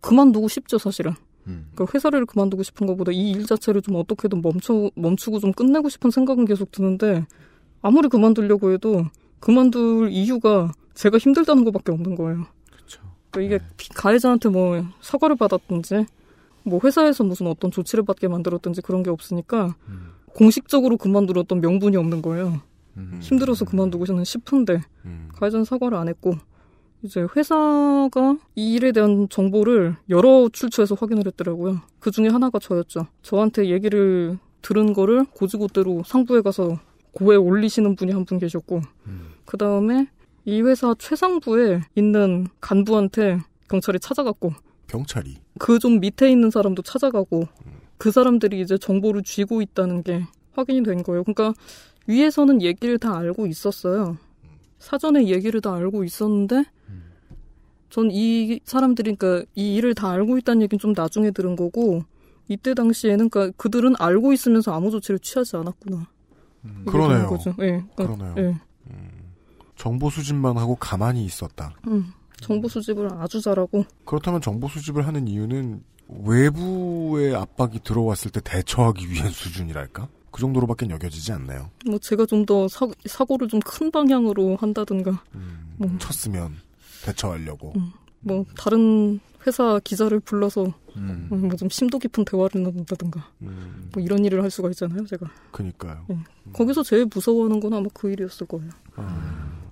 그만두고 0.00 0.48
싶죠 0.48 0.78
사실은 0.78 1.12
그러니까 1.44 1.86
회사를 1.94 2.26
그만두고 2.26 2.62
싶은 2.62 2.86
것보다 2.86 3.12
이 3.12 3.32
일 3.32 3.46
자체를 3.46 3.82
좀 3.82 3.96
어떻게든 3.96 4.42
멈춰 4.42 4.90
멈추고 4.94 5.38
좀 5.38 5.52
끝내고 5.52 5.88
싶은 5.88 6.10
생각은 6.10 6.44
계속 6.44 6.70
드는데 6.72 7.26
아무리 7.82 8.08
그만두려고 8.08 8.72
해도 8.72 9.04
그만둘 9.42 10.10
이유가 10.10 10.72
제가 10.94 11.18
힘들다는 11.18 11.64
것밖에 11.64 11.90
없는 11.92 12.14
거예요. 12.14 12.46
그러니까 13.32 13.56
이게 13.56 13.64
피- 13.76 13.88
가해자한테 13.90 14.48
뭐 14.50 14.84
사과를 15.00 15.36
받았든지 15.36 16.06
뭐 16.64 16.80
회사에서 16.84 17.24
무슨 17.24 17.48
어떤 17.48 17.70
조치를 17.72 18.04
받게 18.04 18.28
만들었든지 18.28 18.82
그런 18.82 19.02
게 19.02 19.10
없으니까 19.10 19.74
공식적으로 20.34 20.96
그만둘었던 20.96 21.60
명분이 21.60 21.96
없는 21.96 22.22
거예요. 22.22 22.60
힘들어서 23.20 23.64
그만두고 23.64 24.04
저는 24.06 24.24
싶은데 24.24 24.82
가해자는 25.34 25.64
사과를 25.64 25.96
안 25.98 26.08
했고 26.08 26.34
이제 27.02 27.26
회사가 27.34 28.36
이 28.54 28.74
일에 28.74 28.92
대한 28.92 29.28
정보를 29.28 29.96
여러 30.08 30.48
출처에서 30.52 30.94
확인을 30.94 31.26
했더라고요. 31.26 31.80
그 31.98 32.10
중에 32.12 32.28
하나가 32.28 32.58
저였죠. 32.60 33.06
저한테 33.22 33.70
얘기를 33.70 34.38
들은 34.60 34.92
거를 34.92 35.24
고지고대로 35.24 36.02
상부에 36.04 36.42
가서 36.42 36.78
고에 37.12 37.34
올리시는 37.36 37.96
분이 37.96 38.12
한 38.12 38.24
분 38.24 38.38
계셨고 38.38 38.82
그 39.44 39.56
다음에 39.56 40.06
이 40.44 40.60
회사 40.62 40.94
최상부에 40.98 41.82
있는 41.94 42.46
간부한테 42.60 43.38
경찰이 43.68 44.00
찾아갔고 44.00 44.52
경찰이 44.88 45.36
그 45.58 45.78
좀 45.78 46.00
밑에 46.00 46.30
있는 46.30 46.50
사람도 46.50 46.82
찾아가고 46.82 47.44
그 47.98 48.10
사람들이 48.10 48.60
이제 48.60 48.76
정보를 48.78 49.22
쥐고 49.22 49.62
있다는 49.62 50.02
게 50.02 50.24
확인이 50.52 50.82
된 50.82 51.02
거예요. 51.02 51.22
그러니까 51.24 51.54
위에서는 52.06 52.60
얘기를 52.62 52.98
다 52.98 53.16
알고 53.16 53.46
있었어요. 53.46 54.18
사전에 54.78 55.28
얘기를 55.28 55.60
다 55.60 55.74
알고 55.74 56.02
있었는데 56.04 56.64
전 57.90 58.10
이 58.10 58.58
사람들이 58.64 59.14
그러니까 59.14 59.46
이 59.54 59.74
일을 59.76 59.94
다 59.94 60.10
알고 60.10 60.38
있다는 60.38 60.62
얘기는 60.62 60.78
좀 60.80 60.92
나중에 60.96 61.30
들은 61.30 61.56
거고 61.56 62.02
이때 62.48 62.74
당시에는 62.74 63.28
그러니까 63.28 63.54
그들은 63.56 63.94
알고 63.98 64.32
있으면서 64.32 64.72
아무 64.74 64.90
조치를 64.90 65.18
취하지 65.20 65.56
않았구나. 65.56 66.08
이게 66.64 66.90
그러네요. 66.90 67.28
거죠. 67.28 67.50
예. 67.60 67.84
그러니까, 67.94 68.06
그러네요. 68.16 68.34
예. 68.38 68.54
정보 69.82 70.10
수집만 70.10 70.56
하고 70.58 70.76
가만히 70.76 71.24
있었다. 71.24 71.74
음, 71.88 72.12
정보 72.40 72.68
수집을 72.68 73.12
아주 73.14 73.40
잘하고 73.40 73.84
그렇다면 74.04 74.40
정보 74.40 74.68
수집을 74.68 75.04
하는 75.08 75.26
이유는 75.26 75.82
외부의 76.24 77.34
압박이 77.34 77.80
들어왔을 77.82 78.30
때 78.30 78.40
대처하기 78.44 79.10
위한 79.10 79.30
수준이랄까? 79.32 80.06
그 80.30 80.40
정도로밖에 80.40 80.88
여겨지지 80.88 81.32
않나요? 81.32 81.70
뭐 81.84 81.98
제가 81.98 82.26
좀 82.26 82.46
더 82.46 82.68
사고를 82.68 83.48
좀 83.48 83.58
큰 83.64 83.90
방향으로 83.90 84.54
한다든가 84.54 85.20
뭐, 85.78 85.90
쳤으면 85.98 86.54
대처하려고. 87.04 87.72
음, 87.76 87.90
뭐 88.20 88.44
다른 88.56 89.18
회사 89.44 89.80
기자를 89.82 90.20
불러서 90.20 90.72
뭐좀 91.28 91.68
심도 91.70 91.98
깊은 91.98 92.24
대화를 92.24 92.62
나눈다든가 92.62 93.26
뭐 93.40 94.00
이런 94.00 94.24
일을 94.24 94.44
할 94.44 94.50
수가 94.52 94.68
있잖아요 94.70 95.04
제가 95.06 95.26
그니까요. 95.50 96.06
예. 96.10 96.18
거기서 96.52 96.84
제일 96.84 97.06
무서워하는 97.12 97.58
건 97.58 97.72
아마 97.74 97.88
그 97.92 98.12
일이었을 98.12 98.46
거예요 98.46 98.70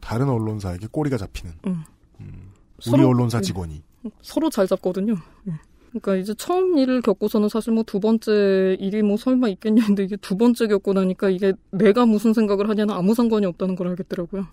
다른 0.01 0.29
언론사에게 0.29 0.87
꼬리가 0.91 1.17
잡히는 1.17 1.55
음. 1.67 1.83
우리 2.21 2.91
서로- 2.91 3.09
언론사 3.09 3.39
예. 3.39 3.43
직원이. 3.43 3.83
서로 4.23 4.49
잘 4.51 4.67
잡거든요 4.67 5.15
예. 5.49 5.53
그러니까 5.91 6.17
이제 6.17 6.33
처음 6.35 6.79
일을 6.79 7.03
겪고서는 7.03 7.49
사실 7.51 7.73
뭐 7.75 7.83
두 7.83 8.01
번째 8.01 8.77
일이 8.81 9.03
뭐 9.03 9.17
설마 9.17 9.49
있겠냐 9.49 9.83
했는데 9.83 10.05
이게 10.05 10.17
두 10.17 10.37
번째 10.37 10.67
겪고 10.69 10.93
나니까 10.95 11.29
이게 11.31 11.53
내가 11.71 12.07
무슨 12.07 12.33
생각을 12.33 12.69
하냐는 12.69 12.95
아무 12.95 13.15
상관이 13.15 13.45
없다는 13.47 13.75
걸 13.77 13.89
알겠더라고요 13.89 14.47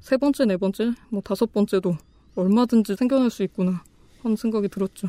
세 0.00 0.16
번째 0.16 0.46
네 0.46 0.56
번째 0.56 0.92
뭐 1.10 1.20
다섯 1.22 1.52
번째도 1.52 1.96
얼마든지 2.34 2.96
생겨날 2.96 3.30
수 3.30 3.42
있구나 3.44 3.84
하는 4.22 4.34
생각이 4.36 4.68
들었죠 4.68 5.08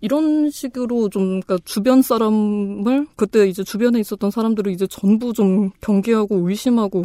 이런 0.00 0.50
식으로 0.50 1.08
좀 1.08 1.40
그러니까 1.40 1.58
주변 1.64 2.02
사람을 2.02 3.06
그때 3.16 3.46
이제 3.48 3.62
주변에 3.62 4.00
있었던 4.00 4.30
사람들을 4.32 4.72
이제 4.72 4.86
전부 4.88 5.32
좀 5.32 5.70
경계하고 5.80 6.48
의심하고 6.48 7.04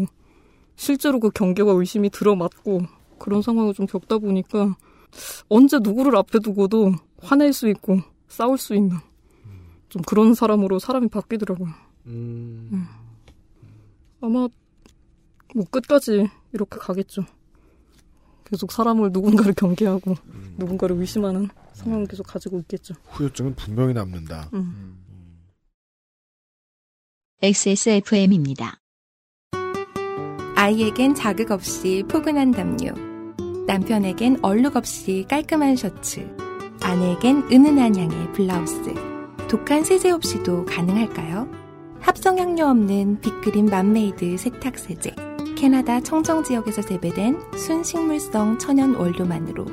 실제로 0.77 1.19
그 1.19 1.29
경계와 1.31 1.73
의심이 1.73 2.09
들어맞고 2.09 2.81
그런 3.19 3.41
상황을 3.41 3.73
좀 3.73 3.87
겪다 3.87 4.19
보니까 4.19 4.77
언제 5.49 5.79
누구를 5.79 6.15
앞에 6.15 6.39
두고도 6.39 6.93
화낼 7.17 7.51
수 7.51 7.67
있고 7.67 7.99
싸울 8.27 8.57
수 8.57 8.75
있는 8.75 8.97
좀 9.89 10.01
그런 10.03 10.33
사람으로 10.33 10.79
사람이 10.79 11.09
바뀌더라고요. 11.09 11.69
음. 12.05 12.85
아마 14.21 14.47
뭐 15.55 15.65
끝까지 15.69 16.29
이렇게 16.53 16.77
가겠죠. 16.77 17.25
계속 18.45 18.71
사람을 18.71 19.11
누군가를 19.11 19.53
경계하고 19.53 20.15
누군가를 20.57 20.95
의심하는 20.97 21.49
상황을 21.73 22.05
계속 22.05 22.23
가지고 22.27 22.59
있겠죠. 22.59 22.93
후유증은 23.09 23.55
분명히 23.55 23.93
남는다. 23.93 24.49
음. 24.53 25.03
XSFM입니다. 27.41 28.79
아이에겐 30.57 31.13
자극 31.13 31.51
없이 31.51 32.03
포근한 32.07 32.49
담요. 32.49 32.91
남편에겐 33.67 34.39
얼룩 34.41 34.75
없이 34.75 35.23
깔끔한 35.29 35.75
셔츠. 35.75 36.27
아내에겐 36.81 37.43
은은한 37.51 37.95
향의 37.95 38.33
블라우스. 38.33 38.95
독한 39.47 39.83
세제 39.83 40.09
없이도 40.09 40.65
가능할까요? 40.65 41.47
합성 41.99 42.39
향료 42.39 42.65
없는 42.65 43.21
빅그린 43.21 43.67
맘메이드 43.67 44.35
세탁 44.37 44.79
세제. 44.79 45.13
캐나다 45.55 45.99
청정 45.99 46.43
지역에서 46.43 46.81
재배된 46.81 47.39
순식물성 47.55 48.57
천연 48.57 48.95
원료만으로 48.95 49.65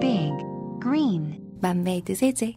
Big 0.00 0.30
Green 0.80 1.40
맘메이드 1.60 2.14
세제. 2.14 2.54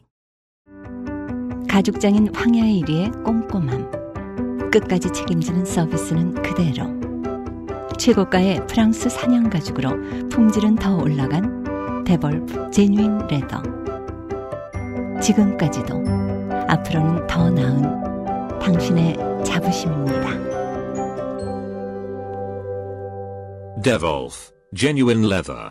가죽장인 1.67 2.29
황야의 2.35 2.81
이리의 2.83 3.23
꼼꼼함 3.23 3.84
끝까지 4.75 5.11
책임지는 5.13 5.63
서비스는 5.63 6.33
그대로 6.41 6.85
최고가의 7.97 8.67
프랑스 8.67 9.07
산양 9.07 9.49
가죽으로 9.49 10.27
품질은 10.29 10.75
더 10.75 10.97
올라간 10.97 12.03
데볼프 12.03 12.71
genuine 12.71 13.25
leather 13.27 13.63
지금까지도 15.21 16.03
앞으로는 16.67 17.25
더 17.25 17.49
나은 17.49 18.59
당신의 18.59 19.15
자부심입니다. 19.45 20.43
Devolf 23.81 24.51
Genuine 24.75 25.25
Leather. 25.25 25.69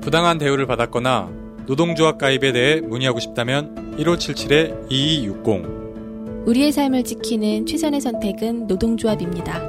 부당한 0.00 0.38
대우를 0.38 0.66
받았거나 0.66 1.30
노동조합 1.66 2.16
가입에 2.16 2.52
대해 2.52 2.80
문의하고 2.80 3.20
싶다면 3.20 3.96
1577-2260 3.98 5.79
우리의 6.46 6.72
삶을 6.72 7.04
지키는 7.04 7.66
최선의 7.66 8.00
선택은 8.00 8.66
노동조합입니다. 8.66 9.60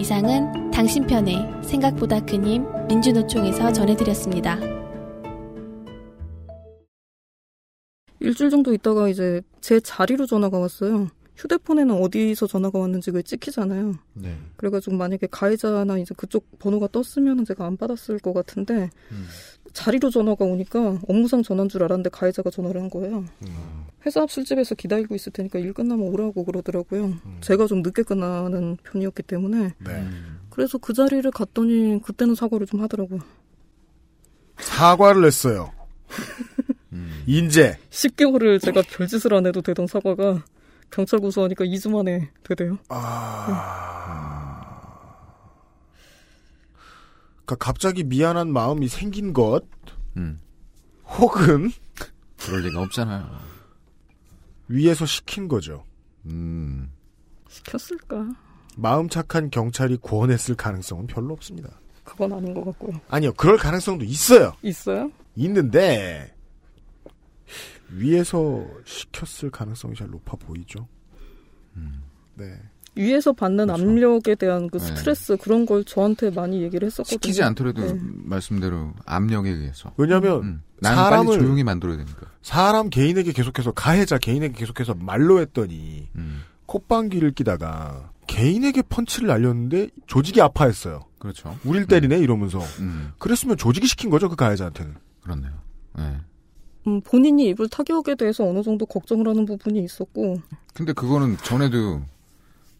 이상은 0.00 0.70
당신 0.70 1.06
편의 1.06 1.36
생각보다 1.62 2.18
큰 2.24 2.42
힘 2.42 2.64
민주노총에서 2.88 3.72
전해드렸습니다. 3.72 4.58
일주일 8.20 8.50
정도 8.50 8.72
있다가 8.72 9.08
이제 9.08 9.42
제 9.60 9.78
자리로 9.80 10.26
전화가 10.26 10.58
왔어요. 10.58 11.08
휴대폰에는 11.36 11.94
어디서 12.02 12.46
전화가 12.46 12.78
왔는지 12.78 13.10
그게 13.10 13.22
찍히잖아요. 13.22 13.94
네. 14.14 14.36
그래가지고 14.56 14.96
만약에 14.96 15.26
가해자나 15.30 15.96
이제 15.98 16.14
그쪽 16.14 16.58
번호가 16.58 16.88
떴으면 16.88 17.44
제가 17.46 17.64
안 17.66 17.76
받았을 17.78 18.18
것 18.18 18.34
같은데 18.34 18.90
음. 19.10 19.26
자리로 19.72 20.10
전화가 20.10 20.44
오니까 20.44 20.98
업무상 21.08 21.42
전화인 21.42 21.68
줄 21.68 21.82
알았는데 21.84 22.10
가해자가 22.10 22.50
전화를 22.50 22.80
한 22.80 22.90
거예요. 22.90 23.24
음. 23.42 23.86
회사 24.04 24.22
앞 24.22 24.30
술집에서 24.30 24.74
기다리고 24.74 25.14
있을 25.14 25.32
테니까 25.32 25.58
일 25.58 25.72
끝나면 25.72 26.08
오라고 26.08 26.44
그러더라고요. 26.44 27.14
제가 27.40 27.66
좀 27.66 27.82
늦게 27.82 28.02
끝나는 28.02 28.78
편이었기 28.82 29.22
때문에 29.24 29.74
네. 29.78 30.08
그래서 30.48 30.78
그 30.78 30.92
자리를 30.92 31.30
갔더니 31.30 32.00
그때는 32.02 32.34
사과를 32.34 32.66
좀 32.66 32.82
하더라고요. 32.82 33.20
사과를 34.56 35.24
했어요. 35.24 35.72
인제 37.26 37.78
10개월을 37.90 38.60
제가 38.60 38.82
별짓을 38.82 39.34
안 39.34 39.46
해도 39.46 39.62
되던 39.62 39.86
사과가 39.86 40.44
경찰 40.90 41.20
고소하니까 41.20 41.64
2주 41.64 41.90
만에 41.90 42.30
되대요. 42.42 42.78
그러니까 47.50 47.56
갑자기 47.56 48.04
미안한 48.04 48.52
마음이 48.52 48.86
생긴 48.86 49.32
것 49.32 49.62
음. 50.16 50.38
혹은 51.04 51.72
그럴 52.38 52.62
리가 52.62 52.80
없잖아요. 52.82 53.28
위에서 54.68 55.04
시킨 55.04 55.48
거죠. 55.48 55.84
음. 56.26 56.92
시켰을까? 57.48 58.28
마음 58.76 59.08
착한 59.08 59.50
경찰이 59.50 59.96
구원했을 59.96 60.54
가능성은 60.54 61.08
별로 61.08 61.34
없습니다. 61.34 61.70
그건 62.04 62.32
아닌 62.34 62.54
것 62.54 62.64
같고요. 62.66 63.00
아니요, 63.08 63.32
그럴 63.32 63.56
가능성도 63.56 64.04
있어요. 64.04 64.52
있어요? 64.62 65.10
있는데 65.34 66.32
위에서 67.88 68.64
시켰을 68.84 69.50
가능성이 69.50 69.96
잘 69.96 70.08
높아 70.08 70.36
보이죠. 70.36 70.86
네. 72.34 72.60
위에서 72.96 73.32
받는 73.32 73.70
압력에 73.70 74.34
대한 74.34 74.68
그 74.68 74.78
네. 74.78 74.84
스트레스 74.86 75.36
그런 75.36 75.64
걸 75.64 75.84
저한테 75.84 76.30
많이 76.30 76.62
얘기를 76.62 76.86
했었거든요. 76.86 77.14
시키지 77.14 77.42
않더라도 77.42 77.82
네. 77.82 77.98
말씀대로 78.00 78.92
압력에 79.06 79.50
의해서. 79.50 79.92
왜냐하면 79.96 80.42
음. 80.42 80.62
사람을 80.82 81.26
빨리 81.26 81.38
조용히 81.40 81.64
만들어야 81.64 81.96
되니까. 81.98 82.26
사람 82.42 82.90
개인에게 82.90 83.32
계속해서 83.32 83.72
가해자 83.72 84.18
개인에게 84.18 84.54
계속해서 84.54 84.94
말로 84.94 85.40
했더니 85.40 86.08
음. 86.16 86.42
콧방귀를 86.66 87.32
끼다가 87.32 88.10
개인에게 88.26 88.82
펀치를 88.82 89.28
날렸는데 89.28 89.88
조직이 90.06 90.40
아파했어요. 90.40 91.00
그렇죠. 91.18 91.56
우릴 91.64 91.86
때리네 91.86 92.18
이러면서. 92.18 92.60
음. 92.80 93.12
그랬으면 93.18 93.56
조직이 93.56 93.86
시킨 93.86 94.10
거죠 94.10 94.28
그 94.28 94.36
가해자한테는. 94.36 94.94
그렇네요. 95.22 95.52
네. 95.96 96.16
음, 96.86 97.00
본인이 97.02 97.48
입을 97.48 97.68
타격에 97.68 98.14
대해서 98.14 98.44
어느 98.48 98.62
정도 98.62 98.86
걱정을 98.86 99.28
하는 99.28 99.44
부분이 99.44 99.84
있었고 99.84 100.40
근데 100.72 100.92
그거는 100.94 101.36
전에도 101.42 102.00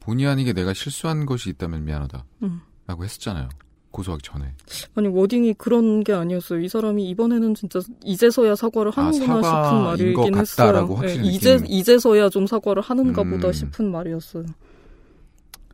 본의 0.01 0.27
아니게 0.27 0.53
내가 0.53 0.73
실수한 0.75 1.27
것이 1.27 1.51
있다면 1.51 1.85
미안하다. 1.85 2.25
음. 2.43 2.61
라고 2.87 3.05
했었잖아요. 3.05 3.49
고소하기 3.91 4.23
전에. 4.23 4.55
아니 4.95 5.09
워딩이 5.09 5.55
그런 5.55 6.05
게 6.05 6.13
아니었어요. 6.13 6.61
이 6.61 6.69
사람이 6.69 7.09
이번에는 7.11 7.55
진짜 7.55 7.81
이제서야 8.05 8.55
사과를 8.55 8.93
아, 8.95 9.03
하는구나 9.03 9.43
사과인 9.43 9.65
싶은 9.65 9.83
말이긴 9.85 10.15
것 10.15 10.39
했어요. 10.39 10.67
같다라고 10.69 10.95
확실히 10.97 11.27
이제 11.29 11.57
느끼는- 11.57 11.67
이제서야 11.69 12.29
좀 12.29 12.47
사과를 12.47 12.83
하는가 12.83 13.23
음. 13.23 13.31
보다 13.33 13.51
싶은 13.53 13.91
말이었어요. 13.91 14.47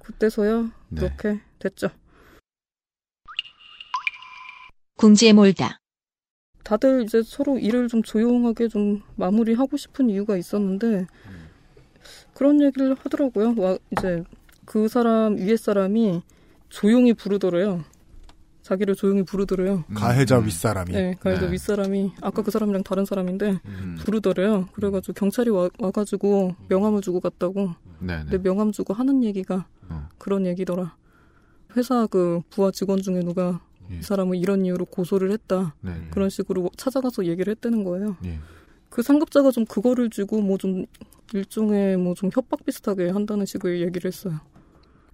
그때서야 0.03 0.63
네. 0.89 1.03
이렇게 1.03 1.41
됐죠. 1.59 1.89
궁지에 4.97 5.33
몰다. 5.35 5.81
다들 6.65 7.03
이제 7.05 7.23
서로 7.23 7.59
일을 7.59 7.89
좀 7.89 8.03
조용하게 8.03 8.69
좀 8.69 9.03
마무리하고 9.17 9.77
싶은 9.77 10.09
이유가 10.11 10.37
있었는데 10.37 11.07
그런 12.37 12.61
얘기를 12.61 12.95
하더라고요. 12.95 13.55
와, 13.57 13.79
이제 13.91 14.23
그 14.67 14.89
사람 14.89 15.37
위에 15.37 15.57
사람이 15.57 16.23
조용히 16.69 17.15
부르더래요. 17.15 17.83
자기를 18.61 18.95
조용히 18.95 19.23
부르더래요. 19.23 19.85
가해자 19.95 20.39
윗사람이. 20.39 20.93
네, 20.93 21.15
가해자 21.19 21.47
네. 21.47 21.53
윗사람이 21.53 22.13
아까 22.21 22.43
그 22.43 22.51
사람이랑 22.51 22.83
다른 22.83 23.07
사람인데 23.07 23.61
음. 23.65 23.97
부르더래요. 24.01 24.69
그래가지고 24.73 25.15
경찰이 25.15 25.49
와, 25.51 25.71
와가지고 25.79 26.57
명함을 26.69 27.01
주고 27.01 27.21
갔다고. 27.21 27.71
네, 28.01 28.19
근데 28.23 28.39
명함 28.43 28.71
주고 28.71 28.93
하는 28.93 29.25
얘기가 29.25 29.67
어. 29.89 30.09
그런 30.19 30.45
얘기더라. 30.47 30.95
회사 31.77 32.07
그 32.07 32.43
부하 32.51 32.71
직원 32.71 33.01
중에 33.01 33.21
누가 33.21 33.61
이 33.91 34.03
사람을 34.03 34.37
이런 34.37 34.67
이유로 34.67 34.87
고소를 34.87 35.31
했다. 35.31 35.75
예. 35.85 35.91
네. 35.91 36.09
그런 36.11 36.29
식으로 36.29 36.69
찾아가서 36.77 37.25
얘기를 37.27 37.53
했다는 37.53 37.85
거예요. 37.85 38.17
예. 38.25 38.41
그 38.97 39.03
상급자가 39.03 39.51
좀 39.51 39.67
그거를 39.67 40.09
주고 40.09 40.41
뭐 40.41 40.57
좀 40.57 40.87
일종의 41.35 41.99
뭐 41.99 42.15
좀 42.15 42.31
협박 42.33 42.65
비슷하게 42.65 43.11
한다는 43.11 43.45
식의 43.45 43.83
얘기를 43.83 44.09
했어요. 44.09 44.41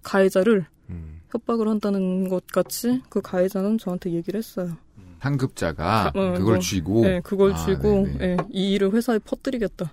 가해자를 0.05 0.66
음. 0.89 1.20
협박을 1.30 1.66
한다는 1.66 2.28
것 2.28 2.47
같이 2.47 3.03
그 3.09 3.20
가해자는 3.20 3.78
저한테 3.78 4.12
얘기를 4.12 4.39
했어요. 4.39 4.76
상급자가 5.20 6.12
어, 6.14 6.35
그걸 6.35 6.55
뭐, 6.55 6.59
쥐고. 6.59 7.01
네, 7.03 7.20
그걸 7.22 7.55
아, 7.55 7.57
쥐고 7.57 8.07
네네. 8.07 8.24
예, 8.24 8.37
이 8.51 8.72
일을 8.72 8.93
회사에 8.93 9.18
퍼뜨리겠다. 9.18 9.93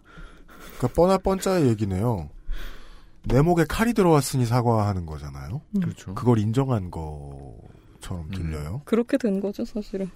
그러니까 0.77 0.87
뻔할 0.95 1.17
뻔짜의 1.17 1.67
얘기네요. 1.69 2.29
내 3.23 3.41
목에 3.41 3.63
칼이 3.67 3.93
들어왔으니 3.93 4.45
사과하는 4.45 5.07
거잖아요. 5.07 5.61
음. 5.75 5.79
그렇죠. 5.79 6.13
그걸 6.13 6.37
인정한 6.37 6.91
것처럼 6.91 8.29
들려요. 8.31 8.81
그렇게 8.85 9.17
된 9.17 9.39
거죠, 9.39 9.65
사실은. 9.65 10.11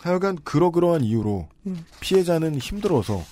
하여간 0.00 0.38
그러그러한 0.44 1.02
이유로 1.02 1.48
음. 1.66 1.84
피해자는 2.00 2.56
힘들어서 2.56 3.22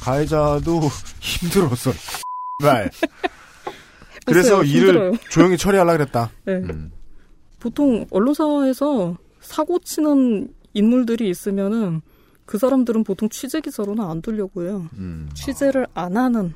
가해자도 0.00 0.80
힘들어서 1.20 1.92
말. 2.62 2.90
그래서 4.24 4.58
보세요, 4.58 4.78
힘들어요. 4.80 5.08
일을 5.08 5.18
조용히 5.30 5.56
처리하려 5.56 5.92
그랬다. 5.92 6.30
네. 6.44 6.54
음. 6.54 6.92
보통 7.60 8.06
언론사에서 8.10 9.16
사고 9.40 9.78
치는 9.80 10.52
인물들이 10.74 11.28
있으면은 11.28 12.00
그 12.46 12.58
사람들은 12.58 13.04
보통 13.04 13.28
취재 13.28 13.60
기사로는 13.60 14.04
안 14.04 14.20
두려고 14.22 14.64
해요. 14.64 14.88
음. 14.94 15.28
취재를 15.34 15.86
안 15.94 16.16
하는 16.16 16.54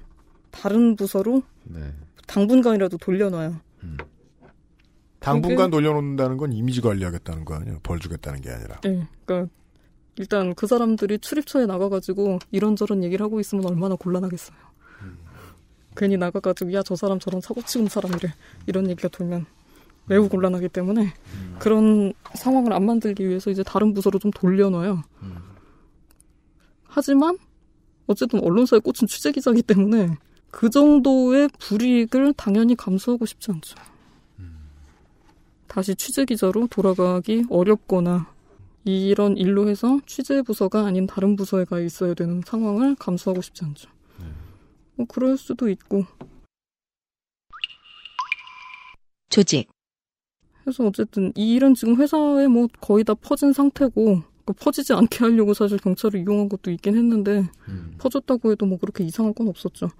다른 0.50 0.96
부서로 0.96 1.42
네. 1.64 1.92
당분간이라도 2.26 2.96
돌려놔요. 2.98 3.56
당분간 5.26 5.70
그게- 5.70 5.70
돌려놓는다는 5.82 6.36
건 6.36 6.52
이미지 6.52 6.80
관리하겠다는 6.80 7.44
거 7.44 7.54
아니에요. 7.54 7.80
벌 7.82 7.98
주겠다는 7.98 8.40
게 8.40 8.50
아니라. 8.50 8.80
예, 8.86 9.06
그러니까 9.24 9.52
일단 10.16 10.54
그 10.54 10.66
사람들이 10.66 11.18
출입처에 11.18 11.66
나가가지고 11.66 12.38
이런저런 12.50 13.04
얘기를 13.04 13.22
하고 13.24 13.38
있으면 13.40 13.66
얼마나 13.66 13.94
곤란하겠어요. 13.96 14.56
괜히 15.96 16.16
나가가지고 16.16 16.72
야 16.74 16.82
저 16.82 16.94
사람 16.96 17.18
저런 17.18 17.40
사고 17.40 17.62
치는 17.62 17.88
사람이래 17.88 18.32
이런 18.66 18.88
얘기가 18.90 19.08
돌면 19.08 19.46
매우 20.06 20.28
곤란하기 20.28 20.68
때문에 20.68 21.12
그런 21.58 22.12
상황을 22.34 22.72
안 22.72 22.84
만들기 22.86 23.26
위해서 23.28 23.50
이제 23.50 23.62
다른 23.62 23.92
부서로 23.94 24.18
좀 24.18 24.30
돌려놔요. 24.30 25.02
하지만 26.84 27.36
어쨌든 28.06 28.40
언론사에 28.42 28.78
꽂힌 28.80 29.08
취재 29.08 29.32
기자이기 29.32 29.62
때문에 29.62 30.16
그 30.50 30.70
정도의 30.70 31.48
불이익을 31.58 32.34
당연히 32.34 32.74
감수하고 32.76 33.26
싶지 33.26 33.50
않죠. 33.50 33.76
다시 35.76 35.94
취재 35.94 36.24
기자로 36.24 36.68
돌아가기 36.68 37.44
어렵거나 37.50 38.32
이런 38.86 39.36
일로 39.36 39.68
해서 39.68 40.00
취재 40.06 40.40
부서가 40.40 40.86
아닌 40.86 41.06
다른 41.06 41.36
부서에 41.36 41.66
가 41.66 41.78
있어야 41.80 42.14
되는 42.14 42.40
상황을 42.46 42.94
감수하고 42.94 43.42
싶지 43.42 43.62
않죠. 43.62 43.90
뭐 44.94 45.04
그럴 45.06 45.36
수도 45.36 45.68
있고 45.68 46.06
조직, 49.28 49.68
그래서 50.64 50.82
어쨌든 50.86 51.30
이 51.36 51.56
일은 51.56 51.74
지금 51.74 51.96
회사에 51.96 52.46
뭐 52.46 52.68
거의 52.80 53.04
다 53.04 53.12
퍼진 53.12 53.52
상태고 53.52 54.22
그 54.46 54.52
퍼지지 54.54 54.94
않게 54.94 55.18
하려고 55.18 55.52
사실 55.52 55.76
경찰을 55.76 56.20
이용한 56.20 56.48
것도 56.48 56.70
있긴 56.70 56.96
했는데 56.96 57.50
퍼졌다고 57.98 58.50
해도 58.50 58.64
뭐 58.64 58.78
그렇게 58.78 59.04
이상한 59.04 59.34
건 59.34 59.48
없었죠. 59.48 59.90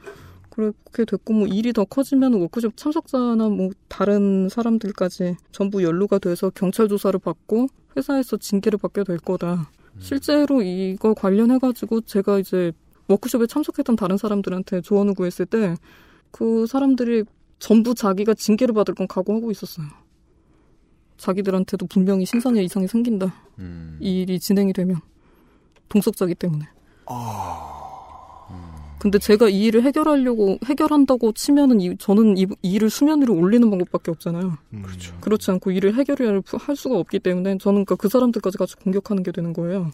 그렇게 0.57 1.05
됐고 1.05 1.33
뭐 1.35 1.47
일이 1.47 1.73
더 1.73 1.85
커지면 1.85 2.35
워크숍 2.35 2.77
참석자나 2.77 3.49
뭐 3.49 3.71
다른 3.89 4.49
사람들까지 4.49 5.37
전부 5.53 5.83
연루가 5.83 6.19
돼서 6.19 6.51
경찰 6.51 6.89
조사를 6.89 7.19
받고 7.21 7.69
회사에서 7.97 8.37
징계를 8.39 8.79
받게 8.79 9.05
될 9.05 9.19
거다. 9.19 9.71
실제로 9.99 10.63
이거 10.63 11.15
관련해 11.15 11.59
가지고 11.59 12.01
제가 12.01 12.39
이제 12.39 12.73
워크숍에 13.09 13.47
참석했던 13.47 13.97
다른 13.97 14.17
사람들한테 14.17 14.81
조언을 14.81 15.15
구했을 15.15 15.47
때 15.47 15.77
그 16.37 16.67
사람들이 16.67 17.25
전부 17.59 17.95
자기가 17.95 18.35
징계를 18.35 18.75
받을 18.75 18.95
건 18.95 19.07
각오하고 19.07 19.51
있었어요. 19.51 19.87
자기들한테도 21.17 21.87
분명히 21.87 22.27
신상의 22.27 22.63
이상이 22.67 22.87
생긴다. 22.87 23.35
음. 23.59 23.99
이 24.03 24.21
일이 24.21 24.39
진행이 24.39 24.75
되면. 24.75 25.01
동석자기 25.89 26.35
때문에. 26.35 26.67
근데 28.99 29.19
제가 29.19 29.49
이 29.49 29.65
일을 29.65 29.83
해결하려고 29.83 30.59
해결한다고 30.65 31.33
치면은 31.33 31.81
이, 31.81 31.97
저는 31.99 32.39
이, 32.39 32.47
이 32.63 32.73
일을 32.73 32.91
수면 32.91 33.21
위로 33.23 33.35
올리는 33.35 33.69
방법밖에 33.69 34.11
없잖아요. 34.11 34.57
그렇죠. 34.83 35.15
그렇지 35.21 35.51
않고 35.51 35.71
일을 35.71 35.95
해결을 35.95 36.43
할 36.47 36.77
수가 36.77 36.97
없기 36.99 37.19
때문에 37.21 37.59
저는 37.59 37.85
그러니까 37.85 37.97
그 37.97 38.09
사람들까지 38.09 38.59
같이 38.59 38.75
공격하는 38.77 39.23
게 39.23 39.33
되는 39.33 39.53
거예요. 39.53 39.91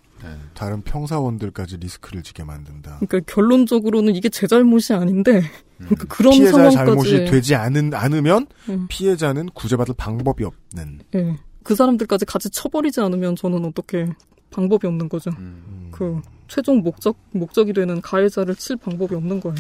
다른 0.55 0.83
평사원들까지 0.83 1.79
리스크를 1.79 2.23
지게 2.23 2.45
만든다. 2.45 3.01
그러니까 3.01 3.21
결론적으로는 3.33 4.15
이게 4.15 4.29
제 4.29 4.47
잘못이 4.47 4.93
아닌데 4.93 5.43
그러니까 5.79 6.05
그런 6.09 6.33
피해자 6.33 6.53
상황까지 6.53 6.77
잘못이 6.77 7.25
되지 7.25 7.55
않은 7.55 7.95
않으면 7.95 8.47
음. 8.69 8.87
피해자는 8.89 9.51
구제받을 9.51 9.95
방법이 9.97 10.45
없는. 10.45 11.01
예. 11.17 11.37
그 11.65 11.75
사람들까지 11.75 12.25
같이 12.25 12.51
쳐버리지 12.51 13.01
않으면 13.01 13.37
저는 13.37 13.65
어떻게 13.65 14.09
방법이 14.51 14.87
없는 14.87 15.09
거죠. 15.09 15.31
음. 15.39 15.89
그 15.91 16.21
최종 16.53 16.83
목적 16.83 17.17
목적이 17.31 17.73
되는 17.73 18.03
가해자를 18.03 18.55
칠 18.57 18.77
방법이 18.77 19.15
없는 19.15 19.41
거예요. 19.41 19.57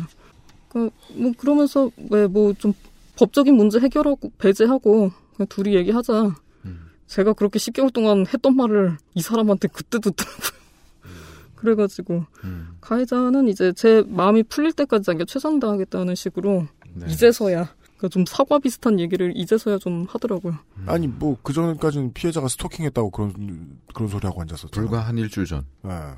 그러니까 0.68 0.94
뭐 1.14 1.32
그러면서 1.38 1.90
왜 2.10 2.26
뭐 2.26 2.52
좀 2.58 2.74
법적인 3.16 3.54
문제 3.54 3.78
해결하고 3.78 4.30
배제하고 4.36 5.10
그냥 5.36 5.46
둘이 5.48 5.74
얘기하자. 5.74 6.34
제가 7.06 7.32
그렇게 7.32 7.58
10개월 7.58 7.92
동안 7.92 8.26
했던 8.26 8.56
말을 8.56 8.96
이 9.14 9.22
사람한테 9.22 9.68
그때 9.68 9.98
듣더라고요. 9.98 10.62
그래가지고 11.56 12.26
가해자는 12.80 13.48
이제 13.48 13.72
제 13.72 14.02
마음이 14.06 14.42
풀릴 14.42 14.72
때까지 14.72 15.04
자기가 15.04 15.24
최선 15.26 15.60
다하겠다는 15.60 16.14
식으로 16.14 16.66
이제서야 17.08 17.74
그러니까 18.02 18.08
좀 18.08 18.24
사과 18.26 18.58
비슷한 18.58 18.98
얘기를 18.98 19.32
이제서야 19.36 19.78
좀 19.78 20.06
하더라고요. 20.08 20.54
아니 20.86 21.06
뭐 21.06 21.36
그 21.42 21.52
전까지는 21.52 22.12
피해자가 22.12 22.48
스토킹했다고 22.48 23.10
그런 23.10 23.78
그런 23.94 24.08
소리 24.08 24.26
하고 24.26 24.40
앉았었죠. 24.42 24.70
불과 24.72 25.00
한 25.00 25.18
일주일 25.18 25.46
전. 25.46 25.64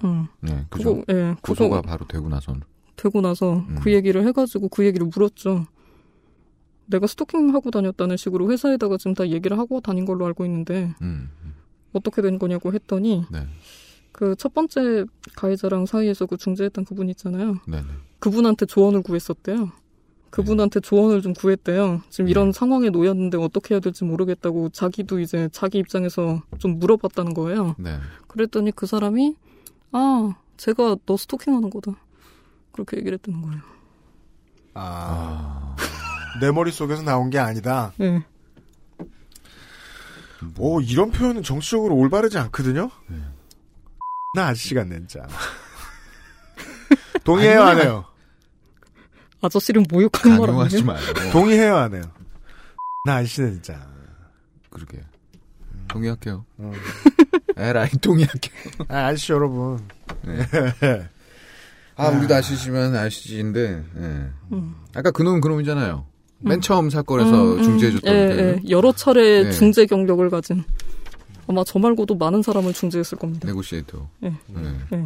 음. 0.04 0.26
네, 0.40 0.64
그죠. 0.70 0.96
그거, 0.96 1.12
예, 1.12 1.34
고소가 1.42 1.76
그거- 1.76 1.82
바로 1.82 2.06
되고 2.06 2.28
나선. 2.28 2.62
되고 2.96 3.20
나서 3.20 3.64
그 3.82 3.92
얘기를 3.92 4.26
해가지고 4.26 4.68
그 4.68 4.84
얘기를 4.86 5.06
물었죠. 5.12 5.66
내가 6.86 7.06
스토킹 7.06 7.54
하고 7.54 7.70
다녔다는 7.70 8.16
식으로 8.16 8.50
회사에다가 8.50 8.96
지금 8.96 9.14
다 9.14 9.28
얘기를 9.28 9.58
하고 9.58 9.80
다닌 9.80 10.04
걸로 10.06 10.24
알고 10.26 10.44
있는데 10.46 10.94
음. 11.02 11.30
어떻게 11.92 12.22
된 12.22 12.38
거냐고 12.38 12.72
했더니 12.72 13.24
네. 13.30 13.46
그첫 14.12 14.54
번째 14.54 15.04
가해자랑 15.36 15.86
사이에서 15.86 16.26
그 16.26 16.36
중재했던 16.36 16.84
그분 16.84 17.08
있잖아요. 17.10 17.56
네. 17.66 17.78
네. 17.82 17.86
그분한테 18.20 18.66
조언을 18.66 19.02
구했었대요. 19.02 19.70
그분한테 20.34 20.80
조언을 20.80 21.22
좀 21.22 21.32
구했대요. 21.32 22.02
지금 22.10 22.28
이런 22.28 22.50
상황에 22.50 22.90
놓였는데 22.90 23.38
어떻게 23.38 23.72
해야 23.72 23.80
될지 23.80 24.02
모르겠다고 24.02 24.70
자기도 24.70 25.20
이제 25.20 25.48
자기 25.52 25.78
입장에서 25.78 26.42
좀 26.58 26.80
물어봤다는 26.80 27.34
거예요. 27.34 27.76
네. 27.78 28.00
그랬더니 28.26 28.72
그 28.72 28.86
사람이 28.86 29.36
아 29.92 30.34
제가 30.56 30.96
너 31.06 31.16
스토킹하는 31.16 31.70
거다. 31.70 31.92
그렇게 32.72 32.96
얘기를 32.96 33.16
했다는 33.18 33.42
거예요. 33.42 33.60
아. 34.74 35.76
내 36.40 36.50
머릿속에서 36.50 37.02
나온 37.02 37.30
게 37.30 37.38
아니다. 37.38 37.92
네. 37.96 38.20
뭐 40.56 40.80
이런 40.80 41.12
표현은 41.12 41.44
정치적으로 41.44 41.94
올바르지 41.94 42.38
않거든요. 42.38 42.90
나 44.34 44.48
아저씨 44.48 44.74
같네 44.74 44.96
진짜. 45.06 45.28
동의해요 47.22 47.62
안 47.62 47.80
해요? 47.80 48.04
아저씨를 49.44 49.84
모욕하는 49.90 50.38
말 50.38 50.46
강요하지 50.46 50.76
아니에요? 50.78 50.86
마요. 50.86 51.30
동의해요 51.32 51.76
안 51.76 51.94
해요? 51.94 52.02
나 53.06 53.16
아저씨네 53.16 53.52
진짜. 53.52 53.86
그러게. 54.70 54.98
동의할게요. 55.88 56.44
어. 56.58 56.72
에라이 57.56 57.90
동의할게요. 58.00 58.54
아, 58.88 59.06
아저씨 59.06 59.32
여러분. 59.32 59.78
네. 60.22 60.38
아, 61.96 62.08
우리도 62.08 62.34
아시지만 62.34 62.96
아시지인데, 62.96 63.84
예. 63.96 64.00
음. 64.52 64.74
아까 64.94 65.12
그놈은 65.12 65.40
그놈이잖아요. 65.40 66.04
맨 66.40 66.54
음. 66.58 66.60
처음 66.60 66.90
사건에서 66.90 67.30
음, 67.52 67.58
음. 67.58 67.62
중재해줬던 67.62 68.12
예, 68.14 68.28
그. 68.28 68.40
예. 68.64 68.70
여러 68.70 68.90
차례 68.92 69.44
네. 69.44 69.50
중재 69.52 69.86
경력을 69.86 70.28
가진 70.30 70.64
아마 71.46 71.62
저 71.64 71.78
말고도 71.78 72.16
많은 72.16 72.42
사람을 72.42 72.72
중재했을 72.72 73.16
겁니다. 73.18 73.46
네고시에이터. 73.46 74.08
예. 74.24 74.28
네. 74.48 74.78
예. 74.94 75.04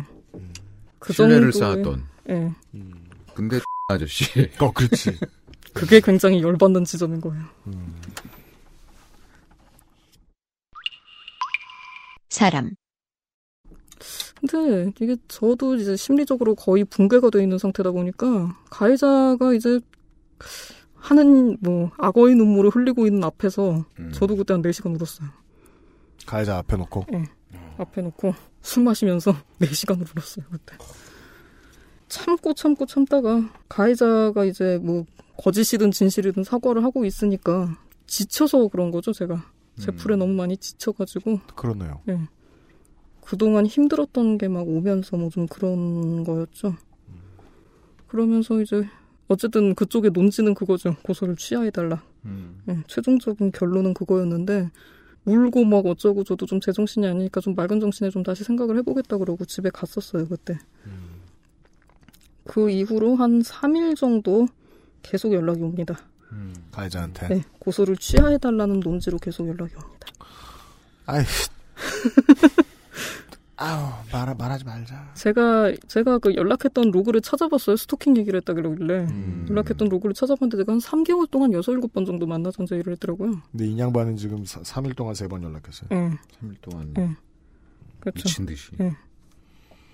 그 0.99 1.13
신뢰를 1.13 1.51
정도의- 1.51 1.59
쌓았던. 1.59 2.05
예. 2.31 2.53
근데 3.35 3.61
아저씨. 3.89 4.25
어, 4.61 4.71
그렇지. 4.71 5.19
그게 5.73 6.01
굉장히 6.01 6.43
열받는 6.43 6.85
지점인 6.85 7.21
거예요. 7.21 7.43
사람, 12.29 12.71
근데 14.41 14.93
이게 15.01 15.17
저도 15.27 15.77
이제 15.77 15.97
심리적으로 15.97 16.55
거의 16.55 16.85
붕괴가 16.85 17.31
돼 17.31 17.43
있는 17.43 17.59
상태다 17.59 17.91
보니까 17.91 18.57
가해자가 18.71 19.55
이제 19.55 19.81
하는 20.95 21.57
뭐 21.61 21.91
악어의 21.99 22.35
눈물을 22.37 22.71
흘리고 22.71 23.07
있는 23.07 23.25
앞에서 23.25 23.85
저도 24.13 24.37
그때 24.37 24.53
한 24.53 24.63
4시간 24.63 24.95
울었어요. 24.95 25.29
가해자 26.27 26.59
앞에 26.59 26.77
놓고. 26.77 27.07
예. 27.15 27.25
앞에 27.79 28.03
놓고 28.03 28.35
술 28.61 28.85
마시면서 28.85 29.35
4시간을 29.61 30.07
울었어요, 30.15 30.45
그때. 30.51 30.77
참고 32.09 32.55
참고 32.55 32.87
참다가 32.87 33.49
가해자가 33.69 34.45
이제 34.45 34.79
뭐 34.83 35.05
거짓이든 35.37 35.91
진실이든 35.91 36.45
사과를 36.45 36.83
하고 36.85 37.05
있으니까 37.05 37.77
지쳐서 38.07 38.69
그런 38.69 38.91
거죠, 38.91 39.13
제가. 39.13 39.45
제 39.79 39.93
풀에 39.93 40.17
너무 40.17 40.33
많이 40.35 40.57
지쳐가지고. 40.57 41.39
그렇네요. 41.55 42.01
예. 42.09 42.19
그동안 43.23 43.67
힘들었던 43.67 44.39
게 44.39 44.49
막 44.49 44.67
오면서 44.67 45.17
뭐 45.17 45.29
좀 45.31 45.47
그런 45.47 46.25
거였죠. 46.25 46.75
그러면서 48.09 48.61
이제 48.61 48.87
어쨌든 49.29 49.75
그쪽의 49.75 50.11
논지는 50.13 50.55
그거죠. 50.55 50.97
고소를 51.03 51.37
취하해달라. 51.37 52.03
예, 52.69 52.79
최종적인 52.89 53.53
결론은 53.53 53.95
그거였는데 53.95 54.71
울고 55.27 55.65
막 55.67 55.85
어쩌고 55.87 56.25
저도 56.25 56.47
좀 56.47 56.59
제정신이 56.61 57.07
아니니까 57.07 57.41
좀 57.41 57.55
맑은 57.55 57.81
정신에 57.81 58.11
좀 58.11 58.23
다시 58.23 58.45
생각을 58.45 58.77
해보겠다 58.79 59.19
그러고 59.19 59.45
집에 59.45 59.69
갔었어요 59.71 60.27
그때. 60.27 60.59
그 62.49 62.71
이후로 62.71 63.15
한 63.17 63.43
3일 63.43 63.95
정도 63.95 64.49
계속 65.03 65.35
연락이 65.35 65.63
옵니다. 65.63 65.99
가해자한테. 66.73 67.29
네, 67.29 67.45
고소를 67.59 67.97
취하해달라는 67.99 68.81
논지로 68.81 69.19
계속 69.19 69.47
연락이 69.47 69.75
옵니다. 69.75 70.09
아이. 71.07 71.25
아우, 73.61 73.93
말, 74.13 74.35
말하지 74.35 74.65
말자. 74.65 75.13
제가 75.15 75.75
제가 75.89 76.19
그 76.19 76.35
연락했던 76.35 76.91
로그를 76.91 77.21
찾아봤어요. 77.21 77.77
스토킹 77.77 78.17
얘기를 78.17 78.39
했다길래 78.39 79.09
연락했던 79.51 79.89
로그를 79.89 80.15
찾아봤는데 80.15 80.59
제가 80.59 80.73
한 80.73 80.79
3개월 80.79 81.29
동안 81.31 81.53
6, 81.53 81.61
7번 81.61 82.07
정도 82.07 82.27
만나자는 82.27 82.69
얘기를 82.73 82.93
했더라고요. 82.93 83.43
근데 83.51 83.67
이 83.67 83.79
양반은 83.79 84.17
지금 84.17 84.45
3일 84.45 84.97
동안 84.97 85.15
3번 85.15 85.43
연락했어요. 85.43 85.89
응. 85.93 86.17
3일 86.41 86.57
동안. 86.63 86.95
응. 86.99 87.17
그렇죠. 88.01 88.23
미친 88.23 88.47
듯이. 88.47 88.71
예. 88.81 88.97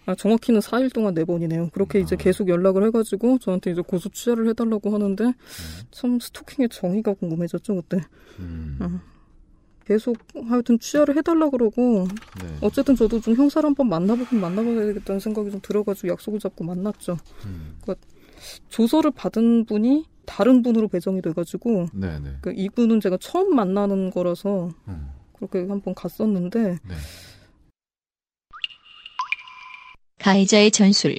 아, 0.06 0.14
정확히는 0.14 0.60
4일 0.60 0.92
동안 0.92 1.14
4번이네요. 1.14 1.72
그렇게 1.72 2.00
이제 2.00 2.16
계속 2.16 2.48
연락을 2.48 2.84
해가지고 2.86 3.38
저한테 3.38 3.70
이제 3.70 3.80
고소 3.80 4.10
취하를 4.10 4.48
해달라고 4.48 4.92
하는데 4.92 5.32
참 5.90 6.20
스토킹의 6.20 6.68
정의가 6.68 7.14
궁금해졌죠, 7.14 7.74
그때. 7.76 7.98
어. 8.80 9.00
계속 9.86 10.16
하여튼 10.48 10.78
취하를 10.78 11.16
해달라 11.16 11.50
그러고 11.50 12.08
네. 12.42 12.56
어쨌든 12.62 12.96
저도 12.96 13.20
좀 13.20 13.34
형사를 13.34 13.66
한번 13.66 13.88
만나보긴 13.88 14.40
만나봐야 14.40 14.86
되겠다는 14.86 15.20
생각이 15.20 15.50
좀 15.50 15.60
들어가지고 15.62 16.08
약속을 16.08 16.38
잡고 16.40 16.64
만났죠. 16.64 17.18
그러니까 17.82 18.06
조서를 18.70 19.10
받은 19.10 19.66
분이 19.66 20.06
다른 20.24 20.62
분으로 20.62 20.88
배정이 20.88 21.20
돼가지고 21.20 21.88
네네. 21.92 22.38
그 22.40 22.52
이분은 22.56 23.00
제가 23.00 23.18
처음 23.20 23.54
만나는 23.54 24.10
거라서 24.10 24.70
그렇게 25.36 25.66
한번 25.66 25.94
갔었는데 25.94 26.78
가해자의 30.24 30.70
전술, 30.70 31.18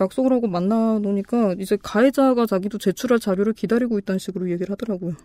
약속을 0.00 0.32
하고 0.32 0.46
만나 0.46 1.00
놓으니까 1.00 1.56
이제 1.58 1.76
가해자가 1.82 2.46
자기도 2.46 2.78
제출할 2.78 3.18
자료를 3.18 3.52
기다리고 3.52 3.98
있다는 3.98 4.20
식으로 4.20 4.48
얘기를 4.52 4.70
하더라고요. 4.70 5.16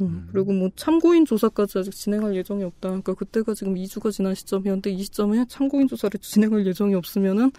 음, 0.00 0.26
그리고 0.32 0.52
뭐 0.52 0.70
참고인 0.74 1.26
조사까지 1.26 1.78
아직 1.78 1.94
진행할 1.94 2.34
예정이 2.34 2.64
없다. 2.64 2.88
그러니까 2.88 3.12
그때가 3.12 3.52
지금 3.52 3.74
2주가 3.74 4.10
지난 4.10 4.34
시점이었는데 4.34 4.90
이 4.90 5.02
시점에 5.02 5.44
참고인 5.50 5.86
조사를 5.86 6.18
진행할 6.18 6.66
예정이 6.66 6.94
없으면은 6.94 7.52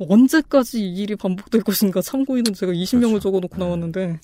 언제까지 0.00 0.84
이 0.84 0.96
일이 0.96 1.14
반복될 1.14 1.62
것인가. 1.62 2.02
참고인은 2.02 2.52
제가 2.54 2.72
20명을 2.72 3.20
적어놓고 3.20 3.58
나왔는데 3.58 4.18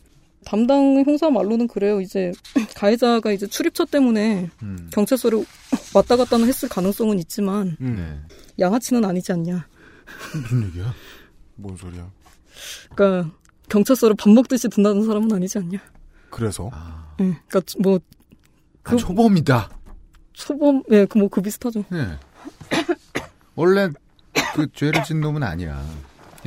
담당 0.45 1.05
형사 1.07 1.31
말로는 1.31 1.69
그래요. 1.69 2.01
이제 2.01 2.33
가해자가 2.75 3.31
이제 3.31 3.47
출입처 3.47 3.85
때문에 3.85 4.51
경찰서를 4.93 5.45
왔다 5.97 6.17
갔다는 6.17 6.47
했을 6.47 6.69
가능성은 6.69 7.19
있지만 7.21 7.75
네. 7.81 8.21
양아치는 8.59 9.03
아니지 9.05 9.33
않냐. 9.33 9.67
무슨 10.35 10.65
얘기야? 10.65 10.95
뭔 11.55 11.75
소리야? 11.75 12.11
그러니까 12.95 13.35
경찰서를 13.71 14.15
밥 14.17 14.31
먹듯이 14.31 14.69
든다는 14.69 15.07
사람은 15.07 15.33
아니지 15.33 15.59
않냐. 15.59 15.79
그래서? 16.31 16.71
예, 17.21 17.41
그러니까 17.49 17.61
뭐그 17.79 18.97
초범이다. 18.99 19.71
초범, 20.35 20.83
예, 20.91 21.07
그뭐 21.07 21.29
그 21.29 21.41
비슷하죠. 21.41 21.85
네. 21.91 22.19
원래 23.57 23.89
그 24.55 24.71
죄를 24.73 25.03
짓는 25.03 25.23
놈은 25.23 25.43
아니야. 25.43 25.83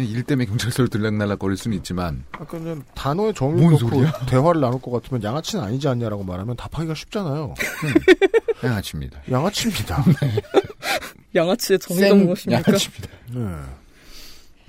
일 0.05 0.23
때문에 0.23 0.45
경찰서를 0.45 0.89
들락날락 0.89 1.39
거릴 1.39 1.57
수는 1.57 1.77
있지만 1.77 2.23
아까 2.31 2.45
그냥 2.45 2.83
단어에 2.95 3.33
정의 3.33 3.61
뭔 3.61 3.73
놓고 3.73 3.89
소리야? 3.89 4.11
대화를 4.27 4.61
나눌 4.61 4.81
것 4.81 4.91
같으면 4.91 5.23
양아치는 5.23 5.63
아니지 5.63 5.87
않냐라고 5.87 6.23
말하면 6.23 6.55
답하기가 6.55 6.93
쉽잖아요. 6.93 7.53
양아치입니다. 8.63 9.21
양아치입니다. 9.31 10.03
양아치의 11.35 11.79
정의가 11.79 12.15
무엇입니까? 12.15 12.71
네. 12.71 13.39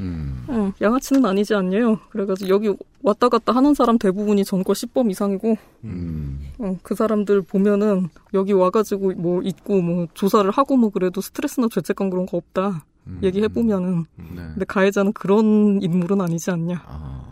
음. 0.01 0.47
응, 0.49 0.73
양아치는 0.81 1.25
아니지 1.25 1.55
않냐요. 1.55 1.99
그래가지고 2.11 2.49
여기 2.49 2.75
왔다 3.03 3.29
갔다 3.29 3.53
하는 3.53 3.75
사람 3.75 3.99
대부분이 3.99 4.45
전과 4.45 4.73
10범 4.73 5.11
이상이고, 5.11 5.57
음. 5.85 6.51
어, 6.59 6.79
그 6.83 6.95
사람들 6.95 7.43
보면은 7.43 8.09
여기 8.35 8.53
와가지고 8.53 9.13
뭐 9.17 9.43
있고 9.43 9.81
뭐 9.83 10.07
조사를 10.15 10.51
하고 10.51 10.77
뭐 10.77 10.91
그래도 10.91 11.21
스트레스나 11.21 11.69
죄책감 11.71 12.11
그런 12.11 12.27
거 12.27 12.39
없다. 12.39 12.85
얘기해 13.23 13.49
보면은. 13.49 14.05
근데 14.17 14.65
가해자는 14.65 15.13
그런 15.13 15.81
인물은 15.83 16.21
아니지 16.21 16.51
않냐. 16.51 16.83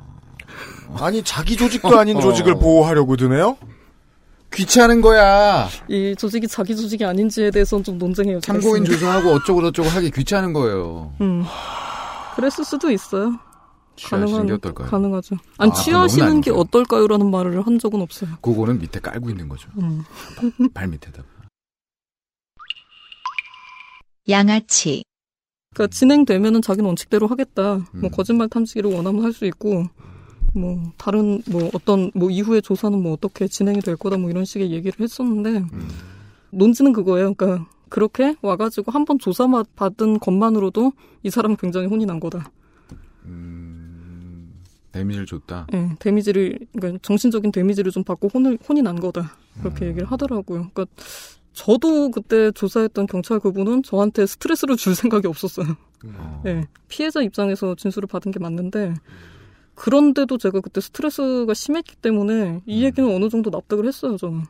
아 1.00 1.10
니 1.10 1.22
자기 1.22 1.56
조직도 1.56 1.98
아닌 1.98 2.18
조직을 2.20 2.52
어. 2.54 2.58
보호하려고 2.58 3.16
드네요. 3.16 3.56
귀찮은 4.52 5.02
거야. 5.02 5.68
이 5.88 6.14
조직이 6.16 6.48
자기 6.48 6.74
조직이 6.74 7.04
아닌지에 7.04 7.50
대해서는 7.50 7.84
좀 7.84 7.98
논쟁해요. 7.98 8.40
참고인 8.40 8.84
조사하고 8.84 9.30
어쩌고 9.32 9.60
저쩌고 9.62 9.88
하기 9.90 10.10
귀찮은 10.10 10.54
거예요. 10.54 11.12
음. 11.20 11.44
그랬을 12.34 12.64
수도 12.64 12.90
있어요. 12.90 13.38
취하시는 13.96 14.46
게 14.46 14.52
어떨까요? 14.54 14.88
가능하죠. 14.88 15.36
아니, 15.58 15.70
아, 15.70 15.74
취하시는 15.74 16.40
게. 16.40 16.50
어떨까요라는 16.52 17.30
말을 17.30 17.66
한 17.66 17.78
적은 17.78 18.00
없어요. 18.00 18.30
그거는 18.40 18.78
밑에 18.78 19.00
깔고 19.00 19.28
있는 19.28 19.48
거죠. 19.48 19.68
음. 19.78 20.04
발 20.72 20.86
밑에다. 20.88 21.22
양아치, 24.28 25.04
그러니까 25.74 25.94
진행되면은 25.94 26.62
자기는 26.62 26.86
원칙대로 26.86 27.26
하겠다. 27.26 27.76
음. 27.76 28.00
뭐 28.00 28.10
거짓말 28.10 28.48
탐지기를 28.48 28.92
원하면 28.92 29.22
할 29.22 29.32
수 29.32 29.44
있고, 29.46 29.84
뭐 30.54 30.92
다른 30.96 31.42
뭐 31.50 31.70
어떤 31.74 32.10
뭐 32.14 32.30
이후의 32.30 32.62
조사는 32.62 33.00
뭐 33.00 33.12
어떻게 33.12 33.46
진행이 33.46 33.80
될 33.80 33.96
거다 33.96 34.16
뭐 34.16 34.30
이런 34.30 34.44
식의 34.46 34.70
얘기를 34.72 34.98
했었는데 34.98 35.58
음. 35.58 35.88
논지는 36.50 36.92
그거예요. 36.94 37.34
그러니까 37.34 37.68
그렇게 37.90 38.34
와가지고 38.42 38.90
한 38.90 39.04
번 39.04 39.18
조사 39.18 39.46
받은 39.76 40.18
것만으로도 40.20 40.92
이 41.22 41.30
사람은 41.30 41.56
굉장히 41.56 41.86
혼이 41.86 42.06
난 42.06 42.18
거다. 42.18 42.50
데미지를 44.90 45.26
줬다. 45.26 45.66
예, 45.74 45.90
데미지를 46.00 46.58
그러니까 46.72 46.98
정신적인 47.02 47.52
데미지를 47.52 47.92
좀 47.92 48.02
받고 48.02 48.28
혼을 48.32 48.58
혼이 48.68 48.82
난 48.82 48.98
거다. 48.98 49.36
그렇게 49.60 49.86
얘기를 49.86 50.10
하더라고요. 50.10 50.70
그러니까 50.72 50.86
저도 51.58 52.12
그때 52.12 52.52
조사했던 52.52 53.06
경찰 53.06 53.40
그분은 53.40 53.82
저한테 53.82 54.26
스트레스를 54.26 54.76
줄 54.76 54.94
생각이 54.94 55.26
없었어요. 55.26 55.66
예, 56.46 56.64
피해자 56.86 57.20
입장에서 57.20 57.74
진술을 57.74 58.06
받은 58.06 58.30
게 58.30 58.38
맞는데 58.38 58.94
그런데도 59.74 60.38
제가 60.38 60.60
그때 60.60 60.80
스트레스가 60.80 61.52
심했기 61.54 61.96
때문에 61.96 62.62
이 62.64 62.84
얘기는 62.84 63.12
어느 63.12 63.28
정도 63.28 63.50
납득을 63.50 63.86
했어요. 63.86 64.16
저는 64.16 64.42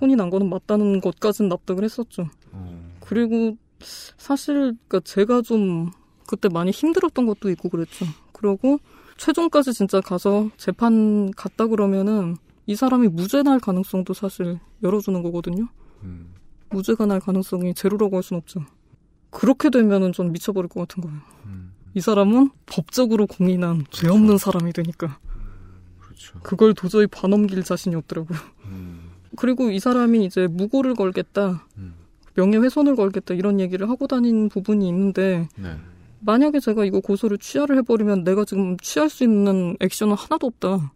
혼이 0.00 0.16
난 0.16 0.30
거는 0.30 0.48
맞다는 0.48 1.02
것까지는 1.02 1.50
납득을 1.50 1.84
했었죠. 1.84 2.30
그리고 3.00 3.58
사실 4.16 4.74
그러니까 4.88 5.00
제가 5.00 5.42
좀 5.42 5.90
그때 6.26 6.48
많이 6.48 6.70
힘들었던 6.70 7.26
것도 7.26 7.50
있고 7.50 7.68
그랬죠. 7.68 8.06
그러고 8.32 8.78
최종까지 9.18 9.74
진짜 9.74 10.00
가서 10.00 10.48
재판 10.56 11.30
갔다 11.32 11.66
그러면은 11.66 12.36
이 12.64 12.74
사람이 12.74 13.08
무죄 13.08 13.42
날 13.42 13.60
가능성도 13.60 14.14
사실 14.14 14.58
열어주는 14.82 15.22
거거든요. 15.22 15.68
무죄가 16.70 17.06
날 17.06 17.20
가능성이 17.20 17.74
제로라고 17.74 18.16
할순 18.16 18.36
없죠. 18.36 18.64
그렇게 19.30 19.70
되면은 19.70 20.12
전 20.12 20.32
미쳐버릴 20.32 20.68
것 20.68 20.80
같은 20.80 21.02
거예요. 21.02 21.18
이 21.94 22.00
사람은 22.00 22.50
법적으로 22.66 23.26
공인한 23.26 23.84
죄 23.90 24.08
없는 24.08 24.38
사람이 24.38 24.72
되니까. 24.72 25.18
그걸 26.42 26.74
도저히 26.74 27.06
봐넘길 27.06 27.62
자신이 27.62 27.94
없더라고요. 27.94 28.38
그리고 29.36 29.70
이 29.70 29.78
사람이 29.78 30.24
이제 30.24 30.46
무고를 30.46 30.94
걸겠다, 30.94 31.66
명예훼손을 32.34 32.96
걸겠다 32.96 33.34
이런 33.34 33.60
얘기를 33.60 33.88
하고 33.88 34.06
다닌 34.06 34.48
부분이 34.48 34.86
있는데 34.88 35.48
네. 35.56 35.76
만약에 36.20 36.60
제가 36.60 36.84
이거 36.84 37.00
고소를 37.00 37.38
취하를 37.38 37.76
해버리면 37.78 38.24
내가 38.24 38.44
지금 38.44 38.76
취할 38.78 39.08
수 39.10 39.24
있는 39.24 39.76
액션은 39.80 40.14
하나도 40.14 40.46
없다. 40.46 40.92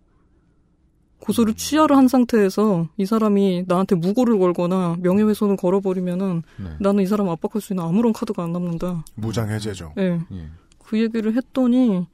고소를 1.20 1.54
취하를 1.54 1.96
한 1.96 2.08
상태에서 2.08 2.88
이 2.96 3.06
사람이 3.06 3.64
나한테 3.68 3.94
무고를 3.96 4.38
걸거나 4.38 4.96
명예훼손을 5.00 5.56
걸어버리면은 5.56 6.42
네. 6.56 6.70
나는 6.80 7.02
이 7.02 7.06
사람 7.06 7.28
압박할 7.28 7.60
수 7.60 7.72
있는 7.72 7.84
아무런 7.84 8.12
카드가 8.12 8.42
안 8.42 8.52
남는다. 8.52 9.04
무장 9.14 9.48
해제죠. 9.50 9.92
예. 9.98 10.20
그 10.78 10.98
얘기를 11.00 11.36
했더니 11.36 12.06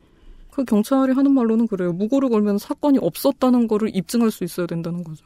그 0.51 0.65
경찰이 0.65 1.13
하는 1.13 1.33
말로는 1.33 1.67
그래요. 1.69 1.93
무고를 1.93 2.29
걸면 2.31 2.59
사건이 2.59 2.99
없었다는 3.01 3.69
거를 3.69 3.95
입증할 3.95 4.31
수 4.31 4.43
있어야 4.45 4.67
된다는 4.67 5.05
거죠. 5.05 5.25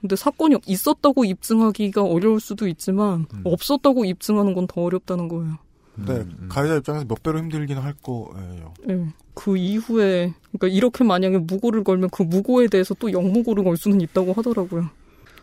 근데 0.00 0.16
사건이 0.16 0.56
있었다고 0.66 1.24
입증하기가 1.24 2.02
어려울 2.02 2.38
수도 2.40 2.68
있지만 2.68 3.24
없었다고 3.44 4.04
입증하는 4.04 4.52
건 4.52 4.66
더 4.66 4.82
어렵다는 4.82 5.28
거예요. 5.28 5.56
네, 5.96 6.26
가해자 6.48 6.76
입장에서 6.76 7.04
몇 7.06 7.22
배로 7.22 7.38
힘들긴 7.38 7.78
할 7.78 7.94
거예요. 8.02 8.74
예. 8.88 9.06
그 9.34 9.56
이후에 9.56 10.34
그러니까 10.52 10.68
이렇게 10.68 11.04
만약에 11.04 11.38
무고를 11.38 11.84
걸면 11.84 12.10
그 12.10 12.22
무고에 12.22 12.66
대해서 12.68 12.94
또 12.94 13.12
영무고를 13.12 13.62
걸 13.64 13.76
수는 13.76 14.00
있다고 14.00 14.32
하더라고요. 14.32 14.90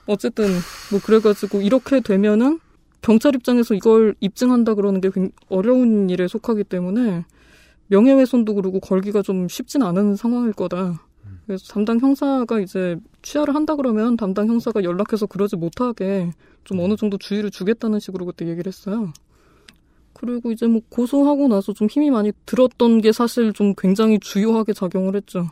어쨌든 0.07 0.45
뭐 0.91 0.99
그래가지고 1.01 1.61
이렇게 1.61 2.01
되면은 2.01 2.59
경찰 3.01 3.33
입장에서 3.35 3.73
이걸 3.75 4.13
입증한다 4.19 4.75
그러는 4.75 4.99
게 5.01 5.09
굉- 5.09 5.31
어려운 5.49 6.09
일에 6.09 6.27
속하기 6.27 6.65
때문에 6.65 7.25
명예훼손도 7.87 8.53
그러고 8.55 8.79
걸기가 8.79 9.21
좀 9.21 9.47
쉽진 9.47 9.83
않은 9.83 10.15
상황일 10.15 10.53
거다. 10.53 11.01
그래서 11.45 11.73
담당 11.73 11.99
형사가 11.99 12.59
이제 12.59 12.97
취하를 13.21 13.55
한다 13.55 13.75
그러면 13.75 14.15
담당 14.17 14.47
형사가 14.47 14.83
연락해서 14.83 15.25
그러지 15.25 15.55
못하게 15.55 16.31
좀 16.63 16.79
어느 16.79 16.95
정도 16.95 17.17
주의를 17.17 17.51
주겠다는 17.51 17.99
식으로 17.99 18.25
그때 18.25 18.47
얘기를 18.47 18.69
했어요. 18.69 19.11
그리고 20.21 20.51
이제 20.51 20.67
뭐 20.67 20.81
고소하고 20.89 21.47
나서 21.47 21.73
좀 21.73 21.87
힘이 21.87 22.11
많이 22.11 22.31
들었던 22.45 23.01
게 23.01 23.11
사실 23.11 23.53
좀 23.53 23.73
굉장히 23.75 24.19
주요하게 24.19 24.73
작용을 24.73 25.15
했죠. 25.15 25.49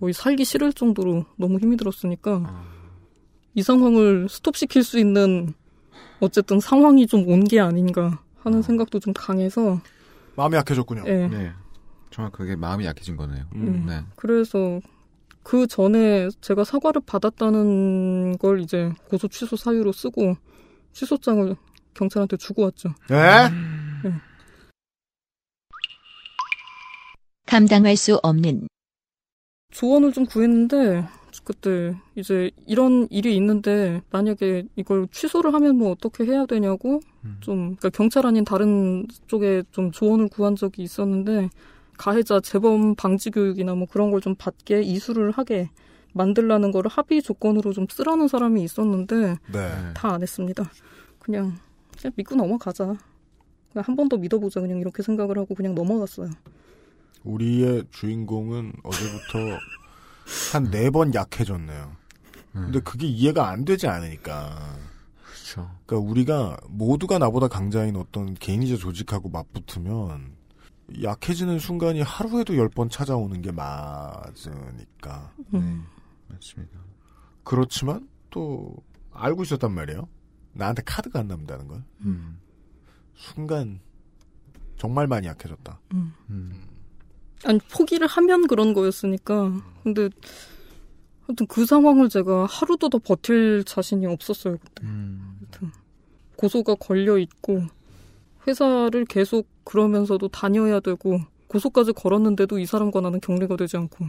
거의 0.00 0.12
살기 0.12 0.44
싫을 0.44 0.72
정도로 0.72 1.24
너무 1.36 1.58
힘이 1.60 1.76
들었으니까 1.76 2.64
이 3.54 3.62
상황을 3.62 4.28
스톱시킬 4.28 4.82
수 4.82 4.98
있는 4.98 5.54
어쨌든 6.20 6.58
상황이 6.58 7.06
좀 7.06 7.28
온 7.28 7.44
게 7.44 7.60
아닌가 7.60 8.20
하는 8.38 8.62
생각도 8.62 8.98
좀 8.98 9.12
강해서 9.14 9.80
마음이 10.34 10.56
약해졌군요. 10.56 11.04
예. 11.06 11.28
네. 11.28 11.52
정확하게 12.10 12.56
마음이 12.56 12.84
약해진 12.84 13.16
거네요. 13.16 13.44
음. 13.54 13.84
네. 13.86 14.00
그래서 14.16 14.80
그 15.44 15.68
전에 15.68 16.28
제가 16.40 16.64
사과를 16.64 17.02
받았다는 17.06 18.38
걸 18.38 18.60
이제 18.60 18.92
고소 19.08 19.28
취소 19.28 19.54
사유로 19.54 19.92
쓰고 19.92 20.36
취소장을 20.92 21.54
경찰한테 21.98 22.36
주고 22.36 22.62
왔죠. 22.62 22.90
네? 23.08 23.16
예. 24.06 24.12
감당할 27.46 27.96
수 27.96 28.18
없는 28.22 28.68
조언을 29.72 30.12
좀 30.12 30.24
구했는데 30.26 31.04
그때 31.44 31.94
이제 32.14 32.50
이런 32.66 33.06
일이 33.10 33.34
있는데 33.36 34.02
만약에 34.10 34.64
이걸 34.76 35.06
취소를 35.10 35.54
하면 35.54 35.76
뭐 35.78 35.90
어떻게 35.92 36.24
해야 36.24 36.46
되냐고 36.46 37.00
좀 37.40 37.76
그러니까 37.76 37.88
경찰 37.90 38.26
아닌 38.26 38.44
다른 38.44 39.06
쪽에 39.28 39.62
좀 39.70 39.90
조언을 39.92 40.28
구한 40.28 40.56
적이 40.56 40.82
있었는데 40.82 41.48
가해자 41.96 42.40
재범 42.40 42.94
방지 42.96 43.30
교육이나 43.30 43.74
뭐 43.74 43.86
그런 43.90 44.10
걸 44.10 44.20
좀 44.20 44.34
받게 44.34 44.82
이수를 44.82 45.30
하게 45.30 45.70
만들라는 46.12 46.70
거를 46.72 46.90
합의 46.90 47.22
조건으로 47.22 47.72
좀 47.72 47.86
쓰라는 47.88 48.28
사람이 48.28 48.62
있었는데 48.62 49.36
네. 49.52 49.70
다안 49.94 50.22
했습니다. 50.22 50.70
그냥 51.18 51.56
그냥 52.00 52.12
믿고 52.16 52.34
넘어가자. 52.34 52.84
그냥 53.72 53.84
한 53.86 53.96
번 53.96 54.08
더 54.08 54.16
믿어보자. 54.16 54.60
그냥 54.60 54.78
이렇게 54.78 55.02
생각을 55.02 55.38
하고 55.38 55.54
그냥 55.54 55.74
넘어갔어요. 55.74 56.30
우리의 57.24 57.84
주인공은 57.90 58.72
어제부터 58.84 59.38
한 60.52 60.70
네 60.70 60.90
번 60.90 61.14
약해졌네요. 61.14 61.96
근데 62.52 62.80
그게 62.80 63.06
이해가 63.06 63.48
안 63.50 63.64
되지 63.64 63.86
않으니까. 63.86 64.76
그렇죠. 65.22 65.70
그러니까 65.86 66.10
우리가 66.10 66.56
모두가 66.68 67.18
나보다 67.18 67.46
강자인 67.48 67.96
어떤 67.96 68.34
개인이자 68.34 68.76
조직하고 68.76 69.28
맞붙으면 69.28 70.32
약해지는 71.02 71.58
순간이 71.58 72.00
하루에도 72.02 72.56
열 72.56 72.68
번 72.70 72.88
찾아오는 72.88 73.40
게 73.42 73.52
맞으니까. 73.52 75.32
음. 75.54 75.84
맞습니다. 76.28 76.78
그렇지만 77.44 78.08
또 78.30 78.74
알고 79.12 79.42
있었단 79.42 79.72
말이에요. 79.72 80.08
나한테 80.58 80.82
카드가 80.84 81.20
안 81.20 81.28
남는다는 81.28 81.68
걸. 81.68 81.82
음. 82.00 82.38
순간 83.14 83.80
정말 84.76 85.06
많이 85.06 85.26
약해졌다. 85.26 85.80
음. 85.94 86.52
아니 87.44 87.58
포기를 87.72 88.06
하면 88.06 88.46
그런 88.46 88.74
거였으니까. 88.74 89.52
근데 89.82 90.08
하여튼 91.26 91.46
그 91.46 91.64
상황을 91.64 92.08
제가 92.08 92.46
하루도 92.46 92.88
더 92.88 92.98
버틸 92.98 93.64
자신이 93.64 94.06
없었어요 94.06 94.56
그때. 94.58 94.84
하여튼 94.86 95.70
고소가 96.36 96.74
걸려 96.74 97.18
있고 97.18 97.62
회사를 98.46 99.04
계속 99.04 99.48
그러면서도 99.64 100.28
다녀야 100.28 100.80
되고 100.80 101.20
고소까지 101.48 101.92
걸었는데도 101.92 102.58
이 102.58 102.66
사람과 102.66 103.00
나는 103.00 103.20
격리가 103.20 103.56
되지 103.56 103.76
않고 103.76 104.06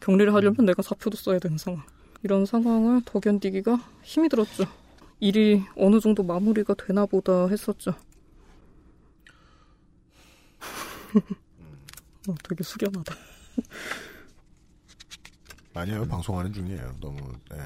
격리를 0.00 0.32
하려면 0.34 0.66
내가 0.66 0.82
사표도 0.82 1.16
써야 1.16 1.38
되는 1.38 1.58
상황. 1.58 1.82
이런 2.22 2.44
상황을 2.44 3.02
더 3.04 3.20
견디기가 3.20 3.78
힘이 4.02 4.28
들었죠. 4.28 4.64
일이 5.20 5.64
어느 5.76 6.00
정도 6.00 6.22
마무리가 6.22 6.74
되나 6.74 7.06
보다 7.06 7.48
했었죠. 7.48 7.92
어, 12.28 12.34
되게 12.48 12.62
숙연하다. 12.62 13.14
아니에요. 15.74 16.06
방송하는 16.06 16.52
중이에요. 16.52 16.94
너무 17.00 17.18
예. 17.54 17.58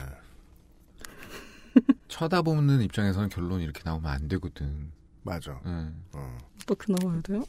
쳐다보는 2.08 2.82
입장에서는 2.82 3.28
결론이 3.28 3.64
이렇게 3.64 3.82
나오면 3.84 4.10
안 4.10 4.28
되거든. 4.28 4.90
맞아. 5.22 5.60
예. 5.66 5.92
어. 6.12 6.38
어떻게 6.62 6.92
나와야 6.92 7.20
돼요? 7.22 7.44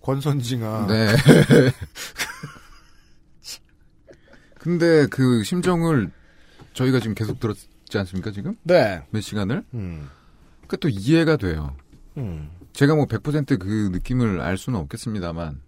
권선징아. 0.00 0.86
네. 0.86 1.14
근데 4.58 5.06
그 5.06 5.42
심정을 5.44 6.10
저희가 6.74 7.00
지금 7.00 7.14
계속 7.14 7.40
들었 7.40 7.56
지 7.90 7.98
않습니까, 7.98 8.30
지금? 8.30 8.56
네. 8.62 9.04
몇 9.10 9.20
시간을? 9.20 9.64
음. 9.74 10.08
그또 10.66 10.88
이해가 10.88 11.36
돼요. 11.36 11.76
음. 12.16 12.50
제가 12.72 12.94
뭐 12.94 13.06
100%그 13.06 13.90
느낌을 13.92 14.40
알 14.40 14.56
수는 14.56 14.78
없겠습니다만, 14.80 15.60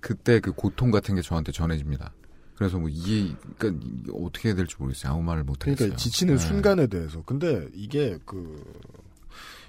그때 0.00 0.40
그 0.40 0.52
고통 0.52 0.90
같은 0.90 1.14
게 1.14 1.22
저한테 1.22 1.52
전해집니다. 1.52 2.12
그래서 2.56 2.78
뭐 2.78 2.88
이해, 2.88 3.34
그러니까 3.58 3.86
이- 3.86 4.10
어떻게 4.24 4.48
해야 4.48 4.56
될지 4.56 4.76
모르겠어요. 4.78 5.12
아무 5.12 5.22
말을 5.22 5.44
못 5.44 5.60
하겠어요. 5.62 5.76
그러니까 5.76 5.96
지치는 5.96 6.36
네. 6.36 6.40
순간에 6.40 6.86
대해서. 6.86 7.22
근데 7.22 7.68
이게 7.74 8.18
그 8.24 8.62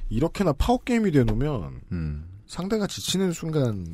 이렇게나 0.10 0.54
파워 0.54 0.80
게임이 0.80 1.12
되놓으면 1.12 1.82
음. 1.92 2.28
상대가 2.46 2.88
지치는 2.88 3.34
순간 3.34 3.94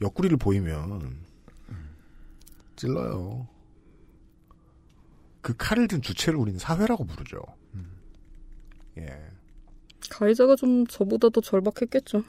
옆구리를 0.00 0.36
보이면 0.38 1.18
찔러요. 2.76 3.46
그 5.46 5.54
칼을 5.56 5.86
든 5.86 6.02
주체를 6.02 6.36
우리는 6.40 6.58
사회라고 6.58 7.04
부르죠. 7.04 7.38
예. 8.98 9.06
가해자가 10.10 10.56
좀 10.56 10.84
저보다 10.88 11.28
더 11.28 11.40
절박했겠죠. 11.40 12.24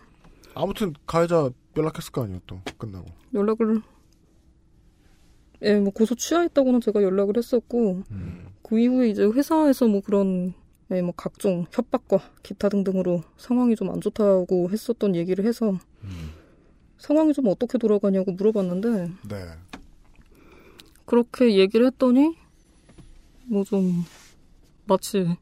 아무튼 0.53 0.93
가해자 1.07 1.49
연락했을 1.75 2.11
거 2.11 2.23
아니에요 2.23 2.41
또 2.45 2.61
끝나고. 2.77 3.07
연락을 3.33 3.81
예, 5.63 5.79
뭐 5.79 5.91
고소 5.91 6.13
취하했다고는 6.13 6.79
제가 6.81 7.01
연락을 7.01 7.37
했었고 7.37 8.03
그 8.61 8.79
이후에 8.79 9.09
이제 9.09 9.23
회사에서 9.25 9.87
뭐 9.87 10.01
그런 10.01 10.53
예, 10.91 11.01
뭐 11.01 11.11
각종 11.17 11.65
협박과 11.71 12.19
기타 12.43 12.69
등등으로 12.69 13.23
상황이 13.35 13.75
좀 13.75 13.89
안 13.89 13.99
좋다고 13.99 14.69
했었던 14.69 15.15
얘기를 15.15 15.43
해서 15.43 15.79
상황이 16.99 17.33
좀 17.33 17.47
어떻게 17.47 17.79
돌아가냐고 17.79 18.31
물어봤는데 18.33 19.11
네. 19.27 19.37
그렇게 21.05 21.55
얘기를 21.57 21.87
했더니 21.87 22.37
뭐 23.49 23.63
좀 23.63 24.05
마치 24.85 25.37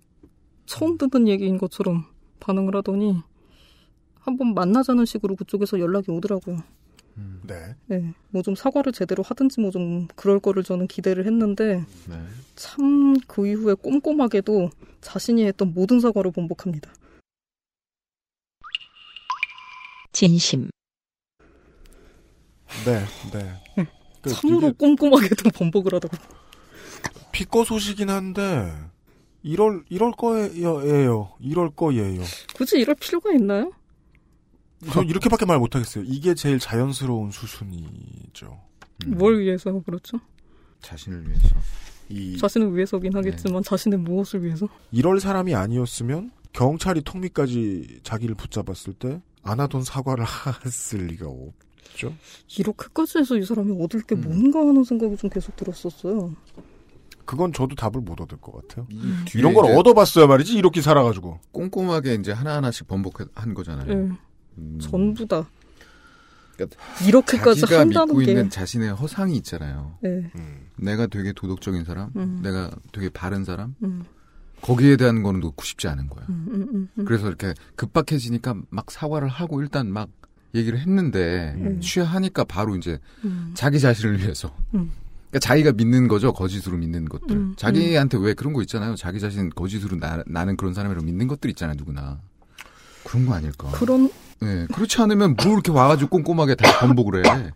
처음 0.66 0.97
듣는 0.97 1.28
얘기인 1.28 1.58
것처럼 1.58 2.06
반응을 2.39 2.76
하더니 2.76 3.22
한번 4.20 4.53
만나자는 4.56 5.06
식으로 5.06 5.36
그쪽에서 5.36 5.80
연락이 5.80 6.12
오더라고요. 6.12 6.64
네. 7.47 7.76
네, 7.86 8.14
뭐 8.30 8.41
좀 8.41 8.56
사과를 8.56 8.91
제대로 8.91 9.24
하든지 9.24 9.62
뭐 9.62 9.72
좀 9.72 10.08
그럴 10.16 10.39
거를 10.39 10.64
저는 10.64 10.88
기대를 10.88 11.26
했는데 11.26 11.86
네. 12.10 12.22
참그 12.56 13.47
이후에 13.47 13.74
꼼꼼하게도 13.76 14.70
자신이 15.01 15.45
했던 15.45 15.74
모든 15.74 15.99
사과를 15.99 16.32
번복합니다. 16.32 16.91
진심. 20.12 20.70
네. 22.86 23.06
네. 23.32 23.88
그 24.22 24.30
참으로 24.32 24.74
꼼꼼하게도 24.74 25.49
번복을 25.56 25.93
하더라고. 25.95 26.45
피꺼 27.32 27.64
소식이긴 27.64 28.10
한데 28.10 28.74
이럴 29.43 29.84
이럴 29.89 30.12
거예요. 30.12 31.30
이럴 31.39 31.70
거예요. 31.72 32.22
굳이 32.56 32.80
이럴 32.80 32.95
필요가 32.95 33.32
있나요? 33.34 33.72
저 34.91 35.01
이렇게밖에 35.03 35.45
말 35.45 35.60
못하겠어요. 35.60 36.03
이게 36.08 36.34
제일 36.36 36.60
자연스러운 36.60 37.32
수순이죠. 37.32 38.60
뭘 39.08 39.39
위해서 39.39 39.82
그렇죠? 39.86 40.20
자신을 40.82 41.28
위해서. 41.28 41.56
이 42.10 42.38
자신을 42.38 42.76
위해서긴 42.76 43.16
하겠지만 43.16 43.64
자신의 43.64 43.99
무엇을 43.99 44.43
위해서? 44.43 44.68
이럴 44.91 45.20
사람이 45.20 45.56
아니었으면 45.56 46.32
경찰이 46.53 47.01
턱밑까지 47.03 48.01
자기를 48.03 48.36
붙잡았을 48.36 48.93
때 48.93 49.22
안 49.47 49.60
하던 49.60 49.84
사과를 49.84 50.26
했을 50.66 51.06
리가 51.06 51.28
없죠. 51.28 52.16
이렇게까지 52.58 53.20
해서 53.20 53.38
이 53.38 53.43
사람이 53.45 53.80
얻을 53.84 54.01
게 54.01 54.16
뭔가 54.16 54.60
하는 54.60 54.84
생각이 54.84 55.16
좀 55.18 55.30
계속 55.30 55.56
들었었어요. 55.56 56.34
그건 57.26 57.54
저도 57.54 57.76
답을 57.76 58.02
못 58.02 58.20
얻을 58.22 58.38
것 58.38 58.54
같아요. 58.54 58.88
뒤에 59.26 59.40
이런 59.40 59.54
걸 59.54 59.66
얻어봤어야 59.76 60.28
말이지 60.28 60.54
이렇게 60.58 60.82
살아가지고. 60.82 61.40
꼼꼼하게 61.52 62.16
이제 62.16 62.32
하나 62.32 62.56
하나씩 62.56 62.88
번복한 62.88 63.54
거잖아요. 63.54 63.92
예. 63.92 64.10
음. 64.58 64.80
전부 64.80 65.28
다. 65.28 65.46
그러니까 66.56 66.78
이렇게까지 67.06 67.62
자기가 67.62 67.80
한다는 67.82 68.08
믿고 68.16 68.20
게. 68.20 68.32
있는 68.32 68.50
자신의 68.50 68.94
허상이 68.94 69.36
있잖아요. 69.38 69.98
네. 70.02 70.32
내가 70.78 71.08
되게 71.08 71.34
도덕적인 71.34 71.84
사람, 71.84 72.12
음. 72.16 72.40
내가 72.42 72.72
되게 72.94 73.10
바른 73.10 73.44
사람, 73.44 73.76
음. 73.84 74.04
거기에 74.62 74.96
대한 74.96 75.22
거는 75.22 75.42
놓고 75.42 75.64
싶지 75.64 75.88
않은 75.90 76.08
거야. 76.08 76.26
음, 76.30 76.46
음, 76.50 76.68
음, 76.74 76.90
음. 76.98 77.06
그래서 77.06 77.28
이렇게 77.28 77.54
급박해지니까 77.76 78.56
막 78.70 78.90
사과를 78.90 79.28
하고 79.28 79.62
일단 79.62 79.92
막 79.92 80.10
얘기를 80.56 80.80
했는데 80.80 81.54
음. 81.58 81.82
취하니까 81.82 82.46
바로 82.46 82.78
이제 82.78 83.00
음. 83.26 83.52
자기 83.54 83.80
자신을 83.80 84.20
위해서. 84.20 84.56
음. 85.36 85.40
그러니까 85.40 85.40
자기가 85.40 85.72
믿는 85.74 86.08
거죠 86.08 86.34
거짓으로 86.34 86.78
믿는 86.78 87.06
것들. 87.06 87.36
음, 87.36 87.54
자기한테 87.58 88.18
왜 88.18 88.34
그런 88.34 88.54
거 88.54 88.62
있잖아요. 88.62 88.96
자기 88.96 89.20
자신 89.20 89.50
거짓으로 89.50 89.98
나, 89.98 90.24
나는 90.26 90.56
그런 90.56 90.74
사람이라고 90.74 91.06
믿는 91.06 91.28
것들 91.28 91.50
있잖아요 91.52 91.76
누구나. 91.78 92.20
그런 93.04 93.26
거 93.26 93.34
아닐까. 93.34 93.70
그런 93.72 94.10
네, 94.42 94.68
그렇지 94.74 95.02
않으면 95.02 95.36
뭐 95.36 95.54
이렇게 95.54 95.72
와가지고 95.72 96.10
꼼꼼하게 96.10 96.56
다 96.56 96.80
번복을 96.80 97.26
해. 97.26 97.52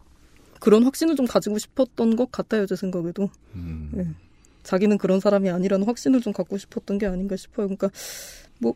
그런 0.59 0.83
확신을 0.83 1.15
좀 1.15 1.25
가지고 1.25 1.57
싶었던 1.57 2.15
것 2.17 2.31
같아요, 2.31 2.65
제 2.65 2.75
생각에도. 2.75 3.29
음. 3.55 3.91
예. 3.97 4.07
자기는 4.63 4.97
그런 4.97 5.19
사람이 5.19 5.49
아니라는 5.49 5.87
확신을 5.87 6.19
좀 6.21 6.33
갖고 6.33 6.57
싶었던 6.57 6.97
게 6.97 7.05
아닌가 7.07 7.35
싶어요. 7.37 7.67
그러니까 7.67 7.89
뭐 8.59 8.73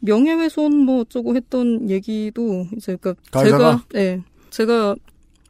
명예훼손 0.00 0.74
뭐 0.76 1.02
어쩌고 1.02 1.36
했던 1.36 1.90
얘기도 1.90 2.66
이제 2.74 2.96
그러니까 2.96 3.22
가해자가? 3.30 3.84
제가 3.92 4.00
예. 4.02 4.22
제가 4.48 4.96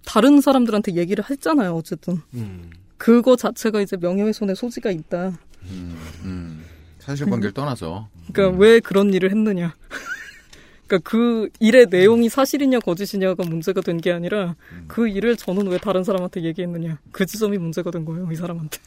다른 0.05 0.41
사람들한테 0.41 0.95
얘기를 0.97 1.25
했잖아요, 1.29 1.75
어쨌든. 1.75 2.21
음. 2.35 2.71
그거 2.97 3.37
자체가 3.37 3.81
이제 3.81 3.97
명예훼손의 3.97 4.57
소지가 4.57 4.91
있다. 4.91 5.39
음, 5.65 5.97
음. 6.25 6.65
사실관계를 6.99 7.53
떠나서. 7.53 8.09
그러니까 8.33 8.59
왜 8.59 8.81
그런 8.81 9.13
일을 9.15 9.31
했느냐. 9.31 9.75
그러니까 10.87 11.09
그 11.09 11.49
일의 11.61 11.87
내용이 11.89 12.29
사실이냐 12.29 12.81
거짓이냐가 12.81 13.45
문제가 13.49 13.81
된 13.81 13.99
게 14.01 14.11
아니라 14.13 14.57
그 14.89 15.07
일을 15.09 15.37
저는 15.37 15.69
왜 15.69 15.79
다른 15.79 16.03
사람한테 16.05 16.43
얘기했느냐. 16.43 16.99
그 17.13 17.25
지점이 17.27 17.59
문제가 17.59 17.91
된 17.91 18.05
거예요, 18.05 18.29
이 18.31 18.35
사람한테. 18.37 18.79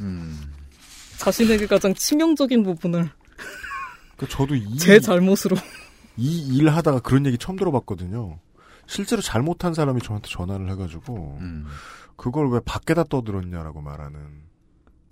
음. 0.00 0.40
자신에게 1.18 1.66
가장 1.66 1.94
치명적인 1.94 2.62
부분을 2.64 3.10
그 4.16 4.26
저도 4.28 4.54
이, 4.56 4.76
제 4.78 4.98
잘못으로. 4.98 5.56
이 6.16 6.56
일 6.58 6.68
하다가 6.68 7.00
그런 7.00 7.24
얘기 7.26 7.38
처음 7.38 7.56
들어봤거든요. 7.56 8.38
실제로 8.92 9.22
잘못한 9.22 9.72
사람이 9.72 10.02
저한테 10.02 10.28
전화를 10.28 10.70
해가지고 10.70 11.38
음. 11.40 11.66
그걸 12.16 12.50
왜 12.50 12.60
밖에다 12.60 13.04
떠들었냐라고 13.04 13.80
말하는. 13.80 14.42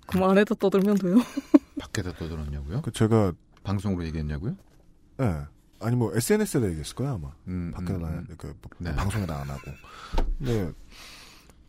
그럼 0.05 0.29
안에다 0.29 0.53
떠들면 0.55 0.97
돼요? 0.97 1.15
밖에다 1.81 2.13
떠들었냐고요? 2.13 2.83
그 2.83 2.91
제가 2.91 3.33
방송으로 3.63 4.05
얘기했냐고요? 4.05 4.55
예. 5.21 5.45
아니 5.79 5.95
뭐 5.95 6.15
SNS에다 6.15 6.67
얘기했을 6.67 6.95
거야 6.95 7.13
아마. 7.13 7.31
음, 7.47 7.71
밖에다 7.73 7.95
음, 7.95 8.01
나, 8.01 8.07
음. 8.09 8.27
그 8.37 8.55
네. 8.77 8.95
방송에다 8.95 9.41
안 9.41 9.49
하고. 9.49 9.71
근데 10.37 10.71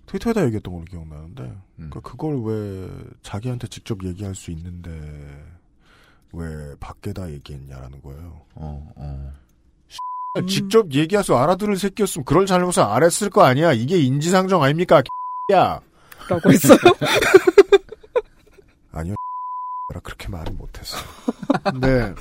트위터에다 0.04 0.44
얘기했던 0.44 0.74
걸로 0.74 0.84
기억나는데. 0.84 1.42
음. 1.44 1.90
그러니까 1.90 2.00
그걸 2.00 2.42
왜 2.42 2.90
자기한테 3.22 3.68
직접 3.68 4.04
얘기할 4.04 4.34
수 4.34 4.50
있는데 4.50 4.90
왜 6.34 6.74
밖에다 6.78 7.30
얘기했냐라는 7.30 8.02
거예요. 8.02 8.42
어, 8.54 8.92
어. 8.96 9.32
아, 10.35 10.41
직접 10.47 10.91
얘기해서 10.93 11.37
알아들을 11.37 11.76
새끼였으면 11.76 12.24
그럴 12.24 12.47
잘못을 12.47 12.83
안 12.83 13.03
했을 13.03 13.28
거 13.28 13.45
아니야. 13.45 13.72
이게 13.72 13.99
인지상정 13.99 14.62
아닙니까? 14.62 15.03
야. 15.53 15.80
라고 16.28 16.51
했어요? 16.51 16.78
아니요. 18.93 19.14
라 19.93 20.01
그렇게 20.01 20.28
말은 20.28 20.57
못했어. 20.57 20.97
네. 21.80 22.14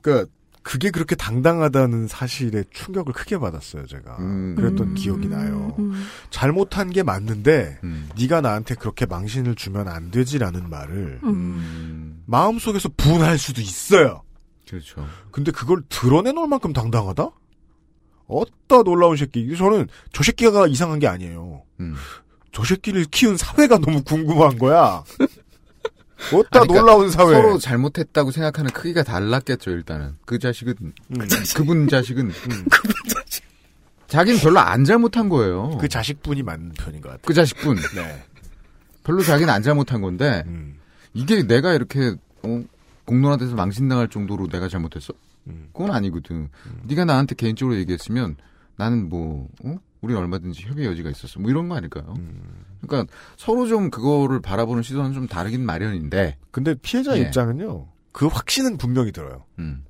그 0.00 0.30
그게 0.62 0.90
그렇게 0.90 1.14
당당하다는 1.14 2.06
사실에 2.06 2.64
충격을 2.70 3.12
크게 3.12 3.38
받았어요, 3.38 3.86
제가. 3.86 4.16
음. 4.20 4.54
그랬던 4.56 4.94
기억이 4.94 5.28
나요. 5.28 5.76
잘못한 6.30 6.90
게 6.90 7.02
맞는데 7.02 7.80
음. 7.84 8.08
네가 8.18 8.40
나한테 8.40 8.76
그렇게 8.76 9.04
망신을 9.04 9.56
주면 9.56 9.88
안 9.88 10.10
되지라는 10.10 10.70
말을 10.70 11.20
음. 11.24 12.22
마음속에서 12.26 12.88
분할 12.96 13.36
수도 13.36 13.60
있어요. 13.60 14.22
그렇죠. 14.70 15.06
근데 15.30 15.50
그걸 15.50 15.82
드러내놓을 15.88 16.46
만큼 16.48 16.72
당당하다? 16.72 17.30
어따 18.28 18.82
놀라운 18.84 19.16
새끼. 19.16 19.56
저는 19.56 19.88
저 20.12 20.22
새끼가 20.22 20.68
이상한 20.68 21.00
게 21.00 21.08
아니에요. 21.08 21.62
음. 21.80 21.96
저 22.52 22.64
새끼를 22.64 23.04
키운 23.06 23.36
사회가 23.36 23.78
너무 23.78 24.02
궁금한 24.02 24.58
거야. 24.58 25.02
어따 26.32 26.60
그러니까 26.64 26.64
놀라운 26.64 27.10
사회. 27.10 27.32
서로 27.34 27.58
잘못했다고 27.58 28.30
생각하는 28.30 28.70
크기가 28.70 29.02
달랐겠죠, 29.02 29.70
일단은. 29.70 30.16
그 30.26 30.38
자식은, 30.38 30.74
그, 31.54 31.64
분 31.64 31.88
자식은. 31.88 32.26
음. 32.26 32.64
자기는 34.06 34.40
별로 34.40 34.60
안 34.60 34.84
잘못한 34.84 35.28
거예요. 35.28 35.78
그 35.80 35.88
자식분이 35.88 36.42
맞는 36.42 36.72
편인 36.72 37.00
것 37.00 37.08
같아요. 37.08 37.22
그 37.24 37.32
자식분. 37.32 37.76
네. 37.94 38.24
별로 39.02 39.22
자기는 39.22 39.52
안 39.52 39.62
잘못한 39.62 40.02
건데, 40.02 40.44
음. 40.46 40.78
이게 41.14 41.42
내가 41.42 41.72
이렇게, 41.72 42.16
어, 42.42 42.62
공론화돼서 43.04 43.54
망신당할 43.54 44.08
정도로 44.08 44.48
내가 44.48 44.68
잘못했어? 44.68 45.12
음. 45.46 45.70
그건 45.72 45.90
아니거든. 45.92 46.48
네가 46.84 47.04
나한테 47.04 47.34
개인적으로 47.34 47.76
얘기했으면, 47.76 48.36
나는 48.76 49.08
뭐, 49.08 49.48
어? 49.64 49.78
우리 50.00 50.14
얼마든지 50.14 50.62
협의 50.66 50.86
여지가 50.86 51.10
있었어. 51.10 51.40
뭐 51.40 51.50
이런 51.50 51.68
거 51.68 51.76
아닐까요? 51.76 52.14
음. 52.18 52.64
그러니까 52.80 53.12
서로 53.36 53.66
좀 53.66 53.90
그거를 53.90 54.40
바라보는 54.40 54.82
시선은 54.82 55.12
좀 55.12 55.26
다르긴 55.26 55.64
마련인데. 55.64 56.38
근데 56.50 56.74
피해자 56.74 57.18
예. 57.18 57.22
입장은요. 57.22 57.86
그 58.12 58.26
확신은 58.26 58.78
분명히 58.78 59.12
들어요. 59.12 59.44
음. 59.58 59.84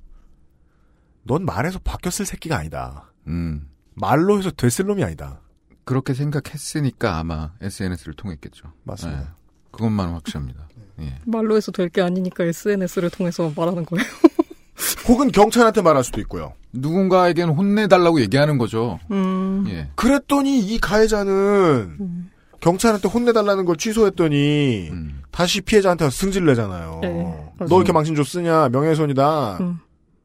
넌 1.23 1.45
말해서 1.45 1.79
바뀌었을 1.79 2.25
새끼가 2.25 2.57
아니다. 2.57 3.11
음. 3.27 3.69
말로 3.93 4.37
해서 4.37 4.51
됐을 4.51 4.85
놈이 4.85 5.03
아니다. 5.03 5.41
그렇게 5.85 6.13
생각했으니까 6.13 7.17
아마 7.17 7.53
SNS를 7.61 8.13
통했겠죠. 8.13 8.73
맞습니다. 8.83 9.21
예. 9.21 9.40
그것만 9.71 10.11
확실합니다. 10.13 10.67
예. 10.99 11.15
말로 11.25 11.55
해서 11.55 11.71
될 11.71 11.89
게 11.89 12.01
아니니까 12.01 12.43
SNS를 12.43 13.09
통해서 13.09 13.51
말하는 13.55 13.85
거예요. 13.85 14.05
혹은 15.07 15.31
경찰한테 15.31 15.81
말할 15.81 16.03
수도 16.03 16.19
있고요. 16.21 16.53
누군가에게는 16.73 17.53
혼내달라고 17.53 18.21
얘기하는 18.21 18.57
거죠. 18.57 18.99
음. 19.11 19.65
예. 19.67 19.89
그랬더니 19.95 20.59
이 20.59 20.79
가해자는 20.79 22.29
경찰한테 22.59 23.07
혼내달라는 23.07 23.65
걸 23.65 23.75
취소했더니 23.77 24.89
음. 24.91 25.21
다시 25.31 25.61
피해자한테 25.61 26.05
와서 26.05 26.15
승질 26.17 26.45
내잖아요. 26.45 26.99
네, 27.01 27.51
너 27.67 27.77
이렇게 27.77 27.91
망신조 27.91 28.23
쓰냐 28.23 28.69
명예훼손이다. 28.69 29.57
음, 29.61 29.79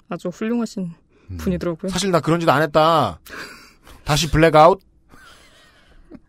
아주 0.09 0.29
훌륭하신 0.29 0.93
분이더라고요. 1.39 1.91
사실 1.91 2.11
나 2.11 2.21
그런 2.21 2.39
짓 2.41 2.49
안 2.49 2.63
했다. 2.63 3.19
다시 4.05 4.31
블랙아웃. 4.31 4.81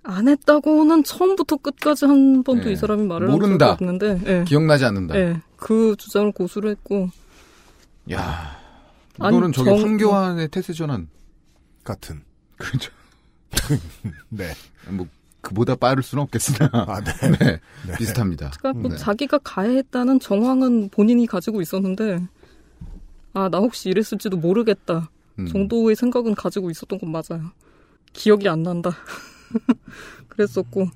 안 0.10 0.28
했다고는 0.30 1.04
처음부터 1.04 1.58
끝까지 1.58 2.06
한 2.06 2.42
번도 2.44 2.70
예. 2.70 2.74
이 2.74 2.76
사람이 2.78 3.06
말을 3.08 3.28
모른다. 3.28 3.72
한 3.72 3.78
적이 3.78 3.84
없는데, 3.90 4.22
예. 4.40 4.44
기억나지 4.46 4.86
않는다. 4.86 5.16
예. 5.18 5.42
그 5.58 5.96
주장을 5.98 6.32
고수를 6.32 6.70
했고, 6.72 7.10
야 8.12 8.58
이거는 9.18 9.52
저기 9.52 9.70
정- 9.70 9.80
황교안의 9.82 10.48
태세 10.48 10.72
전환 10.72 11.10
같은. 11.84 12.22
그렇죠. 12.58 12.92
네. 14.30 14.54
뭐 14.90 15.08
그보다 15.42 15.76
빠를 15.76 16.04
수는 16.04 16.24
없겠으나. 16.24 16.70
아, 16.72 17.02
네. 17.02 17.12
네. 17.38 17.60
네. 17.88 17.98
비슷합니다. 17.98 18.52
그러니까 18.60 18.82
뭐 18.82 18.92
네. 18.92 18.98
자기가 18.98 19.40
가해했다는 19.40 20.22
정황은 20.22 20.90
본인이 20.90 21.28
가지고 21.28 21.62
있었는데, 21.62 22.26
아, 23.34 23.50
나 23.50 23.58
혹시 23.58 23.90
이랬을지도 23.90 24.38
모르겠다. 24.38 25.10
음. 25.40 25.48
정도의 25.48 25.98
생각은 25.98 26.34
가지고 26.34 26.72
있었던 26.72 26.98
건 26.98 27.12
맞아요. 27.12 27.52
기억이 28.14 28.48
안 28.48 28.64
난다. 28.64 28.92
그랬었고, 30.30 30.88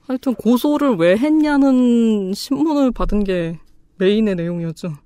하여튼 0.00 0.34
고소를 0.34 0.96
왜 0.96 1.16
했냐는 1.16 2.32
신문을 2.34 2.92
받은 2.92 3.24
게 3.24 3.58
메인의 3.98 4.36
내용이었죠. 4.36 4.96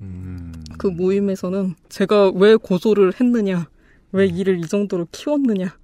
음. 0.00 0.52
그 0.78 0.86
모임에서는 0.86 1.74
제가 1.88 2.30
왜 2.30 2.56
고소를 2.56 3.12
했느냐, 3.20 3.68
왜 4.12 4.26
이를 4.26 4.58
이 4.58 4.66
정도로 4.66 5.08
키웠느냐, 5.12 5.76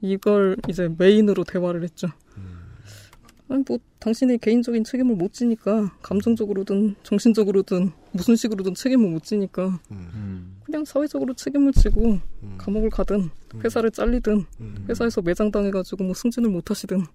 이걸 0.00 0.56
이제 0.68 0.88
메인으로 0.96 1.44
대화를 1.44 1.82
했죠. 1.82 2.08
아니, 3.50 3.64
뭐, 3.66 3.78
당신의 3.98 4.38
개인적인 4.38 4.84
책임을 4.84 5.16
못 5.16 5.32
지니까, 5.32 5.90
감정적으로든, 6.02 6.96
정신적으로든, 7.02 7.92
무슨 8.12 8.36
식으로든 8.36 8.74
책임을 8.74 9.10
못 9.10 9.24
지니까, 9.24 9.80
그냥 10.68 10.84
사회적으로 10.84 11.32
책임을 11.32 11.72
지고, 11.72 12.20
감옥을 12.58 12.90
가든, 12.90 13.30
회사를 13.64 13.90
잘리든, 13.90 14.44
회사에서 14.90 15.22
매장 15.22 15.50
당해가지고 15.50 16.04
뭐 16.04 16.12
승진을 16.12 16.50
못 16.50 16.70
하시든, 16.70 17.06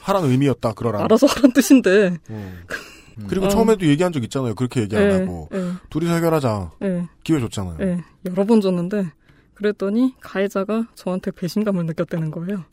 하란 0.00 0.24
의미였다 0.24 0.72
그러라. 0.72 1.04
알아서 1.04 1.28
하란 1.28 1.52
뜻인데, 1.52 2.18
그리고 3.28 3.46
어. 3.46 3.48
처음에도 3.48 3.86
얘기한 3.86 4.12
적 4.12 4.24
있잖아요. 4.24 4.56
그렇게 4.56 4.80
얘기 4.80 4.96
안 4.96 5.02
예, 5.02 5.10
하고 5.12 5.48
예. 5.52 5.72
둘이서 5.90 6.12
해결하자. 6.14 6.70
예. 6.82 7.08
기회 7.24 7.40
줬잖아요. 7.40 7.76
예, 7.80 8.04
여러 8.26 8.44
번 8.44 8.60
줬는데 8.60 9.10
그랬더니 9.54 10.14
가해자가 10.20 10.88
저한테 10.94 11.32
배신감을 11.32 11.86
느꼈다는 11.86 12.30
거예요. 12.30 12.64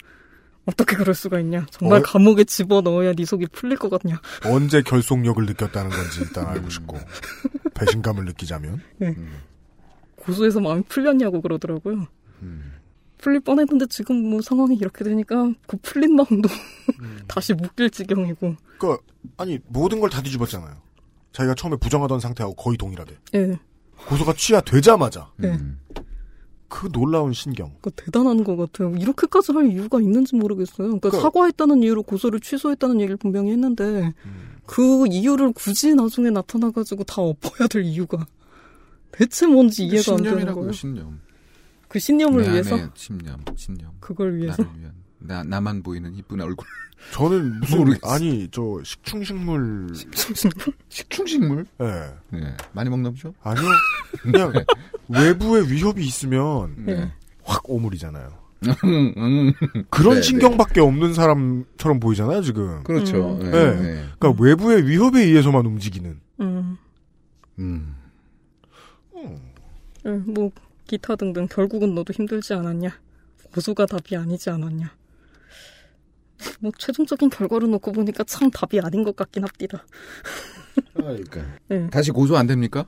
어떻게 0.65 0.95
그럴 0.95 1.15
수가 1.15 1.39
있냐? 1.39 1.65
정말 1.71 1.99
어? 1.99 2.03
감옥에 2.03 2.43
집어 2.43 2.81
넣어야 2.81 3.13
네 3.13 3.25
속이 3.25 3.47
풀릴 3.53 3.77
것 3.77 3.89
같냐? 3.89 4.21
언제 4.45 4.81
결속력을 4.83 5.43
느꼈다는 5.45 5.89
건지 5.89 6.21
일단 6.21 6.47
알고 6.47 6.69
싶고 6.69 6.97
배신감을 7.73 8.25
느끼자면 8.25 8.81
예. 9.01 9.15
고소해서 10.25 10.59
마음이 10.59 10.83
풀렸냐고 10.89 11.41
그러더라고요. 11.41 12.07
풀릴 13.17 13.39
뻔했는데 13.39 13.87
지금 13.87 14.29
뭐 14.29 14.41
상황이 14.41 14.75
이렇게 14.75 15.03
되니까 15.03 15.51
그 15.67 15.77
풀린 15.81 16.15
마음도 16.15 16.47
다시 17.27 17.53
묶일 17.53 17.89
지경이고. 17.89 18.55
그 18.77 18.97
아니 19.37 19.59
모든 19.67 19.99
걸 19.99 20.09
다 20.09 20.21
뒤집었잖아요. 20.21 20.75
자기가 21.31 21.55
처음에 21.55 21.75
부정하던 21.77 22.19
상태하고 22.19 22.55
거의 22.55 22.77
동일하게 22.77 23.17
예, 23.35 23.57
고소가 24.07 24.33
취하되자마자 24.33 25.31
예. 25.43 25.59
그 26.67 26.89
놀라운 26.91 27.33
신경. 27.33 27.73
그 27.81 27.89
대단한 27.91 28.43
것 28.43 28.55
같아요. 28.57 28.95
이렇게까지 28.95 29.51
할 29.53 29.71
이유가 29.71 29.99
있는지 30.01 30.35
모르겠어요. 30.35 30.87
그러니까 30.87 31.09
그- 31.09 31.19
사과했다는 31.19 31.83
이유로 31.83 32.03
고소를 32.03 32.39
취소했다는 32.41 32.99
얘기를 33.01 33.17
분명히 33.17 33.51
했는데 33.51 34.13
그 34.65 35.05
이유를 35.07 35.53
굳이 35.53 35.93
나중에 35.95 36.29
나타나가지고 36.31 37.03
다 37.05 37.21
엎어야 37.21 37.67
될 37.67 37.83
이유가 37.83 38.25
대체 39.17 39.47
뭔지 39.47 39.85
이해가 39.85 40.11
안 40.13 40.17
되는 40.17 40.31
신념이라고요, 40.31 40.55
거예요. 40.55 40.71
신념. 40.71 41.19
그 41.87 41.99
신념을 41.99 42.43
내 42.43 42.51
위해서 42.51 42.75
안에 42.75 42.89
신념, 42.95 43.39
신념. 43.55 43.91
그걸 43.99 44.37
위해서 44.37 44.63
나를 44.63 44.79
위한. 44.79 44.93
나, 45.19 45.43
나만 45.43 45.83
보이는 45.83 46.13
이쁜 46.15 46.41
얼굴. 46.41 46.65
저는 47.13 47.59
무슨 47.59 47.77
모르겠어. 47.79 48.07
아니 48.07 48.47
저 48.51 48.81
식충식물 48.83 49.89
식충식물? 50.89 51.65
예. 51.81 52.13
네. 52.31 52.57
많이 52.73 52.89
먹나 52.89 53.09
보죠? 53.11 53.33
아니요. 53.43 53.63
그냥 54.21 54.53
외부의 55.09 55.71
위협이 55.71 56.03
있으면 56.03 56.73
네. 56.77 57.11
확 57.43 57.61
오물이잖아요. 57.69 58.45
음, 58.83 59.13
음. 59.17 59.53
그런 59.89 60.15
네, 60.15 60.21
신경밖에 60.21 60.81
없는 60.81 61.13
사람처럼 61.13 61.99
보이잖아요, 61.99 62.41
지금. 62.41 62.83
그렇죠. 62.83 63.37
네. 63.41 63.51
네, 63.51 63.75
네. 63.75 64.05
그러니까 64.17 64.43
외부의 64.43 64.87
위협에 64.87 65.21
의해서만 65.23 65.65
움직이는. 65.65 66.19
음, 66.41 66.77
음. 67.59 67.94
예, 70.05 70.09
뭐 70.11 70.51
기타 70.87 71.15
등등 71.15 71.47
결국은 71.47 71.95
너도 71.95 72.13
힘들지 72.13 72.53
않았냐? 72.53 72.89
고소가 73.53 73.85
답이 73.85 74.15
아니지 74.15 74.49
않았냐? 74.49 74.91
뭐 76.59 76.71
최종적인 76.77 77.29
결과를 77.29 77.69
놓고 77.71 77.91
보니까 77.93 78.23
참 78.25 78.51
답이 78.51 78.79
아닌 78.81 79.03
것 79.03 79.15
같긴 79.15 79.43
합니다. 79.45 79.85
그러니까. 80.93 81.41
네. 81.69 81.89
다시 81.89 82.11
고소 82.11 82.37
안 82.37 82.45
됩니까? 82.47 82.85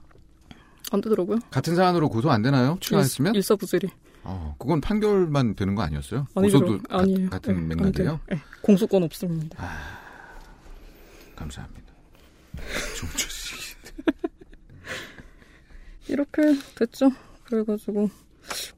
안 0.91 1.02
되더라고요. 1.02 1.39
같은 1.49 1.76
사안으로 1.76 2.10
고소 2.10 2.30
안 2.30 2.41
되나요? 2.41 2.77
취하했으면? 2.81 3.35
일사부재리. 3.35 3.88
어, 4.23 4.56
그건 4.60 4.81
판결만 4.81 5.56
되는 5.56 5.73
거 5.76 5.81
아니었어요? 5.84 6.27
아니죠. 6.35 6.60
고소도 6.60 6.84
가- 6.84 6.99
아니에요. 6.99 7.30
같은 7.30 7.53
네, 7.53 7.60
안 7.61 7.68
맥락이에요? 7.69 8.19
네, 8.30 8.41
공소권 8.61 9.03
없습니다. 9.03 9.57
감사합니다. 11.35 11.94
이렇게 16.10 16.42
됐죠. 16.76 17.12
그래가지고 17.46 18.10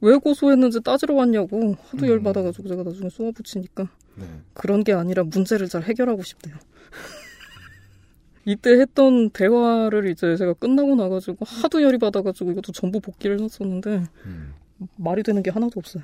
왜 0.00 0.16
고소했는지 0.16 0.80
따지러 0.80 1.14
왔냐고 1.14 1.76
하도 1.90 2.08
열 2.08 2.22
받아가지고 2.22 2.68
제가 2.68 2.82
나중에 2.82 3.08
쏘아붙이니까 3.08 3.88
네. 4.16 4.26
그런 4.52 4.84
게 4.84 4.92
아니라 4.92 5.22
문제를 5.24 5.68
잘 5.68 5.82
해결하고 5.82 6.22
싶대요. 6.22 6.56
이때 8.44 8.72
했던 8.72 9.30
대화를 9.30 10.08
이제 10.08 10.36
제가 10.36 10.54
끝나고 10.54 10.96
나가지고 10.96 11.44
하도 11.44 11.82
열이 11.82 11.98
받아가지고 11.98 12.52
이것도 12.52 12.72
전부 12.72 13.00
복귀를 13.00 13.38
해놨었는데 13.38 14.04
음. 14.26 14.54
말이 14.96 15.22
되는 15.22 15.42
게 15.42 15.50
하나도 15.50 15.78
없어요. 15.78 16.02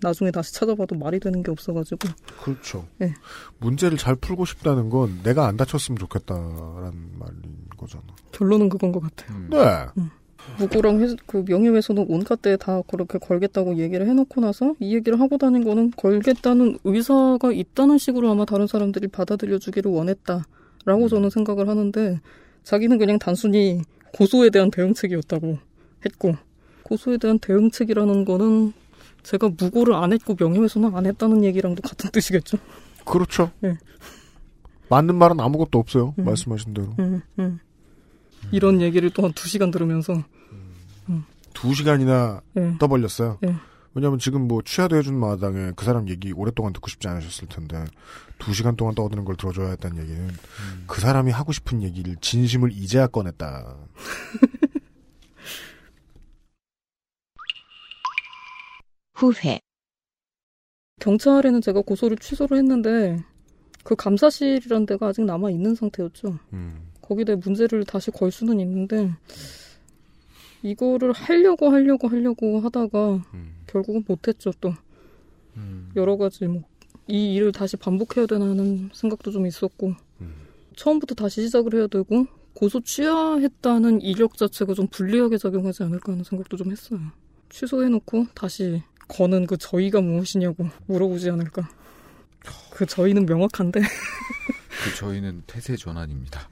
나중에 0.00 0.30
다시 0.30 0.52
찾아봐도 0.52 0.96
말이 0.96 1.18
되는 1.18 1.42
게 1.42 1.50
없어가지고 1.50 2.08
그렇죠. 2.42 2.86
네. 2.98 3.14
문제를 3.58 3.96
잘 3.96 4.14
풀고 4.14 4.44
싶다는 4.44 4.90
건 4.90 5.22
내가 5.22 5.46
안 5.46 5.56
다쳤으면 5.56 5.98
좋겠다라는 5.98 7.18
말인 7.18 7.68
거잖아. 7.76 8.04
결론은 8.32 8.68
그건 8.68 8.92
것 8.92 9.00
같아요. 9.00 9.38
네. 9.50 10.02
무고랑 10.58 11.00
회- 11.00 11.16
그 11.26 11.44
명예훼손은 11.46 12.06
온갖 12.08 12.40
때다 12.42 12.82
그렇게 12.82 13.18
걸겠다고 13.18 13.76
얘기를 13.78 14.06
해놓고 14.08 14.40
나서 14.40 14.74
이 14.78 14.94
얘기를 14.94 15.18
하고 15.20 15.36
다닌 15.38 15.64
거는 15.64 15.92
걸겠다는 15.96 16.78
의사가 16.84 17.52
있다는 17.52 17.98
식으로 17.98 18.30
아마 18.30 18.44
다른 18.44 18.66
사람들이 18.66 19.08
받아들여 19.08 19.58
주기를 19.58 19.90
원했다라고 19.90 21.08
저는 21.08 21.30
생각을 21.30 21.68
하는데 21.68 22.20
자기는 22.62 22.98
그냥 22.98 23.18
단순히 23.18 23.82
고소에 24.12 24.50
대한 24.50 24.70
대응책이었다고 24.70 25.58
했고 26.06 26.36
고소에 26.84 27.16
대한 27.16 27.38
대응책이라는 27.38 28.24
거는 28.24 28.72
제가 29.22 29.50
무고를 29.58 29.94
안 29.94 30.12
했고 30.12 30.36
명예훼손을 30.38 30.94
안 30.94 31.06
했다는 31.06 31.42
얘기랑도 31.44 31.82
같은 31.82 32.10
뜻이겠죠. 32.10 32.58
그렇죠. 33.06 33.50
네. 33.60 33.76
맞는 34.90 35.14
말은 35.14 35.40
아무것도 35.40 35.78
없어요. 35.78 36.14
음. 36.18 36.24
말씀하신 36.26 36.74
대로. 36.74 36.88
음, 36.98 37.22
음. 37.38 37.58
이런 38.52 38.80
얘기를 38.80 39.10
또 39.10 39.22
한 39.24 39.32
두 39.34 39.48
시간 39.48 39.70
들으면서 39.70 40.22
두 41.52 41.72
시간이나 41.74 42.40
네. 42.52 42.76
떠벌렸어요. 42.78 43.38
네. 43.40 43.54
왜냐하면 43.94 44.18
지금 44.18 44.48
뭐 44.48 44.60
취하도 44.62 44.96
해준 44.96 45.14
마당에 45.18 45.70
그 45.76 45.84
사람 45.84 46.08
얘기 46.08 46.32
오랫동안 46.32 46.72
듣고 46.72 46.88
싶지 46.88 47.06
않으셨을 47.06 47.46
텐데 47.48 47.84
두 48.40 48.52
시간 48.52 48.74
동안 48.74 48.94
떠드는 48.96 49.24
걸 49.24 49.36
들어줘야 49.36 49.68
했다는 49.70 50.02
얘기는 50.02 50.30
그 50.88 51.00
사람이 51.00 51.30
하고 51.30 51.52
싶은 51.52 51.80
얘기를 51.82 52.16
진심을 52.20 52.72
이제야 52.72 53.06
꺼냈다. 53.06 53.76
후회, 59.14 59.60
경찰에는 61.00 61.60
제가 61.60 61.82
고소를 61.82 62.16
취소를 62.18 62.58
했는데 62.58 63.22
그 63.84 63.94
감사실이라는 63.94 64.86
데가 64.86 65.08
아직 65.08 65.22
남아 65.24 65.50
있는 65.50 65.74
상태였죠. 65.74 66.38
음. 66.52 66.90
거기다 67.06 67.36
문제를 67.36 67.84
다시 67.84 68.10
걸 68.10 68.30
수는 68.30 68.60
있는데 68.60 69.12
이거를 70.62 71.12
하려고 71.12 71.70
하려고 71.70 72.08
하려고 72.08 72.60
하다가 72.60 73.22
결국은 73.66 74.04
못했죠 74.06 74.52
또. 74.60 74.74
여러 75.96 76.16
가지 76.16 76.46
뭐 76.46 76.74
이 77.06 77.34
일을 77.34 77.52
다시 77.52 77.76
반복해야 77.76 78.26
되나 78.26 78.46
하는 78.46 78.88
생각도 78.92 79.30
좀 79.30 79.46
있었고 79.46 79.94
처음부터 80.76 81.14
다시 81.14 81.42
시작을 81.42 81.74
해야 81.74 81.86
되고 81.86 82.26
고소 82.54 82.80
취하했다는 82.80 84.00
이력 84.00 84.36
자체가 84.36 84.74
좀 84.74 84.86
불리하게 84.88 85.38
작용하지 85.38 85.82
않을까 85.82 86.12
하는 86.12 86.24
생각도 86.24 86.56
좀 86.56 86.70
했어요. 86.70 87.00
취소해놓고 87.50 88.28
다시 88.34 88.82
거는 89.08 89.46
그 89.46 89.56
저희가 89.56 90.00
무엇이냐고 90.00 90.66
물어보지 90.86 91.30
않을까. 91.30 91.68
그 92.70 92.86
저희는 92.86 93.26
명확한데 93.26 93.80
그 94.84 94.94
저희는 94.96 95.44
태세 95.46 95.76
전환입니다. 95.76 96.48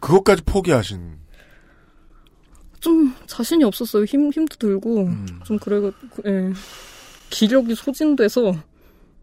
그것까지 0.00 0.42
포기하신. 0.42 1.18
좀 2.78 3.14
자신이 3.26 3.64
없었어요. 3.64 4.04
힘 4.04 4.30
힘도 4.30 4.56
들고 4.56 5.02
음. 5.02 5.26
좀 5.44 5.58
그래 5.58 5.80
그, 5.80 6.22
예. 6.26 6.52
기력이 7.28 7.74
소진돼서 7.74 8.54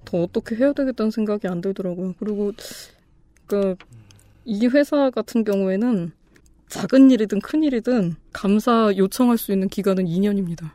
더 0.06 0.22
어떻게 0.22 0.56
해야 0.56 0.74
되겠다는 0.74 1.12
생각이 1.12 1.48
안 1.48 1.62
들더라고요. 1.62 2.14
그리고 2.20 2.54
그러니까 3.46 3.84
이 4.46 4.68
회사 4.68 5.10
같은 5.10 5.44
경우에는 5.44 6.12
작은 6.70 7.12
일이든 7.12 7.42
큰 7.42 7.64
일이든 7.64 8.16
감사 8.32 8.94
요청할 8.96 9.38
수 9.38 9.52
있는 9.52 9.68
기간은 9.70 10.06
2년입니다. 10.06 10.72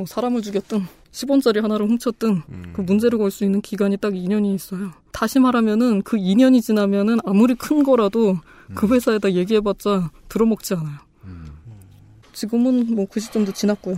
뭐 0.00 0.06
사람을 0.06 0.40
죽였든 0.40 0.86
10원짜리 1.12 1.60
하나를 1.60 1.86
훔쳤든 1.86 2.72
그 2.72 2.80
문제를 2.80 3.18
걸 3.18 3.30
수 3.30 3.44
있는 3.44 3.60
기간이 3.60 3.98
딱 3.98 4.14
2년이 4.14 4.54
있어요. 4.54 4.92
다시 5.12 5.38
말하면은 5.38 6.00
그 6.02 6.16
2년이 6.16 6.62
지나면은 6.62 7.18
아무리 7.26 7.54
큰 7.54 7.82
거라도 7.82 8.38
그 8.74 8.88
회사에다 8.88 9.32
얘기해봤자 9.32 10.10
들어먹지 10.28 10.74
않아요. 10.74 10.98
지금은 12.32 12.94
뭐 12.94 13.06
그 13.10 13.20
시점도 13.20 13.52
지났고요. 13.52 13.96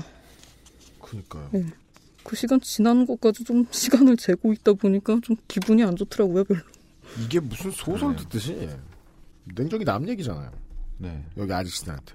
그니까요. 1.01 1.49
네. 1.53 1.67
그 2.25 2.35
시간 2.35 2.61
지난 2.61 3.07
것까지 3.07 3.45
좀 3.45 3.67
시간을 3.71 4.17
재고 4.17 4.53
있다 4.53 4.73
보니까 4.73 5.19
좀 5.23 5.37
기분이 5.47 5.85
안 5.85 5.95
좋더라고요, 5.95 6.45
별로. 6.45 6.61
이게 7.25 7.39
무슨 7.39 7.71
소설 7.71 8.17
듣듯이 8.17 8.69
냉정히 9.55 9.85
남 9.85 10.09
얘기잖아요. 10.09 10.51
네. 10.99 11.25
여기 11.37 11.53
아저씨들한테. 11.53 12.15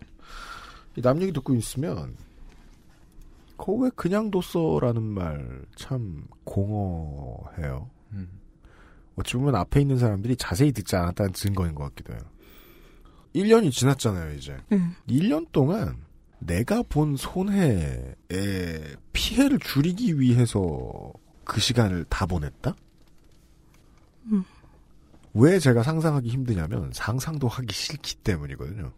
이남 0.97 1.21
얘기 1.21 1.31
듣고 1.31 1.53
있으면 1.55 2.15
그거 3.57 3.73
왜 3.73 3.89
그냥 3.95 4.31
뒀어라는 4.31 5.01
말 5.03 5.65
참 5.75 6.25
공허해요. 6.43 7.89
음. 8.13 8.27
어찌 9.15 9.35
보면 9.35 9.55
앞에 9.55 9.81
있는 9.81 9.97
사람들이 9.97 10.35
자세히 10.35 10.71
듣지 10.71 10.95
않았다는 10.95 11.33
증거인 11.33 11.75
것 11.75 11.83
같기도 11.85 12.13
해요. 12.13 12.21
1년이 13.35 13.71
지났잖아요, 13.71 14.33
이제. 14.35 14.57
음. 14.71 14.93
1년 15.07 15.47
동안 15.51 15.97
내가 16.39 16.83
본 16.83 17.15
손해의 17.15 18.15
피해를 19.13 19.59
줄이기 19.59 20.19
위해서 20.19 21.11
그 21.43 21.59
시간을 21.59 22.05
다 22.09 22.25
보냈다? 22.25 22.75
음. 24.31 24.43
왜 25.33 25.59
제가 25.59 25.83
상상하기 25.83 26.29
힘드냐면 26.29 26.91
상상도 26.93 27.47
하기 27.47 27.73
싫기 27.73 28.15
때문이거든요. 28.17 28.91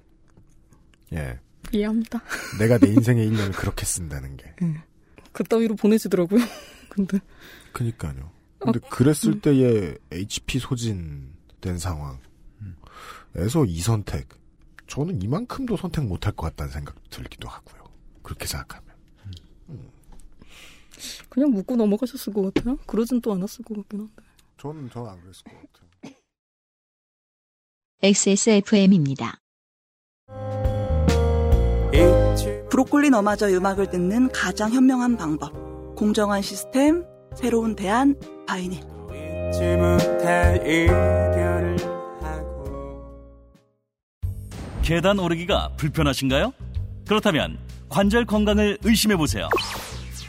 예. 1.13 1.39
이해합니다. 1.71 2.21
내가 2.59 2.77
내 2.77 2.87
인생의 2.87 3.29
1년을 3.29 3.53
그렇게 3.55 3.85
쓴다는 3.85 4.37
게. 4.37 4.53
그따위로 5.31 5.75
보내지더라고요. 5.75 6.39
근데 6.89 7.19
그니까요. 7.71 8.31
근데 8.57 8.79
아, 8.83 8.89
그랬을 8.89 9.33
음. 9.33 9.41
때의 9.41 9.97
HP 10.11 10.59
소진된 10.59 11.77
상황에서 11.77 12.19
이 13.67 13.79
선택. 13.79 14.27
저는 14.87 15.21
이만큼도 15.21 15.77
선택 15.77 16.05
못할 16.05 16.33
것 16.33 16.47
같다는 16.47 16.71
생각 16.71 16.95
들기도 17.09 17.47
하고요. 17.47 17.83
그렇게 18.23 18.47
생각하면. 18.47 18.89
그냥 21.29 21.51
묻고 21.51 21.75
넘어가셨을 21.75 22.33
것 22.33 22.53
같아요. 22.53 22.77
그러진 22.87 23.21
또 23.21 23.31
않았을 23.33 23.63
것 23.63 23.75
같긴 23.77 23.99
한데. 23.99 24.13
저는, 24.57 24.89
저는 24.89 25.09
안 25.09 25.21
그랬을 25.21 25.43
것 25.43 25.53
같아요. 25.53 25.89
XSFM입니다. 28.01 29.39
브로콜리 32.79 33.09
너마저 33.09 33.49
음악을 33.49 33.89
듣는 33.89 34.29
가장 34.29 34.71
현명한 34.71 35.17
방법. 35.17 35.51
공정한 35.97 36.41
시스템, 36.41 37.03
새로운 37.35 37.75
대안, 37.75 38.15
바이닐. 38.47 38.79
계단 44.81 45.19
오르기가 45.19 45.73
불편하신가요? 45.75 46.53
그렇다면 47.05 47.59
관절 47.89 48.23
건강을 48.23 48.77
의심해 48.83 49.17
보세요. 49.17 49.49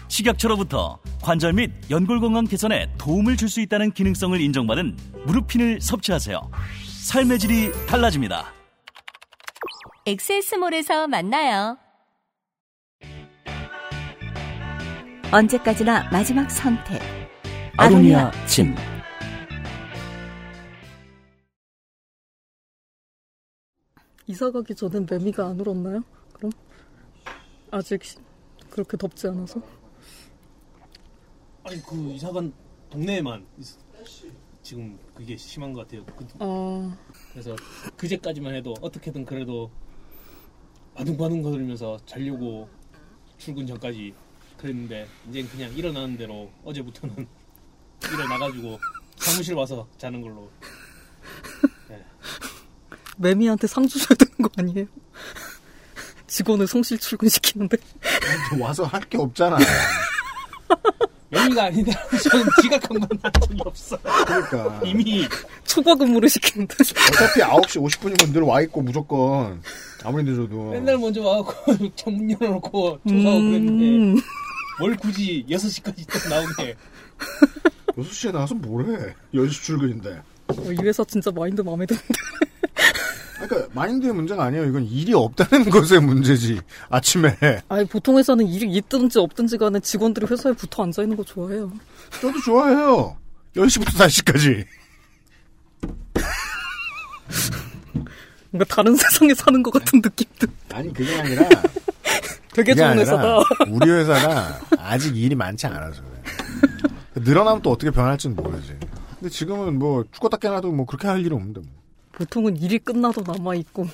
식약처로부터 0.09 0.99
관절 1.23 1.53
및 1.53 1.71
연골 1.89 2.19
건강 2.19 2.47
개선에 2.47 2.93
도움을 2.99 3.37
줄 3.37 3.49
수 3.49 3.61
있다는 3.61 3.93
기능성을 3.93 4.41
인정받은 4.41 4.97
무릎핀을 5.25 5.81
섭취하세요. 5.81 6.51
삶의 7.05 7.39
질이 7.39 7.87
달라집니다. 7.87 8.47
엑세스몰에서 10.05 11.07
만나요. 11.07 11.79
언제까지나 15.33 16.09
마지막 16.11 16.51
선택. 16.51 17.01
아로니아 17.77 18.31
진. 18.47 18.75
이사 24.27 24.51
가기 24.51 24.75
전엔 24.75 25.07
매미가 25.11 25.47
안 25.49 25.61
울었나요? 25.61 26.03
그럼? 26.33 26.53
아직 27.71 28.03
시- 28.05 28.19
그렇게 28.71 28.97
덥지 28.97 29.27
않아서? 29.29 29.61
아니 31.65 31.81
그 31.83 31.97
이사 32.13 32.31
간 32.31 32.53
동네에만 32.91 33.47
있- 33.59 33.79
지금 34.63 34.99
그게 35.15 35.37
심한 35.37 35.73
것 35.73 35.81
같아요. 35.87 36.05
그- 36.07 36.27
아, 36.39 36.97
그래서 37.33 37.57
그제까지만 37.97 38.55
해도 38.55 38.75
어떻게든 38.81 39.25
그래도 39.25 39.71
바둥바둥 40.95 41.43
거리면서 41.43 41.99
자려고 42.07 42.69
출근 43.39 43.67
전까지 43.67 44.15
그랬는데 44.61 45.07
이제 45.31 45.43
그냥 45.45 45.73
일어나는 45.75 46.17
대로 46.17 46.51
어제부터는 46.65 47.27
일어나가지고 48.13 48.79
사무실 49.17 49.55
와서 49.55 49.87
자는 49.99 50.21
걸로. 50.21 50.51
매미한테 53.19 53.67
상 53.67 53.87
주셔야 53.87 54.17
되는 54.17 54.33
거 54.41 54.49
아니에요? 54.57 54.87
직원을 56.27 56.67
성실 56.67 56.99
출근시키는데. 56.99 57.77
와서 58.59 58.85
할 58.85 59.01
게 59.11 59.19
없잖아. 59.19 59.59
매미가 61.29 61.65
아닌데 61.65 61.93
저는 62.31 62.47
지각한 62.63 62.99
건한 63.01 63.33
적이 63.41 63.61
없어. 63.65 63.99
그러니까. 63.99 64.81
이미 64.85 65.27
초과 65.65 65.95
근무를 65.95 66.29
시키는데. 66.31 66.75
어차피 66.81 67.41
9시 67.41 67.83
50분이면 67.85 68.33
늘 68.33 68.43
와 68.45 68.63
있고 68.63 68.81
무조건. 68.81 69.63
아무리 70.03 70.25
늦어도. 70.25 70.71
맨날 70.71 70.97
먼저 70.97 71.21
와갖고 71.23 71.77
창문 71.97 72.31
열어놓고 72.31 73.01
조사하고 73.07 73.39
음. 73.39 73.51
그랬는데 73.51 74.23
뭘 74.81 74.97
굳이 74.97 75.45
6시까지 75.49 76.07
또 76.11 76.29
나오게 76.29 76.75
6시에 77.97 78.33
나와서 78.33 78.55
뭘 78.55 78.87
해? 78.87 79.15
10시 79.35 79.51
출근인데. 79.63 80.23
어, 80.49 80.73
이 80.73 80.77
회사 80.83 81.05
진짜 81.05 81.31
마인드 81.31 81.61
마음에 81.61 81.85
드는데. 81.87 82.07
그러니까 83.41 83.69
마인드의 83.75 84.13
문제가 84.13 84.45
아니에요. 84.45 84.65
이건 84.67 84.85
일이 84.87 85.13
없다는 85.15 85.69
것의 85.71 86.01
문제지. 86.01 86.61
아침에. 86.89 87.37
아니, 87.69 87.87
보통 87.87 88.19
회사는 88.19 88.47
일이 88.47 88.71
있든지 88.77 89.19
없든지 89.19 89.59
간에 89.59 89.81
직원들이 89.81 90.27
회사에 90.27 90.53
붙어 90.53 90.83
앉아 90.83 91.03
있는 91.03 91.17
거 91.17 91.25
좋아해요. 91.25 91.73
저도 92.21 92.41
좋아해요. 92.41 93.17
10시부터 93.57 93.97
4시까지. 94.07 94.67
뭔가 98.51 98.65
다른 98.75 98.95
세상에 98.97 99.33
사는 99.35 99.63
것 99.63 99.71
같은 99.73 100.01
느낌도. 100.03 100.47
아니 100.73 100.93
그게 100.93 101.15
아니라 101.21 101.49
되게 102.65 102.75
좋은 102.75 102.99
회사다. 102.99 103.39
우리 103.69 103.91
회사가 103.91 104.61
아직 104.79 105.17
일이 105.17 105.35
많지 105.35 105.67
않아서 105.67 106.03
그래. 106.03 107.23
늘어나면 107.25 107.63
또 107.63 107.71
어떻게 107.71 107.91
변할지는 107.91 108.37
모르지. 108.37 108.77
근데 109.19 109.29
지금은 109.29 109.79
뭐 109.79 110.05
죽었다 110.13 110.37
깨나도 110.37 110.73
뭐 110.73 110.87
그렇게 110.87 111.09
할 111.09 111.21
일은 111.21 111.37
없는데 111.37 111.61
뭐. 111.61 111.71
보통은 112.13 112.57
일이 112.57 112.79
끝나도 112.79 113.23
남아 113.27 113.55
있고. 113.57 113.87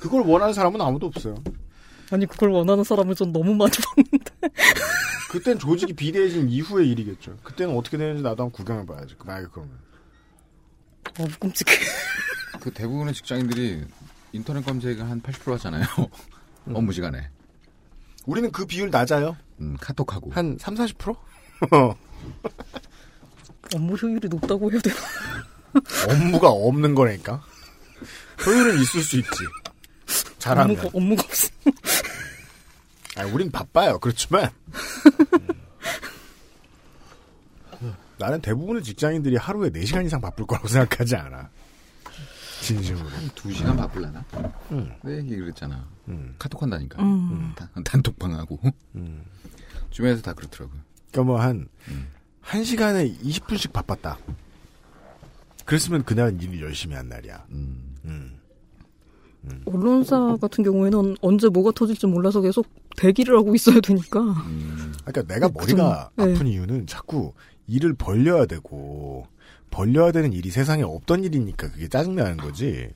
그걸 0.00 0.22
원하는 0.22 0.52
사람은 0.52 0.80
아무도 0.80 1.06
없어요. 1.06 1.36
아니 2.10 2.26
그걸 2.26 2.50
원하는 2.50 2.84
사람을 2.84 3.14
전 3.14 3.32
너무 3.32 3.54
많이 3.54 3.72
봤는데. 3.72 4.50
그땐 5.30 5.58
조직이 5.58 5.92
비대해진 5.92 6.48
이후의 6.48 6.88
일이겠죠. 6.90 7.38
그때는 7.42 7.76
어떻게 7.76 7.96
되는지 7.96 8.22
나도 8.22 8.44
한번 8.44 8.52
구경해봐야지. 8.52 9.16
그 9.18 9.26
만약에 9.26 9.46
그러면. 9.50 9.72
어 11.18 11.24
끔찍해. 11.40 11.72
그 12.60 12.70
대부분의 12.72 13.14
직장인들이 13.14 13.84
인터넷 14.32 14.64
검색을 14.64 15.08
한 15.08 15.20
80% 15.22 15.52
하잖아요. 15.52 15.84
업무 16.72 16.92
시간에. 16.92 17.28
우리는 18.26 18.50
그 18.52 18.66
비율 18.66 18.90
낮아요. 18.90 19.36
음, 19.60 19.76
카톡하고. 19.80 20.30
한 20.32 20.56
3, 20.60 20.74
40%? 20.74 21.16
업무 23.74 23.94
효율이 23.94 24.28
높다고 24.28 24.70
해야 24.70 24.80
되나? 24.80 24.96
업무가 26.08 26.48
없는 26.48 26.94
거니까. 26.94 27.42
효율은 28.44 28.80
있을 28.80 29.02
수 29.02 29.18
있지. 29.18 29.30
잘하면. 30.38 30.76
업무가, 30.78 30.96
업무가 30.96 31.22
없어. 31.24 31.48
아니, 33.16 33.30
우린 33.30 33.50
바빠요. 33.50 33.98
그렇지만. 33.98 34.50
음. 37.80 37.94
나는 38.18 38.40
대부분의 38.40 38.82
직장인들이 38.82 39.36
하루에 39.36 39.70
4시간 39.70 40.06
이상 40.06 40.20
바쁠 40.20 40.46
거라고 40.46 40.68
생각하지 40.68 41.16
않아. 41.16 41.50
진심으로. 42.64 43.08
한 43.08 43.28
2시간 43.30 43.76
바쁠라나? 43.76 44.24
음. 44.72 44.92
내 45.02 45.18
얘기 45.18 45.36
그랬잖아. 45.36 45.86
음. 46.08 46.34
카톡 46.38 46.62
한다니까. 46.62 47.02
음. 47.02 47.52
단, 47.56 47.68
단톡방하고. 47.84 48.58
음. 48.96 49.22
주변에서 49.90 50.22
다 50.22 50.32
그렇더라고요. 50.32 50.80
그러니까 51.10 51.22
뭐 51.30 51.40
한, 51.40 51.68
한 52.40 52.64
시간에 52.64 53.12
20분씩 53.12 53.72
바빴다. 53.72 54.18
그랬으면 55.64 56.04
그날은 56.04 56.40
일을 56.40 56.62
열심히 56.62 56.96
한 56.96 57.08
날이야. 57.08 57.44
음. 57.50 58.38
언론사 59.66 60.38
같은 60.40 60.64
경우에는 60.64 61.16
언제 61.20 61.48
뭐가 61.48 61.72
터질지 61.72 62.06
몰라서 62.06 62.40
계속 62.40 62.66
대기를 62.96 63.36
하고 63.36 63.54
있어야 63.54 63.80
되니까. 63.80 64.20
그러니까 65.04 65.34
내가 65.34 65.50
머리가 65.52 66.10
네. 66.16 66.32
아픈 66.32 66.46
이유는 66.46 66.86
자꾸 66.86 67.34
일을 67.66 67.94
벌려야 67.94 68.46
되고 68.46 69.26
벌려야 69.74 70.12
되는 70.12 70.32
일이 70.32 70.50
세상에 70.50 70.82
없던 70.82 71.24
일이니까 71.24 71.70
그게 71.72 71.88
짜증나는 71.88 72.36
거지. 72.38 72.88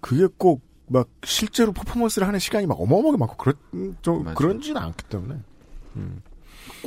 그게 0.00 0.26
꼭 0.38 0.64
막 0.88 1.08
실제로 1.24 1.72
퍼포먼스를 1.72 2.28
하는 2.28 2.38
시간이 2.38 2.66
막 2.66 2.80
어마어마하게 2.80 3.18
많고 3.18 3.36
그런 3.36 3.96
좀 4.02 4.22
맞아. 4.22 4.34
그런지는 4.36 4.80
않기 4.80 5.04
때문에. 5.08 5.34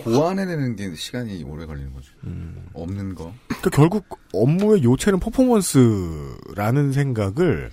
고안해내는 0.04 0.76
게 0.76 0.94
시간이 0.96 1.44
오래 1.44 1.66
걸리는 1.66 1.94
거죠. 1.94 2.14
없는 2.74 3.16
거. 3.16 3.34
그러니까 3.48 3.70
결국 3.72 4.06
업무의 4.34 4.84
요체는 4.84 5.20
퍼포먼스라는 5.20 6.94
생각을 6.94 7.72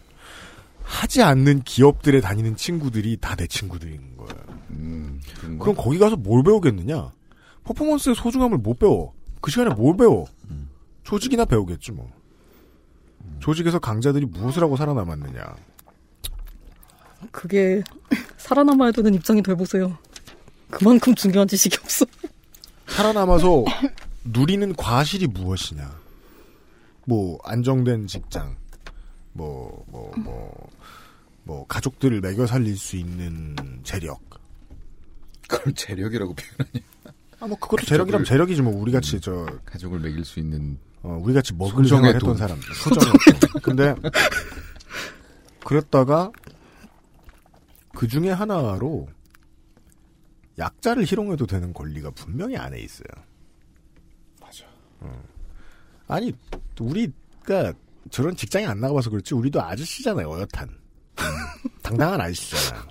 하지 0.83 1.23
않는 1.23 1.63
기업들에 1.63 2.21
다니는 2.21 2.57
친구들이 2.57 3.19
다 3.21 3.37
내 3.37 3.47
친구들인 3.47 4.17
거예요. 4.17 4.43
음. 4.71 5.21
그럼 5.61 5.75
거기 5.77 5.99
가서 5.99 6.17
뭘 6.17 6.43
배우겠느냐? 6.43 7.13
퍼포먼스의 7.65 8.17
소중함을 8.17 8.59
못 8.59 8.79
배워. 8.81 9.13
그 9.41 9.51
시간에 9.51 9.73
뭘 9.75 9.97
배워? 9.97 10.27
조직이나 11.07 11.45
배우겠지 11.45 11.93
뭐. 11.93 12.11
조직에서 13.41 13.79
강자들이 13.79 14.27
무엇을 14.27 14.63
하고 14.63 14.77
살아남았느냐? 14.77 15.57
그게 17.31 17.83
살아남아야 18.37 18.91
되는 18.93 19.15
입장이 19.15 19.43
돼보세요. 19.43 19.97
그만큼 20.71 21.15
중요한 21.15 21.47
지식이 21.49 21.77
없어. 21.83 22.05
살아남아서 22.89 23.65
누리는 24.25 24.75
과실이 24.75 25.27
무엇이냐? 25.29 26.01
뭐 27.05 27.39
안정된 27.45 28.09
직장, 28.09 28.57
뭐 29.33 29.85
뭐 29.93 30.11
뭐 30.17 30.69
뭐 31.45 31.65
가족들을 31.69 32.21
먹여 32.21 32.45
살릴 32.45 32.77
수 32.77 32.97
있는 32.97 33.55
재력. 33.85 34.21
그걸 35.49 35.73
재력이라고 35.75 36.35
표현하냐. 36.35 36.85
아 37.39 37.47
뭐 37.47 37.57
그것도 37.57 37.85
재력이라면 37.87 38.25
재력이지 38.25 38.63
뭐 38.63 38.75
우리 38.77 38.91
같이 38.91 39.21
저 39.21 39.47
가족을 39.65 40.01
먹일 40.01 40.25
수 40.25 40.41
있는 40.41 40.77
어, 41.07 41.21
우리 41.23 41.33
같이 41.33 41.55
먹을 41.55 41.87
생각했던 41.87 42.21
돈. 42.21 42.37
사람. 42.37 42.61
소정의 42.61 43.13
돈. 43.41 43.61
근데 43.63 43.95
그랬다가 45.65 46.33
그 47.95 48.09
중에 48.09 48.31
하나로 48.31 49.07
약자를 50.59 51.05
희롱해도 51.05 51.47
되는 51.47 51.73
권리가 51.73 52.11
분명히 52.11 52.57
안에 52.57 52.81
있어요. 52.81 53.07
맞아. 54.41 54.65
아니 56.09 56.33
우리가 56.81 57.73
저런 58.11 58.35
직장에 58.35 58.67
안 58.67 58.81
나가봐서 58.81 59.11
그렇지 59.11 59.35
우리도 59.35 59.63
아저씨잖아요 59.63 60.29
어엿한 60.29 60.77
당당한 61.83 62.21
아저씨잖아요. 62.21 62.83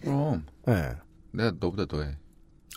그럼. 0.00 0.46
네. 0.66 0.92
내가 1.30 1.50
너보다 1.60 1.86
더해. 1.86 2.16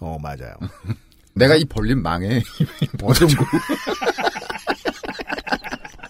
어 0.02 0.20
맞아요. 0.20 0.54
내가 1.40 1.56
이 1.56 1.64
벌림 1.66 2.02
망해. 2.04 2.44
어정구. 3.02 3.34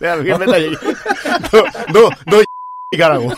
내가 0.02 0.16
그게 0.18 0.36
맨날 0.38 0.64
얘기. 0.64 0.76
너 1.94 2.10
너너 2.26 2.44
가라고. 2.98 3.32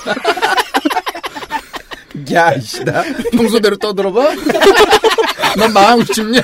야, 2.34 2.53
이씨, 2.53 2.84
나 2.85 3.03
평소대로 3.31 3.76
떠들어봐? 3.77 4.35
넌 5.57 5.73
망하고 5.73 6.03
싶냐? 6.05 6.41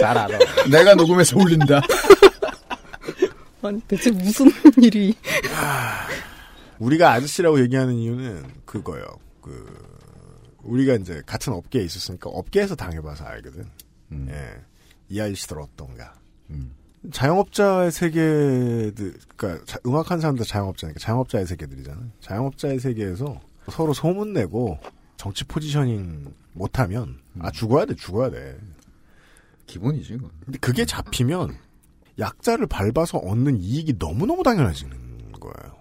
잘 0.00 0.18
알아. 0.18 0.38
내가 0.70 0.94
녹음해서 0.94 1.38
올린다. 1.38 1.80
아니 3.62 3.80
대체 3.82 4.10
무슨 4.10 4.50
일이? 4.82 5.14
우리가 6.78 7.12
아저씨라고 7.12 7.60
얘기하는 7.60 7.94
이유는 7.94 8.44
그거예요. 8.66 9.06
그 9.42 9.66
우리가 10.62 10.94
이제 10.94 11.22
같은 11.26 11.52
업계에 11.54 11.82
있었으니까 11.84 12.28
업계에서 12.30 12.74
당해봐서 12.74 13.24
알거든. 13.24 13.64
예, 14.12 14.64
이 15.08 15.20
아저씨들 15.20 15.58
어떤가. 15.60 16.14
자영업자의 17.12 17.90
세계들, 17.92 19.14
그러니까 19.36 19.64
자- 19.64 19.78
음악하는 19.86 20.20
사람들 20.20 20.44
자영업자니까 20.44 20.98
자영업자의 21.00 21.46
세계들이잖아. 21.46 21.98
자영업자의 22.20 22.78
세계에서 22.78 23.40
서로 23.70 23.94
소문 23.94 24.32
내고 24.34 24.78
정치 25.16 25.44
포지셔닝 25.44 26.32
못하면 26.52 27.20
아 27.38 27.50
죽어야 27.50 27.86
돼, 27.86 27.94
죽어야 27.94 28.30
돼. 28.30 28.58
기본이지, 29.66 30.14
이건. 30.14 30.30
근데 30.44 30.58
그게 30.58 30.84
잡히면 30.84 31.56
약자를 32.18 32.66
밟아서 32.66 33.18
얻는 33.18 33.58
이익이 33.58 33.94
너무너무 33.98 34.42
당연해지는 34.42 35.32
거예요. 35.32 35.78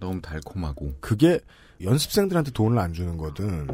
너무 0.00 0.20
달콤하고. 0.20 0.94
그게 1.00 1.40
연습생들한테 1.82 2.50
돈을 2.52 2.78
안 2.78 2.92
주는 2.92 3.16
거든 3.16 3.66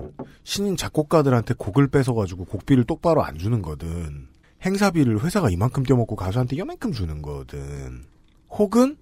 신인 0.44 0.76
작곡가들한테 0.76 1.54
곡을 1.54 1.88
뺏어가지고 1.88 2.44
곡비를 2.46 2.84
똑바로 2.84 3.22
안 3.22 3.38
주는 3.38 3.62
거든 3.62 4.28
행사비를 4.64 5.24
회사가 5.24 5.50
이만큼 5.50 5.84
떼먹고 5.84 6.16
가수한테 6.16 6.56
이만큼 6.56 6.92
주는 6.92 7.22
거든 7.22 8.04
혹은 8.50 8.96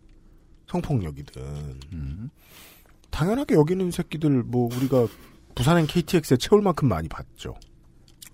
성폭력이든 0.66 1.80
당연하게 3.10 3.54
여기는 3.54 3.90
새끼들 3.90 4.42
뭐 4.44 4.68
우리가 4.74 5.06
부산행 5.54 5.86
KTX에 5.86 6.36
채울 6.36 6.62
만큼 6.62 6.88
많이 6.88 7.08
봤죠. 7.08 7.54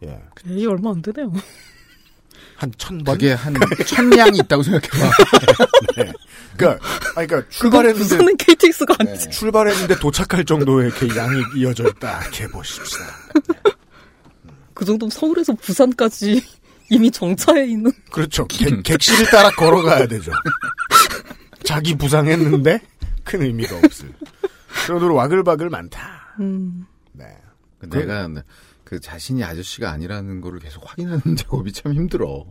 예. 0.02 0.20
에이 0.46 0.66
얼마 0.66 0.90
안 0.90 1.00
되네요. 1.00 1.32
한 2.64 2.72
천 2.78 2.98
번? 3.04 3.14
그게 3.14 3.32
한 3.32 3.54
천량이 3.86 4.38
있다고 4.38 4.62
생각해봐. 4.62 5.10
네. 5.96 6.12
그러니까, 6.56 6.84
아니, 7.16 7.26
그러니까 7.26 7.50
출발했는데 7.50 8.02
부산은 8.02 8.36
KTX가 8.36 8.94
아니지. 8.98 9.30
출발했는데 9.30 9.98
도착할 9.98 10.44
정도의 10.44 10.88
이렇게 10.90 11.16
양이 11.16 11.42
이어져 11.56 11.84
있다. 11.88 12.22
이렇게 12.22 12.48
보십시다. 12.48 13.04
그 14.72 14.84
정도면 14.84 15.10
서울에서 15.10 15.52
부산까지 15.54 16.42
이미 16.90 17.10
정차해 17.10 17.66
있는. 17.66 17.92
그렇죠. 18.10 18.46
객, 18.46 18.82
객실을 18.82 19.26
따라 19.30 19.50
걸어가야 19.50 20.06
되죠. 20.06 20.32
자기 21.64 21.94
부상했는데 21.96 22.80
큰 23.24 23.42
의미가 23.42 23.76
없을. 23.78 24.12
그 24.40 24.86
정도로 24.88 25.14
와글와글 25.14 25.70
많다. 25.70 26.34
음. 26.40 26.84
네. 27.12 27.24
그 27.78 27.88
내가 27.88 28.28
그 28.94 29.00
자신이 29.00 29.42
아저씨가 29.42 29.90
아니라는 29.90 30.40
거를 30.40 30.60
계속 30.60 30.82
확인하는 30.88 31.20
작업이 31.36 31.72
참 31.72 31.92
힘들어. 31.94 32.46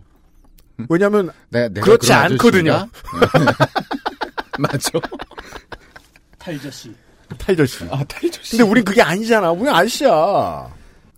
왜냐면 0.89 1.31
내가, 1.49 1.69
내가 1.69 1.85
그렇지 1.85 2.07
그런 2.07 2.21
않거든요. 2.33 2.89
맞아. 4.59 4.89
탈저씨. 6.37 6.93
탈저씨. 7.37 7.85
아, 7.89 8.03
탈저씨. 8.03 8.57
근데 8.57 8.69
우린 8.69 8.83
그게 8.83 9.01
아니잖아. 9.01 9.51
우린 9.51 9.69
아저씨야. 9.69 10.73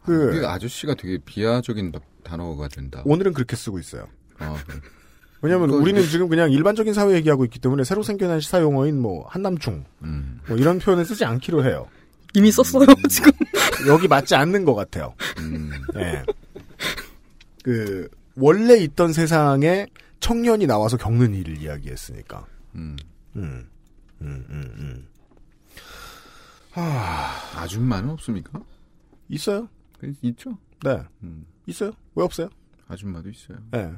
그그 0.05 0.47
아저씨가 0.47 0.93
되게 0.93 1.17
비하적인 1.17 1.91
단어가 2.23 2.67
된다. 2.67 3.01
오늘은 3.05 3.33
그렇게 3.33 3.55
쓰고 3.55 3.79
있어요. 3.79 4.07
아, 4.37 4.55
그래. 4.67 4.79
왜냐하면 5.41 5.71
우리는 5.71 5.99
이제- 6.01 6.11
지금 6.11 6.27
그냥 6.29 6.51
일반적인 6.51 6.93
사회 6.93 7.15
얘기하고 7.15 7.45
있기 7.45 7.59
때문에 7.59 7.83
새로 7.83 8.03
생겨난 8.03 8.39
시사 8.39 8.61
용어인 8.61 8.99
뭐 9.01 9.27
한남충 9.29 9.85
음. 10.03 10.39
뭐 10.47 10.57
이런 10.57 10.77
표현을 10.79 11.05
쓰지 11.05 11.25
않기로 11.25 11.65
해요. 11.65 11.87
이미 12.35 12.51
썼어요 12.51 12.85
지금. 13.09 13.31
여기 13.87 14.07
맞지 14.07 14.35
않는 14.35 14.65
것 14.65 14.75
같아요. 14.75 15.15
음. 15.39 15.71
예. 15.95 16.23
그 17.63 18.07
원래 18.35 18.77
있던 18.77 19.13
세상에 19.13 19.87
청년이 20.19 20.67
나와서 20.67 20.97
겪는 20.97 21.33
일을 21.33 21.57
이야기했으니까. 21.61 22.45
음. 22.75 22.95
음. 23.35 23.69
음, 24.21 24.45
음, 24.49 24.71
음. 24.77 25.07
아줌마는 27.55 28.09
없습니까? 28.11 28.61
있어요. 29.29 29.67
있죠. 30.21 30.57
네. 30.83 31.01
음. 31.23 31.45
있어요. 31.65 31.91
왜 32.15 32.23
없어요? 32.23 32.49
아줌마도 32.87 33.29
있어요. 33.29 33.57
예. 33.75 33.91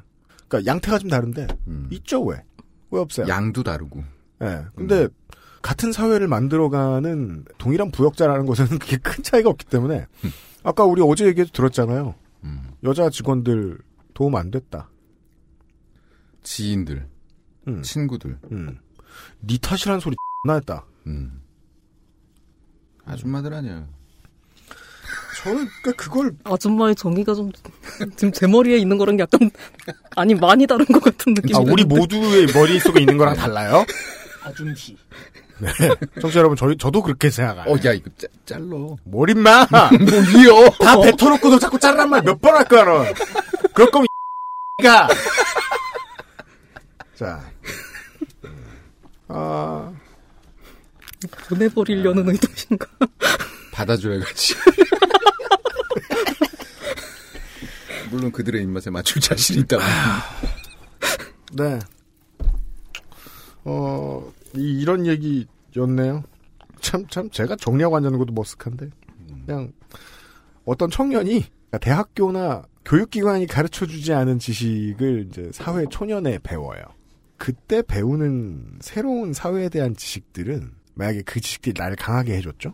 그러니까 0.47 0.71
양태가 0.71 0.99
좀 0.99 1.09
다른데 1.09 1.47
음. 1.67 1.89
있죠 1.91 2.23
왜? 2.23 2.41
왜 2.91 2.99
없어요? 2.99 3.27
양도 3.27 3.63
다르고. 3.63 4.03
예. 4.43 4.63
근데 4.75 5.07
같은 5.67 5.91
사회를 5.91 6.29
만들어가는 6.29 7.43
동일한 7.57 7.91
부역자라는 7.91 8.45
것에는 8.45 8.79
그게 8.79 8.95
큰 8.95 9.21
차이가 9.21 9.49
없기 9.49 9.65
때문에 9.65 10.07
아까 10.63 10.85
우리 10.85 11.01
어제 11.03 11.25
얘기해도 11.25 11.51
들었잖아요. 11.51 12.15
음. 12.45 12.71
여자 12.85 13.09
직원들 13.09 13.77
도움 14.13 14.37
안 14.37 14.49
됐다. 14.49 14.89
지인들, 16.41 17.05
음. 17.67 17.81
친구들. 17.81 18.39
음. 18.49 18.79
네 19.41 19.57
탓이란 19.57 19.99
소리 19.99 20.15
나 20.45 20.53
했다. 20.53 20.85
음. 21.05 21.41
아줌마들 23.03 23.53
아니야. 23.53 23.85
저는 25.43 25.67
그 25.83 25.91
그걸 25.97 26.33
아줌마의 26.45 26.95
정의가 26.95 27.35
좀 27.35 27.51
지금 28.15 28.31
제 28.31 28.47
머리에 28.47 28.77
있는 28.77 28.97
거랑 28.97 29.19
약간 29.19 29.51
아니 30.15 30.33
많이 30.33 30.65
다른 30.65 30.85
것 30.85 31.03
같은 31.03 31.33
느낌이. 31.33 31.55
아, 31.55 31.59
우리. 31.59 31.83
모두의 31.83 32.47
머릿 32.53 32.81
속에 32.81 33.01
있는 33.01 33.17
거랑 33.17 33.35
달라요? 33.35 33.85
아줌씨. 34.43 34.95
네. 35.59 35.71
청취자 36.21 36.39
여러분, 36.39 36.55
저희, 36.55 36.77
저도 36.77 37.01
그렇게 37.01 37.29
생각해요. 37.29 37.73
어, 37.73 37.77
야, 37.85 37.93
이거 37.93 38.09
짜, 38.17 38.27
잘러. 38.45 38.95
뭘 39.03 39.29
임마! 39.31 39.67
뭐요? 39.71 40.69
다 40.79 40.99
뱉어놓고도 41.01 41.59
자꾸 41.59 41.79
자르란 41.79 42.09
말 42.09 42.21
몇 42.23 42.39
번 42.39 42.55
할 42.55 42.63
거야, 42.65 42.83
너. 42.83 43.03
그럴 43.73 43.89
거면, 43.91 44.07
가! 44.83 45.07
자. 47.17 47.41
아, 49.29 49.91
보내버리려는 51.49 52.29
의도신가? 52.29 52.85
받아줘야겠지. 53.73 54.55
물론 58.09 58.31
그들의 58.31 58.61
입맛에 58.63 58.89
맞출 58.89 59.21
자신 59.21 59.59
있다. 59.61 59.77
네. 61.53 61.77
어, 63.65 64.31
이, 64.55 64.81
이런 64.81 65.05
얘기였네요. 65.05 66.23
참, 66.81 67.05
참, 67.07 67.29
제가 67.29 67.55
정리하고 67.55 67.97
앉는 67.97 68.17
것도 68.17 68.33
머쓱한데. 68.33 68.91
그냥, 69.45 69.71
어떤 70.65 70.89
청년이 70.89 71.45
대학교나 71.81 72.63
교육기관이 72.85 73.47
가르쳐 73.47 73.85
주지 73.85 74.13
않은 74.13 74.39
지식을 74.39 75.27
이제 75.29 75.49
사회 75.53 75.85
초년에 75.89 76.39
배워요. 76.39 76.81
그때 77.37 77.81
배우는 77.81 78.79
새로운 78.81 79.33
사회에 79.33 79.69
대한 79.69 79.95
지식들은, 79.95 80.71
만약에 80.95 81.21
그 81.23 81.39
지식들이 81.39 81.73
나를 81.77 81.95
강하게 81.95 82.35
해줬죠? 82.37 82.73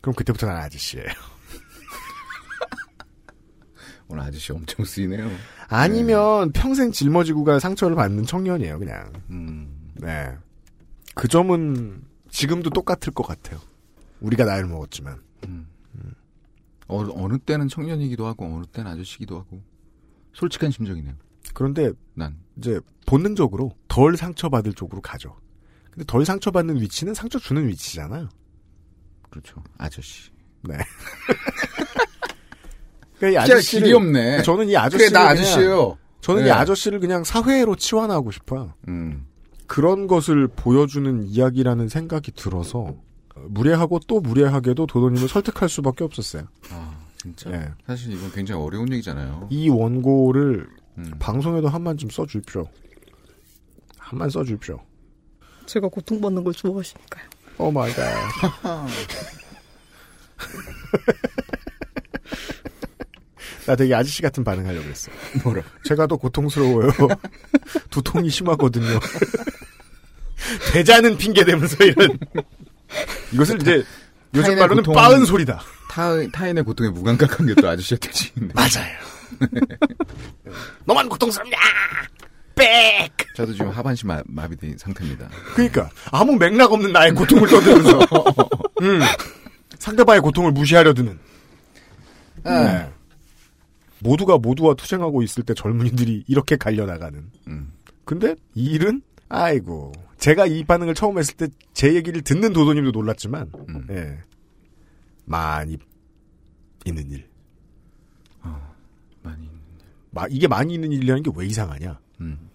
그럼 0.00 0.14
그때부터 0.14 0.46
난 0.46 0.56
아저씨예요. 0.56 1.06
오늘 4.08 4.22
아저씨 4.22 4.52
엄청 4.52 4.84
쓰이네요. 4.84 5.28
아니면 5.68 6.52
평생 6.52 6.92
짊어지고 6.92 7.44
갈 7.44 7.60
상처를 7.60 7.96
받는 7.96 8.24
청년이에요, 8.24 8.78
그냥. 8.78 9.12
음. 9.30 9.92
네. 9.96 10.34
그 11.18 11.26
점은 11.26 12.04
지금도 12.30 12.70
똑같을 12.70 13.12
것 13.12 13.26
같아요. 13.26 13.58
우리가 14.20 14.44
나이를 14.44 14.68
먹었지만. 14.68 15.20
어, 16.86 17.04
어느 17.12 17.38
때는 17.38 17.66
청년이기도 17.66 18.24
하고, 18.24 18.46
어느 18.46 18.64
때는 18.66 18.92
아저씨기도 18.92 19.36
하고. 19.36 19.60
솔직한 20.32 20.70
심정이네요. 20.70 21.14
그런데 21.54 21.90
난. 22.14 22.38
이제 22.56 22.78
본능적으로 23.06 23.72
덜 23.88 24.16
상처받을 24.16 24.74
쪽으로 24.74 25.00
가죠. 25.00 25.36
근데 25.90 26.04
덜 26.06 26.24
상처받는 26.24 26.80
위치는 26.80 27.14
상처 27.14 27.40
주는 27.40 27.66
위치잖아요. 27.66 28.28
그렇죠. 29.28 29.64
아저씨. 29.76 30.30
네. 30.62 30.76
그러니까 33.18 33.40
이 33.40 33.44
아저씨를 33.44 33.86
길이 33.86 33.92
없네. 33.96 34.42
저는 34.42 34.68
이 34.68 34.76
아저씨를 34.76 35.10
그래, 35.10 35.18
나 35.18 35.30
아저씨예요. 35.30 35.98
저는 36.20 36.42
이 36.42 36.44
네. 36.44 36.50
아저씨를 36.52 37.00
그냥 37.00 37.24
사회로 37.24 37.74
치환하고 37.74 38.30
싶어요. 38.30 38.74
음. 38.86 39.27
그런 39.68 40.06
것을 40.08 40.48
보여주는 40.48 41.22
이야기라는 41.24 41.88
생각이 41.88 42.32
들어서 42.32 42.96
무례하고 43.36 44.00
또 44.08 44.20
무례하게도 44.20 44.86
도도님을 44.86 45.28
설득할 45.28 45.68
수밖에 45.68 46.02
없었어요. 46.04 46.44
아, 46.72 46.98
진짜. 47.18 47.50
네. 47.50 47.68
사실 47.86 48.14
이건 48.14 48.32
굉장히 48.32 48.60
어려운 48.60 48.90
얘기잖아요. 48.92 49.46
이 49.50 49.68
원고를 49.68 50.66
음. 50.96 51.12
방송에도 51.20 51.68
한번좀 51.68 52.10
써주십시오. 52.10 52.64
한번 53.98 54.30
써주십시오. 54.30 54.80
제가 55.66 55.86
고통받는 55.88 56.42
걸 56.42 56.54
좋아하시니까요. 56.54 57.28
Oh 57.58 57.70
my 57.70 57.92
God. 57.92 58.02
나 63.68 63.76
되게 63.76 63.94
아저씨 63.94 64.22
같은 64.22 64.42
반응하려고 64.44 64.88
했어. 64.88 65.10
뭐라? 65.44 65.60
제가 65.84 66.06
더 66.06 66.16
고통스러워요. 66.16 66.90
두통이 67.90 68.30
심하거든요. 68.30 68.98
대자는 70.72 71.18
핑계 71.18 71.44
대면서 71.44 71.84
이런. 71.84 72.18
이것을 73.30 73.60
이제 73.60 73.84
요즘 74.34 74.58
말로는 74.58 74.84
빠은 74.84 75.26
소리다. 75.26 75.60
타, 75.90 76.14
타인의 76.32 76.64
고통에 76.64 76.88
무감각한 76.88 77.46
게 77.46 77.54
또 77.60 77.68
아저씨의 77.68 77.98
특징인데. 77.98 78.54
맞아요. 78.54 78.96
너만 80.86 81.06
고통스럽냐? 81.10 81.56
빽! 82.54 83.10
저도 83.36 83.52
지금 83.52 83.68
하반신 83.68 84.08
마, 84.08 84.22
마비된 84.24 84.78
상태입니다. 84.78 85.28
그러니까 85.54 85.90
아무 86.10 86.36
맥락 86.36 86.72
없는 86.72 86.90
나의 86.90 87.12
고통을 87.12 87.46
떠들면서 87.50 87.98
음, 88.80 89.00
상대방의 89.78 90.22
고통을 90.22 90.52
무시하려 90.52 90.94
드는. 90.94 91.18
네. 92.44 92.88
모두가 94.00 94.38
모두와 94.38 94.74
투쟁하고 94.74 95.22
있을 95.22 95.42
때 95.42 95.54
젊은이들이 95.54 96.24
이렇게 96.28 96.56
갈려나가는. 96.56 97.30
음. 97.48 97.72
근데 98.04 98.36
이 98.54 98.64
일은 98.70 99.02
아이고 99.28 99.92
제가 100.18 100.46
이 100.46 100.64
반응을 100.64 100.94
처음 100.94 101.18
했을 101.18 101.36
때 101.36 101.48
제 101.74 101.94
얘기를 101.94 102.22
듣는 102.22 102.52
도도님도 102.52 102.90
놀랐지만 102.90 103.52
음. 103.68 103.86
예. 103.90 104.18
많이 105.26 105.76
있는 106.84 107.10
일. 107.10 107.28
많이. 109.22 109.48
마- 110.10 110.26
이게 110.28 110.48
많이 110.48 110.74
있는 110.74 110.90
일이라는 110.92 111.22
게 111.22 111.30
왜 111.36 111.46
이상하냐? 111.46 112.00
음. 112.20 112.48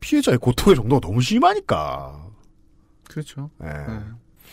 피해자의 0.00 0.38
고통의 0.38 0.76
정도가 0.76 1.06
너무 1.06 1.20
심하니까. 1.20 2.30
그렇죠. 3.08 3.50
예. 3.62 3.66
네. 3.66 3.74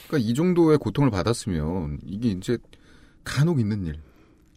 그러니까 0.08 0.18
이 0.20 0.34
정도의 0.34 0.78
고통을 0.78 1.10
받았으면 1.10 2.00
이게 2.06 2.30
이제 2.30 2.58
간혹 3.24 3.60
있는 3.60 3.86
일, 3.86 4.00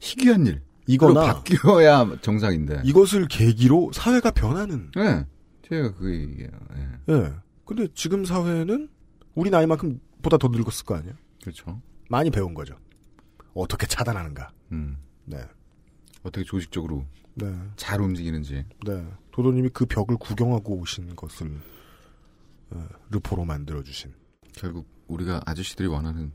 희귀한 0.00 0.46
일. 0.46 0.60
이거나 0.86 1.20
로 1.20 1.26
바뀌어야 1.26 2.20
정상인데. 2.20 2.82
이것을 2.84 3.26
계기로 3.28 3.92
사회가 3.92 4.30
변하는. 4.30 4.90
네. 4.94 5.26
제가 5.68 5.94
그 5.94 6.12
얘기예요. 6.12 6.50
예. 6.76 7.12
예. 7.14 7.32
근데 7.64 7.88
지금 7.94 8.24
사회는 8.24 8.88
우리 9.34 9.50
나이만큼 9.50 10.00
보다 10.22 10.36
더 10.36 10.48
늙었을 10.48 10.84
거 10.84 10.96
아니야? 10.96 11.14
그렇죠. 11.42 11.80
많이 12.08 12.30
배운 12.30 12.54
거죠. 12.54 12.76
어떻게 13.54 13.86
차단하는가. 13.86 14.50
음. 14.72 14.98
네. 15.24 15.38
어떻게 16.22 16.44
조직적으로 16.44 17.06
네. 17.34 17.52
잘 17.76 18.00
움직이는지. 18.00 18.64
네. 18.86 19.06
도도님이 19.32 19.70
그 19.70 19.86
벽을 19.86 20.16
구경하고 20.16 20.76
오신 20.76 21.16
것을 21.16 21.60
어, 22.70 22.88
르포로 23.10 23.44
만들어 23.44 23.82
주신. 23.82 24.12
결국 24.52 24.86
우리가 25.08 25.42
아저씨들이 25.46 25.88
원하는 25.88 26.32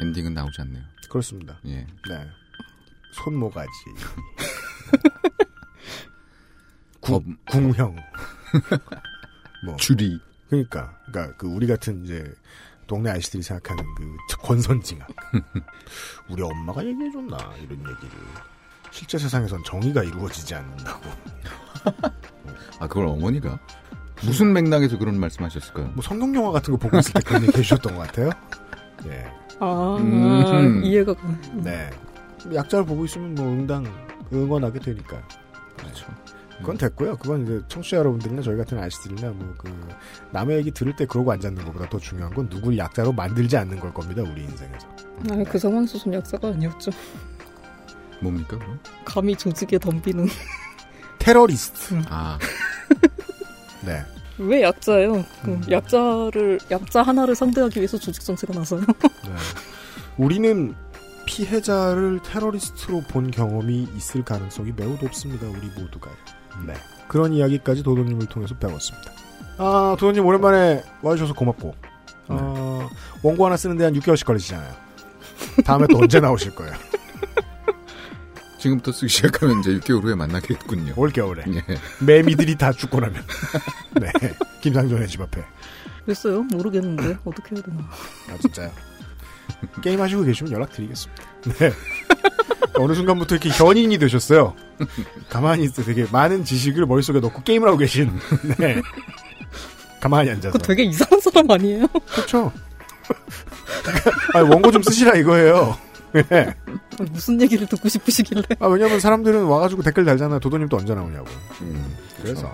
엔딩은 0.00 0.34
나오지 0.34 0.60
않네요. 0.62 0.82
그렇습니다. 1.10 1.60
예. 1.66 1.86
네. 2.08 2.28
손모가지. 3.12 3.70
법, 7.00 7.22
궁형. 7.50 7.96
뭐. 9.64 9.76
주리. 9.76 10.20
그러니까, 10.48 10.96
그러니까 11.06 11.36
그 11.36 11.46
우리 11.46 11.66
같은 11.66 12.04
이제 12.04 12.24
동네 12.86 13.10
아저씨들이 13.10 13.42
생각하는 13.42 13.84
그 13.94 14.16
권선징악. 14.42 15.08
우리 16.28 16.42
엄마가 16.42 16.84
얘기해줬나 16.84 17.36
이런 17.56 17.78
얘기를. 17.78 18.10
실제 18.90 19.18
세상에선 19.18 19.62
정의가 19.64 20.02
이루어지지 20.02 20.54
않는다고. 20.54 21.08
아, 22.80 22.88
그걸 22.88 23.06
어머니가? 23.06 23.58
무슨 24.22 24.52
맥락에서 24.52 24.98
그런 24.98 25.18
말씀 25.18 25.44
하셨을까요? 25.44 25.86
뭐 25.94 26.02
성경 26.02 26.34
영화 26.34 26.50
같은 26.50 26.72
거 26.72 26.78
보고 26.78 26.98
있을 26.98 27.12
때 27.14 27.20
그런 27.20 27.42
얘기 27.42 27.56
해주셨던 27.58 27.96
것 27.96 28.06
같아요. 28.06 28.30
예. 29.06 29.30
아, 29.60 29.96
음. 30.00 30.84
이해가. 30.84 31.14
네. 31.54 31.90
약자를 32.54 32.84
보고 32.86 33.04
있으면 33.04 33.34
뭐 33.34 33.46
응당 33.46 33.84
응원하게 34.32 34.78
되니까. 34.80 35.22
그렇죠. 35.76 36.06
그건 36.58 36.76
됐고요. 36.76 37.16
그건 37.16 37.42
이제 37.44 37.60
청취자 37.68 37.96
여러분들이나 37.98 38.42
저희 38.42 38.56
같은 38.58 38.78
아저씨들이나 38.78 39.30
뭐 39.30 39.54
그 39.56 39.70
남의 40.32 40.58
얘기 40.58 40.70
들을 40.70 40.94
때 40.94 41.06
그러고 41.06 41.32
앉았는 41.32 41.64
것보다 41.64 41.88
더 41.88 41.98
중요한 41.98 42.32
건 42.34 42.48
누굴 42.48 42.76
약자로 42.76 43.12
만들지 43.12 43.56
않는 43.56 43.80
걸 43.80 43.92
겁니다. 43.92 44.22
우리 44.22 44.42
인생에서. 44.42 44.86
아, 45.30 45.44
그 45.50 45.58
상황에서 45.58 45.98
전 45.98 46.12
약자가 46.14 46.48
아니었죠. 46.48 46.90
뭡니까? 48.20 48.58
그럼? 48.58 48.78
감히 49.04 49.34
조직에 49.34 49.78
덤비는. 49.78 50.26
테러리스트. 51.18 52.00
아. 52.08 52.38
네. 53.84 54.02
왜 54.38 54.62
약자예요? 54.62 55.24
그 55.42 55.60
약자를 55.70 56.58
약자 56.70 57.02
하나를 57.02 57.34
상대하기 57.34 57.78
위해서 57.78 57.98
조직 57.98 58.22
전체가 58.24 58.54
나서요. 58.54 58.80
네. 58.80 59.34
우리는 60.16 60.74
피해자를 61.30 62.18
테러리스트로 62.24 63.02
본 63.02 63.30
경험이 63.30 63.86
있을 63.96 64.24
가능성이 64.24 64.72
매우 64.76 64.98
높습니다. 65.00 65.46
우리 65.46 65.68
모두가. 65.80 66.10
네. 66.66 66.74
그런 67.06 67.32
이야기까지 67.32 67.84
도도님을 67.84 68.26
통해서 68.26 68.56
배웠습니다. 68.58 69.12
아, 69.56 69.94
도도님 69.98 70.26
오랜만에 70.26 70.82
와주셔서 71.02 71.34
고맙고. 71.34 71.74
어, 72.28 72.88
원고 73.22 73.46
하나 73.46 73.56
쓰는데 73.56 73.84
한 73.84 73.94
6개월씩 73.94 74.26
걸리시잖아요. 74.26 74.74
다음에 75.64 75.86
또 75.88 75.98
언제 75.98 76.18
나오실 76.18 76.52
거예요? 76.56 76.72
지금부터 78.58 78.90
쓰기 78.90 79.08
시작하면 79.08 79.60
이제 79.60 79.78
6개월 79.78 80.02
후에 80.02 80.16
만나겠군요. 80.16 80.94
올겨울에. 80.96 81.44
예. 81.48 81.64
매미들이 82.04 82.58
다 82.58 82.72
죽고 82.72 82.98
나면. 82.98 83.22
네. 84.00 84.10
김상전의 84.62 85.06
집 85.06 85.20
앞에. 85.20 85.44
글쎄요, 86.04 86.42
모르겠는데 86.42 87.18
어떻게 87.24 87.54
해야 87.54 87.62
되나. 87.62 87.88
아, 88.30 88.38
진짜요? 88.40 88.89
게임 89.82 90.00
하시고 90.00 90.22
계시면 90.22 90.52
연락드리겠습니다. 90.52 91.22
네. 91.58 91.72
어느 92.78 92.94
순간부터 92.94 93.34
이렇게 93.36 93.50
현인이 93.50 93.98
되셨어요. 93.98 94.54
가만히 95.28 95.64
있어 95.64 95.82
되게 95.82 96.06
많은 96.10 96.44
지식을 96.44 96.86
머릿속에 96.86 97.20
넣고 97.20 97.42
게임을 97.42 97.68
하고 97.68 97.78
계신. 97.78 98.10
네. 98.58 98.80
가만히 100.00 100.30
앉아서. 100.30 100.52
그거 100.52 100.66
되게 100.66 100.84
이상한 100.84 101.20
사람 101.20 101.50
아니에요? 101.50 101.86
그렇죠. 102.14 102.52
아, 104.34 104.40
원고 104.40 104.70
좀 104.70 104.82
쓰시라 104.82 105.16
이거예요. 105.16 105.76
네. 106.12 106.54
무슨 107.12 107.40
얘기를 107.40 107.66
듣고 107.66 107.88
싶으시길래? 107.88 108.42
아, 108.58 108.66
왜냐면 108.66 108.98
사람들은 108.98 109.44
와가지고 109.44 109.82
댓글 109.82 110.04
달잖아요. 110.04 110.40
도도님 110.40 110.68
또 110.68 110.76
언제 110.76 110.94
나오냐고. 110.94 111.26
음, 111.60 111.96
그래서. 112.22 112.50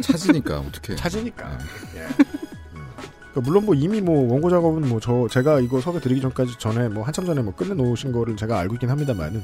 찾으니까 0.00 0.60
어떻게? 0.60 0.94
찾으니까. 0.96 1.58
예. 1.96 2.06
그러니까 3.30 3.40
물론 3.42 3.66
뭐 3.66 3.74
이미 3.74 4.00
뭐 4.00 4.30
원고 4.32 4.50
작업은 4.50 4.88
뭐 4.88 5.00
저 5.00 5.28
제가 5.28 5.60
이거 5.60 5.80
섭외 5.80 6.00
드리기 6.00 6.20
전까지 6.20 6.58
전에 6.58 6.88
뭐 6.88 7.04
한참 7.04 7.26
전에 7.26 7.40
뭐 7.42 7.54
끝내 7.54 7.74
놓으신 7.74 8.12
거를 8.12 8.36
제가 8.36 8.58
알고 8.58 8.74
있긴 8.74 8.90
합니다만은 8.90 9.42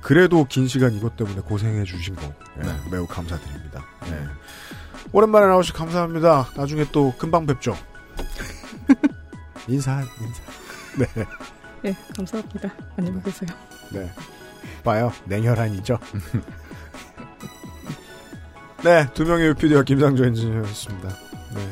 그래도 0.00 0.44
긴 0.44 0.68
시간 0.68 0.92
이것 0.94 1.16
때문에 1.16 1.40
고생해 1.40 1.84
주신 1.84 2.14
거 2.14 2.22
예, 2.58 2.62
매우 2.90 3.06
감사드립니다. 3.06 3.84
예. 4.06 4.26
오랜만에 5.12 5.46
나오시 5.46 5.72
감사합니다. 5.72 6.48
나중에 6.56 6.84
또 6.92 7.12
금방 7.18 7.46
뵙죠. 7.46 7.76
인사 9.68 10.00
인사. 10.00 10.42
네. 10.98 11.06
예, 11.84 11.96
감사합니다. 12.16 12.72
안녕히 12.96 13.22
계세요. 13.22 13.50
네. 13.92 14.10
봐요. 14.82 15.12
냉혈한이죠. 15.26 15.98
네, 18.84 19.06
두 19.14 19.24
명의 19.24 19.48
UPD와 19.48 19.82
김상조 19.82 20.24
엔지니어였습니다. 20.24 21.08
네. 21.54 21.68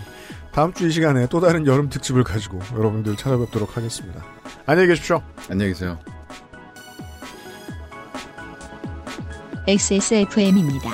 다음 0.55 0.73
주 0.73 0.87
이 0.87 0.91
시간에 0.93 1.27
또 1.27 1.41
다른 1.41 1.67
여름 1.67 1.89
특집을 1.89 2.23
가지고 2.23 2.61
여러분들 2.77 3.17
찾아뵙도록 3.17 3.77
하겠습니다. 3.77 4.25
안녕히 4.67 4.87
계십시오. 4.87 5.21
안녕히 5.51 5.73
계세요. 5.73 5.99
XSFM입니다. 9.67 10.91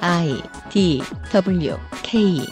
I 0.00 0.40
D 0.70 1.02
W 1.32 1.76
K 2.04 2.46